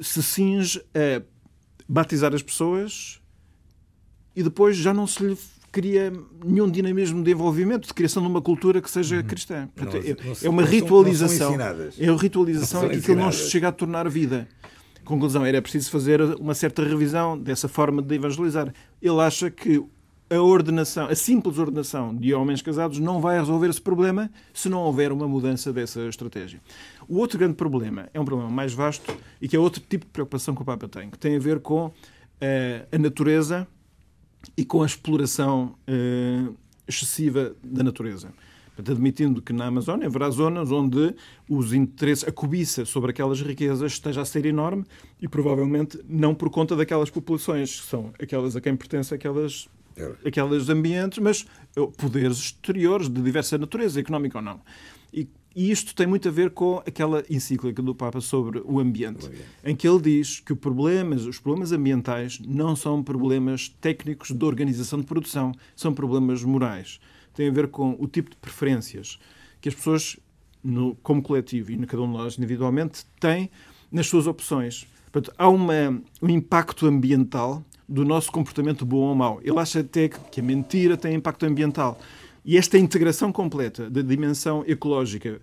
se 0.00 0.22
cinge 0.22 0.82
a 0.94 1.22
batizar 1.86 2.34
as 2.34 2.42
pessoas 2.42 3.20
e 4.34 4.42
depois 4.42 4.76
já 4.76 4.94
não 4.94 5.06
se 5.06 5.22
lhe 5.22 5.38
cria 5.72 6.12
nenhum 6.44 6.70
dinamismo 6.70 7.22
de 7.22 7.30
envolvimento, 7.30 7.86
de 7.86 7.94
criação 7.94 8.22
de 8.22 8.28
uma 8.28 8.40
cultura 8.40 8.80
que 8.80 8.90
seja 8.90 9.16
uhum. 9.16 9.22
cristã. 9.22 9.68
Portanto, 9.74 10.02
não, 10.02 10.24
não, 10.24 10.32
é, 10.32 10.36
é 10.44 10.48
uma 10.48 10.64
ritualização. 10.64 11.54
é 11.98 12.10
uma 12.10 12.20
ritualização 12.20 12.92
em 12.92 13.00
que 13.00 13.14
não 13.14 13.30
se 13.30 13.50
chega 13.50 13.68
a 13.68 13.72
tornar 13.72 14.08
vida. 14.08 14.48
Conclusão, 15.04 15.44
era 15.44 15.60
preciso 15.60 15.90
fazer 15.90 16.20
uma 16.20 16.54
certa 16.54 16.84
revisão 16.84 17.38
dessa 17.38 17.68
forma 17.68 18.02
de 18.02 18.14
evangelizar. 18.14 18.72
Ele 19.00 19.20
acha 19.20 19.50
que 19.50 19.82
a 20.30 20.40
ordenação, 20.40 21.08
a 21.08 21.14
simples 21.14 21.58
ordenação 21.58 22.14
de 22.14 22.32
homens 22.32 22.62
casados 22.62 23.00
não 23.00 23.20
vai 23.20 23.36
resolver 23.38 23.68
esse 23.68 23.80
problema 23.80 24.30
se 24.54 24.68
não 24.68 24.78
houver 24.82 25.10
uma 25.10 25.26
mudança 25.26 25.72
dessa 25.72 26.02
estratégia. 26.02 26.60
O 27.08 27.16
outro 27.18 27.36
grande 27.36 27.54
problema 27.54 28.08
é 28.14 28.20
um 28.20 28.24
problema 28.24 28.48
mais 28.48 28.72
vasto 28.72 29.12
e 29.40 29.48
que 29.48 29.56
é 29.56 29.58
outro 29.58 29.82
tipo 29.82 30.04
de 30.04 30.12
preocupação 30.12 30.54
que 30.54 30.62
o 30.62 30.64
Papa 30.64 30.86
tem, 30.86 31.10
que 31.10 31.18
tem 31.18 31.34
a 31.34 31.40
ver 31.40 31.58
com 31.58 31.86
uh, 31.86 31.92
a 32.92 32.98
natureza 32.98 33.66
e 34.56 34.64
com 34.64 34.82
a 34.82 34.86
exploração 34.86 35.74
uh, 35.88 36.56
excessiva 36.86 37.54
da 37.62 37.82
natureza. 37.82 38.32
Portanto, 38.80 38.92
admitindo 38.92 39.42
que 39.42 39.52
na 39.52 39.66
Amazónia 39.66 40.06
haverá 40.06 40.30
zonas 40.30 40.70
onde 40.70 41.14
os 41.48 41.72
interesses, 41.72 42.26
a 42.26 42.32
cobiça 42.32 42.84
sobre 42.84 43.10
aquelas 43.10 43.40
riquezas 43.42 43.92
esteja 43.92 44.22
a 44.22 44.24
ser 44.24 44.46
enorme 44.46 44.84
e 45.20 45.28
provavelmente 45.28 46.00
não 46.08 46.34
por 46.34 46.50
conta 46.50 46.74
daquelas 46.74 47.10
populações, 47.10 47.80
que 47.80 47.86
são 47.86 48.12
aquelas 48.20 48.56
a 48.56 48.60
quem 48.60 48.74
pertencem 48.74 49.16
aquelas, 49.16 49.68
aquelas 50.24 50.68
ambientes, 50.70 51.18
mas 51.18 51.46
eh, 51.76 51.86
poderes 51.98 52.38
exteriores 52.38 53.08
de 53.10 53.20
diversa 53.20 53.58
natureza, 53.58 54.00
económica 54.00 54.38
ou 54.38 54.44
não. 54.44 54.60
E, 55.12 55.28
e 55.54 55.70
isto 55.70 55.94
tem 55.94 56.06
muito 56.06 56.28
a 56.28 56.30
ver 56.30 56.50
com 56.50 56.82
aquela 56.86 57.24
encíclica 57.28 57.82
do 57.82 57.94
Papa 57.94 58.20
sobre 58.20 58.62
o 58.64 58.78
ambiente, 58.78 59.28
em 59.64 59.74
que 59.74 59.88
ele 59.88 60.00
diz 60.00 60.40
que 60.40 60.54
problemas, 60.54 61.26
os 61.26 61.38
problemas 61.38 61.72
ambientais 61.72 62.38
não 62.46 62.76
são 62.76 63.02
problemas 63.02 63.68
técnicos 63.80 64.30
de 64.30 64.44
organização 64.44 65.00
de 65.00 65.06
produção, 65.06 65.52
são 65.74 65.92
problemas 65.92 66.44
morais 66.44 67.00
tem 67.34 67.48
a 67.48 67.52
ver 67.52 67.68
com 67.68 67.96
o 67.98 68.06
tipo 68.06 68.30
de 68.30 68.36
preferências 68.36 69.18
que 69.60 69.68
as 69.68 69.74
pessoas, 69.74 70.18
no, 70.62 70.94
como 70.96 71.22
coletivo 71.22 71.72
e 71.72 71.86
cada 71.86 72.02
um 72.02 72.06
de 72.06 72.12
nós 72.12 72.36
individualmente, 72.36 73.04
têm 73.18 73.50
nas 73.90 74.06
suas 74.06 74.26
opções. 74.26 74.86
Portanto, 75.10 75.34
há 75.36 75.48
uma, 75.48 76.02
um 76.22 76.28
impacto 76.28 76.86
ambiental 76.86 77.64
do 77.88 78.04
nosso 78.04 78.30
comportamento 78.30 78.86
bom 78.86 78.98
ou 78.98 79.14
mau. 79.14 79.40
Ele 79.42 79.58
acha 79.58 79.80
até 79.80 80.08
que 80.08 80.40
a 80.40 80.42
mentira 80.42 80.96
tem 80.96 81.14
impacto 81.14 81.44
ambiental. 81.44 81.98
E 82.44 82.56
esta 82.56 82.78
integração 82.78 83.32
completa 83.32 83.90
da 83.90 84.02
dimensão 84.02 84.64
ecológica, 84.66 85.40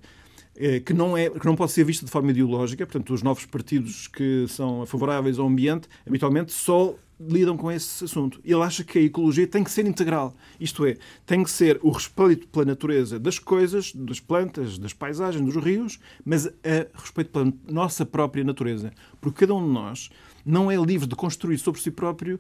eh, 0.56 0.80
que 0.80 0.94
não, 0.94 1.16
é, 1.16 1.30
que 1.30 1.46
não 1.46 1.56
pode 1.56 1.72
ser 1.72 1.84
vista 1.84 2.06
de 2.06 2.12
forma 2.12 2.32
ideológica, 2.32 2.86
portanto, 2.86 3.14
os 3.14 3.22
novos 3.22 3.46
partidos 3.46 4.08
que 4.08 4.46
são 4.48 4.86
favoráveis 4.86 5.38
ao 5.38 5.48
ambiente, 5.48 5.88
habitualmente 6.06 6.52
só 6.52 6.96
lidam 7.20 7.58
com 7.58 7.72
esse 7.72 8.04
assunto. 8.04 8.40
Ele 8.44 8.62
acha 8.62 8.84
que 8.84 9.00
a 9.00 9.02
ecologia 9.02 9.48
tem 9.48 9.64
que 9.64 9.72
ser 9.72 9.86
integral. 9.86 10.36
Isto 10.60 10.86
é, 10.86 10.98
tem 11.26 11.44
que 11.44 11.50
ser 11.50 11.80
o 11.82 11.90
respeito 11.90 12.48
pela 12.48 12.66
natureza 12.66 13.20
das 13.20 13.40
coisas, 13.40 13.94
das 13.94 14.20
plantas, 14.20 14.78
das 14.78 14.94
paisagens, 14.94 15.44
dos 15.44 15.64
rios, 15.64 16.00
mas 16.24 16.48
a 16.48 16.88
respeito 16.96 17.32
pela 17.32 17.52
nossa 17.68 18.06
própria 18.06 18.44
natureza. 18.44 18.92
Porque 19.20 19.46
cada 19.46 19.56
um 19.56 19.66
de 19.66 19.72
nós 19.72 20.10
não 20.46 20.72
é 20.72 20.76
livre 20.76 21.08
de 21.08 21.16
construir 21.16 21.58
sobre 21.58 21.82
si 21.82 21.92
próprio 21.92 22.40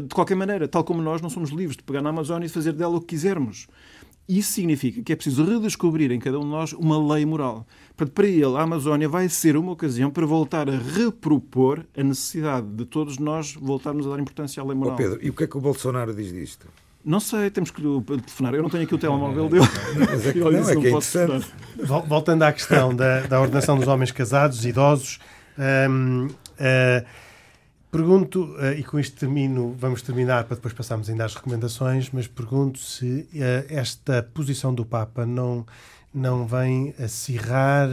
de 0.00 0.14
qualquer 0.14 0.34
maneira, 0.34 0.66
tal 0.66 0.84
como 0.84 1.02
nós 1.02 1.20
não 1.20 1.30
somos 1.30 1.50
livres 1.50 1.76
de 1.76 1.82
pegar 1.82 2.02
na 2.02 2.10
Amazónia 2.10 2.46
e 2.46 2.48
fazer 2.48 2.72
dela 2.72 2.96
o 2.96 3.00
que 3.00 3.08
quisermos. 3.08 3.66
Isso 4.26 4.52
significa 4.52 5.02
que 5.02 5.12
é 5.12 5.16
preciso 5.16 5.44
redescobrir 5.44 6.10
em 6.10 6.18
cada 6.18 6.38
um 6.38 6.42
de 6.42 6.48
nós 6.48 6.72
uma 6.72 7.14
lei 7.14 7.26
moral. 7.26 7.66
Para 7.94 8.26
ele, 8.26 8.56
a 8.56 8.62
Amazónia 8.62 9.06
vai 9.06 9.28
ser 9.28 9.54
uma 9.54 9.72
ocasião 9.72 10.10
para 10.10 10.24
voltar 10.24 10.68
a 10.68 10.78
repropor 10.78 11.84
a 11.96 12.02
necessidade 12.02 12.66
de 12.68 12.86
todos 12.86 13.18
nós 13.18 13.52
voltarmos 13.52 14.06
a 14.06 14.10
dar 14.10 14.18
importância 14.20 14.62
à 14.62 14.66
lei 14.66 14.74
moral. 14.74 14.94
Oh 14.94 14.96
Pedro, 14.96 15.18
e 15.22 15.28
o 15.28 15.34
que 15.34 15.44
é 15.44 15.46
que 15.46 15.56
o 15.58 15.60
Bolsonaro 15.60 16.14
diz 16.14 16.32
disto? 16.32 16.66
Não 17.04 17.20
sei, 17.20 17.50
temos 17.50 17.70
que 17.70 17.82
lhe 17.82 18.00
telefonar. 18.02 18.54
Eu 18.54 18.62
não 18.62 18.70
tenho 18.70 18.84
aqui 18.84 18.94
o 18.94 18.98
telemóvel 18.98 19.46
dele. 19.50 19.66
Mas 19.98 20.26
é 20.26 20.32
que, 20.32 20.38
não, 20.38 20.48
é 20.48 20.76
que 20.76 20.86
é 20.86 20.88
interessante. 20.88 21.46
Voltando 22.08 22.42
à 22.44 22.52
questão 22.52 22.96
da, 22.96 23.20
da 23.26 23.38
ordenação 23.42 23.76
dos 23.76 23.86
homens 23.86 24.10
casados, 24.10 24.64
idosos, 24.64 25.18
hum, 25.90 26.28
uh, 26.28 27.06
Pergunto, 27.94 28.56
eh, 28.58 28.80
e 28.80 28.82
com 28.82 28.98
isto 28.98 29.16
termino, 29.16 29.72
vamos 29.78 30.02
terminar 30.02 30.42
para 30.46 30.56
depois 30.56 30.74
passarmos 30.74 31.08
ainda 31.08 31.24
às 31.26 31.32
recomendações, 31.36 32.10
mas 32.12 32.26
pergunto 32.26 32.80
se 32.80 33.28
eh, 33.32 33.66
esta 33.68 34.20
posição 34.34 34.74
do 34.74 34.84
Papa 34.84 35.24
não, 35.24 35.64
não 36.12 36.44
vem 36.44 36.92
acirrar 36.98 37.88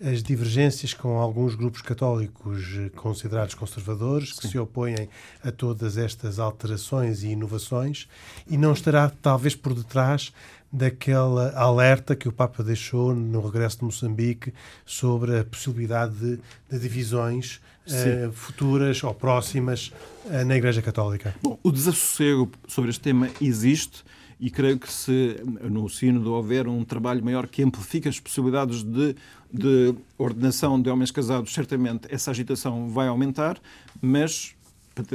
as 0.00 0.22
divergências 0.22 0.94
com 0.94 1.18
alguns 1.18 1.56
grupos 1.56 1.82
católicos 1.82 2.62
eh, 2.78 2.90
considerados 2.90 3.56
conservadores, 3.56 4.34
que 4.34 4.42
Sim. 4.42 4.50
se 4.50 4.58
opõem 4.60 5.08
a 5.42 5.50
todas 5.50 5.98
estas 5.98 6.38
alterações 6.38 7.24
e 7.24 7.30
inovações, 7.30 8.08
e 8.46 8.56
não 8.56 8.72
estará 8.72 9.10
talvez 9.20 9.56
por 9.56 9.74
detrás 9.74 10.32
daquela 10.72 11.50
alerta 11.56 12.14
que 12.14 12.28
o 12.28 12.32
Papa 12.32 12.62
deixou 12.62 13.16
no 13.16 13.44
regresso 13.44 13.78
de 13.78 13.84
Moçambique 13.84 14.54
sobre 14.86 15.40
a 15.40 15.44
possibilidade 15.44 16.14
de, 16.14 16.38
de 16.70 16.78
divisões 16.78 17.60
uh, 17.86 18.32
futuras 18.32 19.02
ou 19.02 19.14
próximas 19.14 19.92
uh, 20.26 20.44
na 20.44 20.56
Igreja 20.56 20.82
Católica? 20.82 21.34
Bom, 21.42 21.58
o 21.62 21.70
desassossego 21.70 22.50
sobre 22.66 22.90
este 22.90 23.00
tema 23.00 23.28
existe 23.40 24.04
e 24.40 24.50
creio 24.50 24.78
que 24.78 24.90
se 24.90 25.36
no 25.44 25.86
Sínodo 25.88 26.32
houver 26.32 26.66
um 26.66 26.82
trabalho 26.82 27.22
maior 27.22 27.46
que 27.46 27.62
amplifique 27.62 28.08
as 28.08 28.18
possibilidades 28.18 28.82
de, 28.82 29.14
de 29.52 29.94
ordenação 30.16 30.80
de 30.80 30.88
homens 30.88 31.10
casados, 31.10 31.52
certamente 31.52 32.08
essa 32.10 32.30
agitação 32.30 32.88
vai 32.88 33.06
aumentar, 33.06 33.60
mas, 34.00 34.56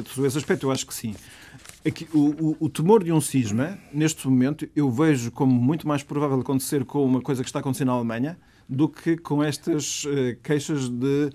sobre 0.07 0.27
esse 0.27 0.37
aspecto, 0.37 0.67
eu 0.67 0.71
acho 0.71 0.85
que 0.85 0.93
sim. 0.93 1.15
Aqui, 1.83 2.07
o, 2.13 2.19
o, 2.19 2.57
o, 2.61 2.69
temor 2.69 3.03
de 3.03 3.11
um 3.11 3.19
cisma, 3.19 3.79
neste 3.91 4.27
momento, 4.27 4.67
eu 4.75 4.91
vejo 4.91 5.31
como 5.31 5.51
muito 5.51 5.87
mais 5.87 6.03
provável 6.03 6.39
acontecer 6.39 6.85
com 6.85 7.03
uma 7.03 7.21
coisa 7.21 7.43
que 7.43 7.49
está 7.49 7.59
acontecendo 7.59 7.87
na 7.87 7.93
Alemanha 7.93 8.37
do 8.67 8.89
que 8.89 9.17
com 9.17 9.43
estas 9.43 10.03
uh, 10.05 10.35
queixas 10.41 10.89
de 10.89 11.29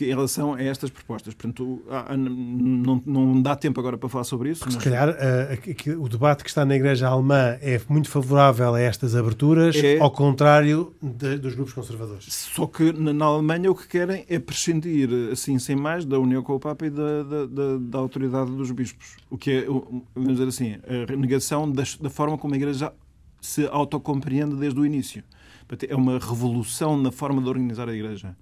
em 0.00 0.06
relação 0.06 0.54
a 0.54 0.62
estas 0.62 0.90
propostas. 0.90 1.34
Portanto, 1.34 1.82
não, 2.16 3.02
não 3.04 3.42
dá 3.42 3.56
tempo 3.56 3.80
agora 3.80 3.98
para 3.98 4.08
falar 4.08 4.24
sobre 4.24 4.50
isso. 4.50 4.62
Mas... 4.64 4.74
Se 4.74 4.80
calhar 4.80 5.08
uh, 5.10 6.02
o 6.02 6.08
debate 6.08 6.44
que 6.44 6.48
está 6.48 6.64
na 6.64 6.76
Igreja 6.76 7.08
Alemã 7.08 7.58
é 7.60 7.80
muito 7.88 8.08
favorável 8.08 8.74
a 8.74 8.80
estas 8.80 9.16
aberturas, 9.16 9.76
é... 9.76 9.98
ao 9.98 10.10
contrário 10.10 10.94
de, 11.02 11.38
dos 11.38 11.54
grupos 11.54 11.72
conservadores. 11.72 12.26
Só 12.32 12.66
que 12.66 12.92
na 12.92 13.24
Alemanha 13.24 13.70
o 13.70 13.74
que 13.74 13.88
querem 13.88 14.24
é 14.28 14.38
prescindir, 14.38 15.08
assim, 15.32 15.58
sem 15.58 15.76
mais, 15.76 16.04
da 16.04 16.18
união 16.18 16.42
com 16.42 16.54
o 16.54 16.60
Papa 16.60 16.86
e 16.86 16.90
da, 16.90 17.22
da, 17.22 17.46
da, 17.46 17.78
da 17.78 17.98
autoridade 17.98 18.50
dos 18.52 18.70
bispos. 18.70 19.16
O 19.28 19.36
que 19.36 19.50
é, 19.50 19.66
vamos 20.14 20.32
dizer 20.32 20.48
assim, 20.48 20.76
a 21.12 21.16
negação 21.16 21.70
da, 21.70 21.82
da 22.00 22.10
forma 22.10 22.38
como 22.38 22.54
a 22.54 22.56
Igreja 22.56 22.92
se 23.40 23.66
autocompreende 23.66 24.54
desde 24.56 24.78
o 24.78 24.86
início. 24.86 25.24
É 25.88 25.96
uma 25.96 26.18
revolução 26.18 26.96
na 26.96 27.10
forma 27.10 27.40
de 27.40 27.48
organizar 27.48 27.88
a 27.88 27.94
Igreja. 27.94 28.36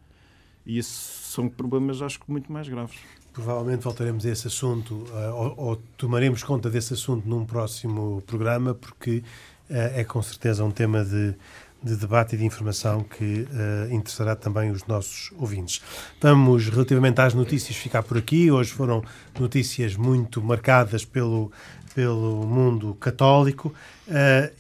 E 0.71 0.79
isso 0.79 1.33
são 1.33 1.49
problemas, 1.49 2.01
acho 2.01 2.21
que, 2.21 2.31
muito 2.31 2.53
mais 2.53 2.69
graves. 2.69 2.97
Provavelmente 3.33 3.83
voltaremos 3.83 4.25
a 4.25 4.31
esse 4.31 4.47
assunto, 4.47 4.95
uh, 4.95 5.35
ou, 5.35 5.55
ou, 5.57 5.77
tomaremos 5.97 6.45
conta 6.45 6.71
desse 6.71 6.95
assunto 6.95 7.29
num 7.29 7.45
próximo 7.45 8.23
programa, 8.25 8.73
porque 8.73 9.25
uh, 9.69 9.75
é 9.97 10.05
com 10.05 10.23
certeza 10.23 10.63
um 10.63 10.71
tema 10.71 11.05
de, 11.05 11.35
de 11.83 11.97
debate 11.97 12.37
e 12.37 12.39
de 12.39 12.45
informação 12.45 13.01
que 13.01 13.49
uh, 13.51 13.93
interessará 13.93 14.37
também 14.37 14.71
os 14.71 14.87
nossos 14.87 15.33
ouvintes. 15.37 15.83
Vamos, 16.21 16.69
relativamente 16.69 17.21
às 17.21 17.35
notícias, 17.35 17.77
ficar 17.77 18.05
por 18.05 18.17
aqui. 18.17 18.49
Hoje 18.49 18.71
foram 18.71 19.03
notícias 19.41 19.97
muito 19.97 20.41
marcadas 20.41 21.05
pelo, 21.05 21.51
pelo 21.97 22.47
mundo 22.47 22.95
católico 22.95 23.75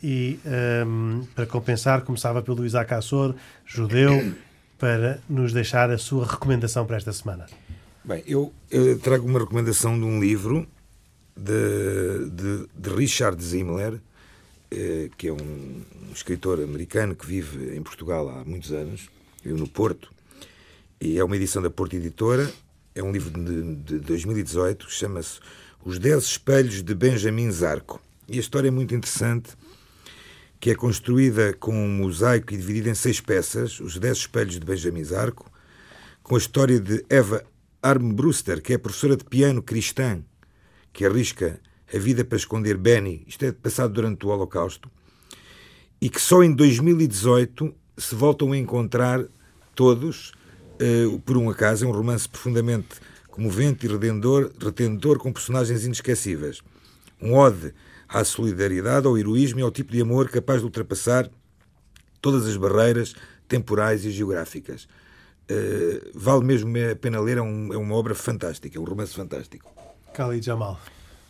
e, 0.02 0.40
um, 0.84 1.24
para 1.36 1.46
compensar, 1.46 2.00
começava 2.02 2.42
pelo 2.42 2.66
Isaac 2.66 2.94
Assor, 2.94 3.36
judeu, 3.64 4.34
para 4.80 5.20
nos 5.28 5.52
deixar 5.52 5.90
a 5.90 5.98
sua 5.98 6.26
recomendação 6.26 6.86
para 6.86 6.96
esta 6.96 7.12
semana. 7.12 7.46
Bem, 8.02 8.24
eu, 8.26 8.52
eu 8.70 8.98
trago 8.98 9.28
uma 9.28 9.38
recomendação 9.38 9.96
de 9.96 10.06
um 10.06 10.18
livro 10.18 10.66
de, 11.36 12.30
de, 12.30 12.66
de 12.74 12.90
Richard 12.96 13.40
Zimmler, 13.44 14.00
eh, 14.70 15.10
que 15.18 15.28
é 15.28 15.32
um, 15.32 15.36
um, 15.36 16.12
escritor 16.14 16.60
americano 16.62 17.14
que 17.14 17.26
vive 17.26 17.76
em 17.76 17.82
Portugal 17.82 18.28
há 18.30 18.42
muitos 18.42 18.72
anos, 18.72 19.10
vive 19.44 19.60
no 19.60 19.68
Porto, 19.68 20.10
e 20.98 21.18
é 21.18 21.24
uma 21.24 21.36
edição 21.36 21.60
da 21.60 21.70
Porto 21.70 21.94
Editora. 21.94 22.50
É 22.94 23.02
um 23.02 23.12
livro 23.12 23.30
de, 23.30 23.74
de 23.76 23.98
2018 24.00 24.86
que 24.86 24.92
chama-se 24.92 25.40
Os 25.84 25.98
Dez 25.98 26.24
Espelhos 26.24 26.82
de 26.82 26.94
Benjamin 26.94 27.50
Zarco. 27.50 28.00
E 28.26 28.38
a 28.38 28.40
história 28.40 28.68
é 28.68 28.70
muito 28.70 28.94
interessante, 28.94 29.50
que 30.60 30.70
é 30.70 30.74
construída 30.74 31.54
com 31.54 31.72
um 31.72 31.88
mosaico 31.88 32.52
e 32.52 32.56
dividida 32.58 32.90
em 32.90 32.94
seis 32.94 33.18
peças, 33.18 33.80
Os 33.80 33.98
Dez 33.98 34.18
Espelhos 34.18 34.60
de 34.60 34.66
Benjamin 34.66 35.02
Zarco, 35.02 35.50
com 36.22 36.34
a 36.34 36.38
história 36.38 36.78
de 36.78 37.02
Eva 37.08 37.42
Armbruster, 37.82 38.60
que 38.60 38.74
é 38.74 38.78
professora 38.78 39.16
de 39.16 39.24
piano 39.24 39.62
cristã, 39.62 40.22
que 40.92 41.06
arrisca 41.06 41.58
a 41.92 41.98
vida 41.98 42.22
para 42.24 42.36
esconder 42.36 42.76
Benny, 42.76 43.24
isto 43.26 43.42
é 43.44 43.52
passado 43.52 43.94
durante 43.94 44.26
o 44.26 44.28
Holocausto, 44.28 44.90
e 45.98 46.10
que 46.10 46.20
só 46.20 46.42
em 46.42 46.52
2018 46.52 47.74
se 47.96 48.14
voltam 48.14 48.52
a 48.52 48.58
encontrar 48.58 49.24
todos, 49.74 50.32
uh, 50.74 51.18
por 51.20 51.38
um 51.38 51.48
acaso, 51.48 51.86
é 51.86 51.88
um 51.88 51.92
romance 51.92 52.28
profundamente 52.28 53.00
comovente 53.30 53.86
e 53.86 53.88
redentor, 53.88 54.52
retentor 54.60 55.18
com 55.18 55.32
personagens 55.32 55.84
inesquecíveis. 55.84 56.60
Um 57.20 57.34
ode 57.34 57.72
à 58.12 58.24
solidariedade, 58.24 59.06
ao 59.06 59.16
heroísmo 59.16 59.60
e 59.60 59.62
ao 59.62 59.70
tipo 59.70 59.92
de 59.92 60.00
amor 60.00 60.28
capaz 60.28 60.60
de 60.60 60.66
ultrapassar 60.66 61.30
todas 62.20 62.46
as 62.46 62.56
barreiras 62.56 63.14
temporais 63.48 64.04
e 64.04 64.10
geográficas. 64.10 64.88
Uh, 65.50 66.10
vale 66.14 66.44
mesmo 66.44 66.72
a 66.90 66.94
pena 66.94 67.20
ler, 67.20 67.38
é, 67.38 67.42
um, 67.42 67.72
é, 67.72 67.76
uma 67.76 67.94
obra 67.94 68.14
fantástica, 68.14 68.78
é 68.78 68.80
um 68.80 68.84
romance 68.84 69.14
fantástico. 69.14 69.72
Khalid 70.14 70.44
Jamal. 70.44 70.78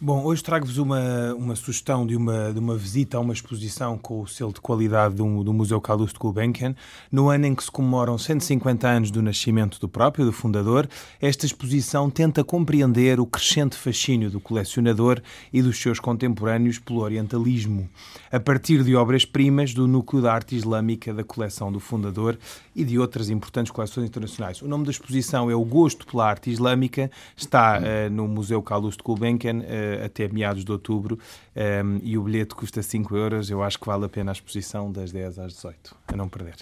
Bom, 0.02 0.24
hoje 0.24 0.42
trago-vos 0.42 0.78
uma, 0.78 1.34
uma 1.34 1.54
sugestão 1.54 2.06
de 2.06 2.16
uma, 2.16 2.54
de 2.54 2.58
uma 2.58 2.74
visita 2.74 3.18
a 3.18 3.20
uma 3.20 3.34
exposição 3.34 3.98
com 3.98 4.22
o 4.22 4.26
selo 4.26 4.50
de 4.50 4.58
qualidade 4.58 5.14
do, 5.14 5.44
do 5.44 5.52
Museu 5.52 5.78
Calouste 5.78 6.18
Gulbenkian, 6.18 6.74
no 7.12 7.28
ano 7.28 7.44
em 7.44 7.54
que 7.54 7.62
se 7.62 7.70
comemoram 7.70 8.16
150 8.16 8.88
anos 8.88 9.10
do 9.10 9.20
nascimento 9.20 9.78
do 9.78 9.86
próprio, 9.86 10.24
do 10.24 10.32
fundador. 10.32 10.88
Esta 11.20 11.44
exposição 11.44 12.08
tenta 12.08 12.42
compreender 12.42 13.20
o 13.20 13.26
crescente 13.26 13.76
fascínio 13.76 14.30
do 14.30 14.40
colecionador 14.40 15.20
e 15.52 15.60
dos 15.60 15.78
seus 15.78 16.00
contemporâneos 16.00 16.78
pelo 16.78 17.00
orientalismo, 17.00 17.86
a 18.32 18.40
partir 18.40 18.82
de 18.82 18.96
obras-primas 18.96 19.74
do 19.74 19.86
núcleo 19.86 20.22
da 20.22 20.32
arte 20.32 20.56
islâmica 20.56 21.12
da 21.12 21.24
coleção 21.24 21.70
do 21.70 21.78
fundador 21.78 22.38
e 22.74 22.84
de 22.84 22.98
outras 22.98 23.28
importantes 23.28 23.70
coleções 23.70 24.06
internacionais. 24.06 24.62
O 24.62 24.66
nome 24.66 24.86
da 24.86 24.90
exposição 24.90 25.50
é 25.50 25.54
O 25.54 25.62
Gosto 25.62 26.06
pela 26.06 26.26
Arte 26.26 26.48
Islâmica, 26.50 27.10
está 27.36 27.78
uh, 27.78 28.10
no 28.10 28.26
Museu 28.26 28.62
Calouste 28.62 29.02
Gulbenkian, 29.02 29.58
uh, 29.58 29.89
até 30.04 30.28
meados 30.28 30.64
de 30.64 30.72
outubro 30.72 31.18
um, 31.56 32.00
e 32.02 32.16
o 32.16 32.22
bilhete 32.22 32.54
custa 32.54 32.82
5 32.82 33.16
euros. 33.16 33.50
Eu 33.50 33.62
acho 33.62 33.78
que 33.78 33.86
vale 33.86 34.04
a 34.04 34.08
pena 34.08 34.30
a 34.30 34.34
exposição 34.34 34.90
das 34.90 35.12
10 35.12 35.38
às 35.38 35.52
18, 35.54 35.96
a 36.08 36.16
não 36.16 36.28
perder. 36.28 36.56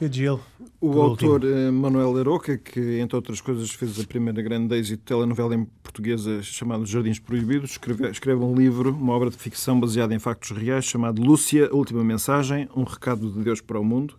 E 0.00 0.06
Gil, 0.06 0.38
o 0.80 1.00
autor 1.00 1.42
último. 1.42 1.52
Eh, 1.52 1.70
Manuel 1.72 2.16
Aroca, 2.18 2.56
que 2.56 3.00
entre 3.00 3.16
outras 3.16 3.40
coisas 3.40 3.68
fez 3.72 3.98
a 3.98 4.04
primeira 4.04 4.40
grande 4.40 4.76
êxito 4.76 5.02
telenovela 5.02 5.56
em 5.56 5.64
portuguesa 5.82 6.40
chamada 6.40 6.86
Jardins 6.86 7.18
Proibidos, 7.18 7.72
escreve, 7.72 8.08
escreve 8.08 8.40
um 8.44 8.54
livro, 8.54 8.92
uma 8.92 9.12
obra 9.12 9.28
de 9.28 9.36
ficção 9.36 9.80
baseada 9.80 10.14
em 10.14 10.20
factos 10.20 10.56
reais, 10.56 10.84
chamado 10.84 11.20
Lúcia, 11.20 11.68
a 11.68 11.74
Última 11.74 12.04
Mensagem, 12.04 12.68
um 12.76 12.84
recado 12.84 13.28
de 13.28 13.40
Deus 13.40 13.60
para 13.60 13.80
o 13.80 13.84
mundo. 13.84 14.14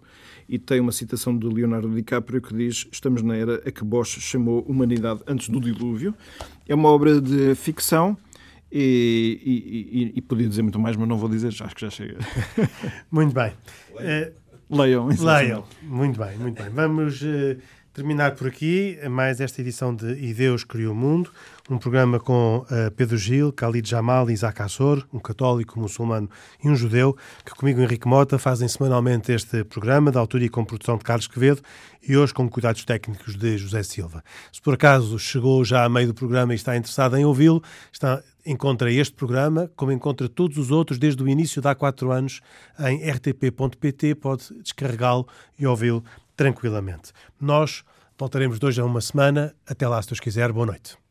E 0.50 0.60
tem 0.60 0.82
uma 0.82 0.92
citação 0.92 1.38
de 1.38 1.48
Leonardo 1.48 1.90
DiCaprio 1.96 2.42
que 2.42 2.54
diz: 2.54 2.86
Estamos 2.92 3.22
na 3.22 3.38
era 3.38 3.62
a 3.66 3.72
que 3.72 3.86
Bosch 3.86 4.20
chamou 4.20 4.62
humanidade 4.68 5.22
antes 5.28 5.48
do 5.48 5.62
dilúvio. 5.62 6.14
É 6.68 6.76
uma 6.76 6.90
obra 6.90 7.22
de 7.22 7.56
ficção 7.56 8.18
e, 8.72 10.12
e, 10.14 10.18
e, 10.18 10.22
podia 10.22 10.48
dizer 10.48 10.62
muito 10.62 10.80
mais, 10.80 10.96
mas 10.96 11.08
não 11.08 11.18
vou 11.18 11.30
dizer, 11.30 11.48
acho 11.48 11.76
que 11.76 11.82
já 11.82 11.90
chega. 11.90 12.18
Muito 13.10 13.34
bem. 13.34 13.52
Leiam. 14.70 15.08
Uh, 15.08 15.24
Leiam. 15.24 15.64
Muito 15.82 16.20
bem, 16.20 16.38
muito 16.38 16.62
bem. 16.62 16.72
Vamos 16.72 17.20
uh, 17.24 17.58
terminar 17.92 18.36
por 18.36 18.48
aqui 18.48 19.00
mais 19.10 19.42
esta 19.42 19.60
edição 19.60 19.96
de 19.96 20.14
E 20.14 20.34
Deus 20.34 20.64
Criou 20.64 20.94
o 20.94 20.96
Mundo, 20.96 21.32
um 21.68 21.80
programa 21.80 22.20
com 22.20 22.60
uh, 22.60 22.92
Pedro 22.96 23.18
Gil, 23.18 23.52
Khalid 23.52 23.90
Jamal 23.90 24.30
e 24.30 24.34
Isaac 24.34 24.62
Assor, 24.62 25.06
um 25.12 25.20
católico, 25.20 25.80
um 25.80 25.84
muçulmano 25.84 26.30
e 26.64 26.70
um 26.70 26.76
judeu, 26.76 27.18
que 27.44 27.54
comigo, 27.56 27.82
Henrique 27.82 28.08
Mota, 28.08 28.38
fazem 28.38 28.68
semanalmente 28.68 29.32
este 29.32 29.64
programa, 29.64 30.12
da 30.12 30.20
autoria 30.20 30.46
e 30.46 30.50
com 30.50 30.64
produção 30.64 30.98
de 30.98 31.04
Carlos 31.04 31.28
Quevedo 31.28 31.62
e 32.08 32.16
hoje 32.16 32.34
com 32.34 32.48
cuidados 32.48 32.86
técnicos 32.86 33.36
de 33.36 33.58
José 33.58 33.82
Silva. 33.84 34.24
Se 34.54 34.62
por 34.62 34.76
acaso 34.76 35.18
chegou 35.18 35.66
já 35.66 35.84
a 35.84 35.90
meio 35.90 36.08
do 36.08 36.14
programa 36.14 36.54
e 36.54 36.56
está 36.56 36.78
interessado 36.78 37.18
em 37.18 37.26
ouvi-lo, 37.26 37.62
está 37.92 38.22
encontra 38.46 38.92
este 38.92 39.16
programa, 39.16 39.70
como 39.76 39.92
encontra 39.92 40.30
todos 40.30 40.58
os 40.58 40.72
outros 40.72 40.98
desde 40.98 41.22
o 41.22 41.28
início 41.28 41.62
de 41.62 41.68
há 41.68 41.76
quatro 41.76 42.12
anos 42.12 42.42
em 42.80 43.10
rtp.pt, 43.10 44.16
pode 44.16 44.54
descarregá-lo 44.62 45.28
e 45.58 45.66
ouvi-lo 45.66 46.04
tranquilamente. 46.36 47.12
Nós 47.40 47.84
voltaremos 48.18 48.60
de 48.60 48.66
hoje 48.66 48.82
a 48.82 48.86
uma 48.86 49.02
semana. 49.02 49.56
Até 49.68 49.88
lá, 49.88 50.02
se 50.02 50.10
Deus 50.10 50.20
quiser. 50.20 50.52
Boa 50.52 50.66
noite. 50.66 51.09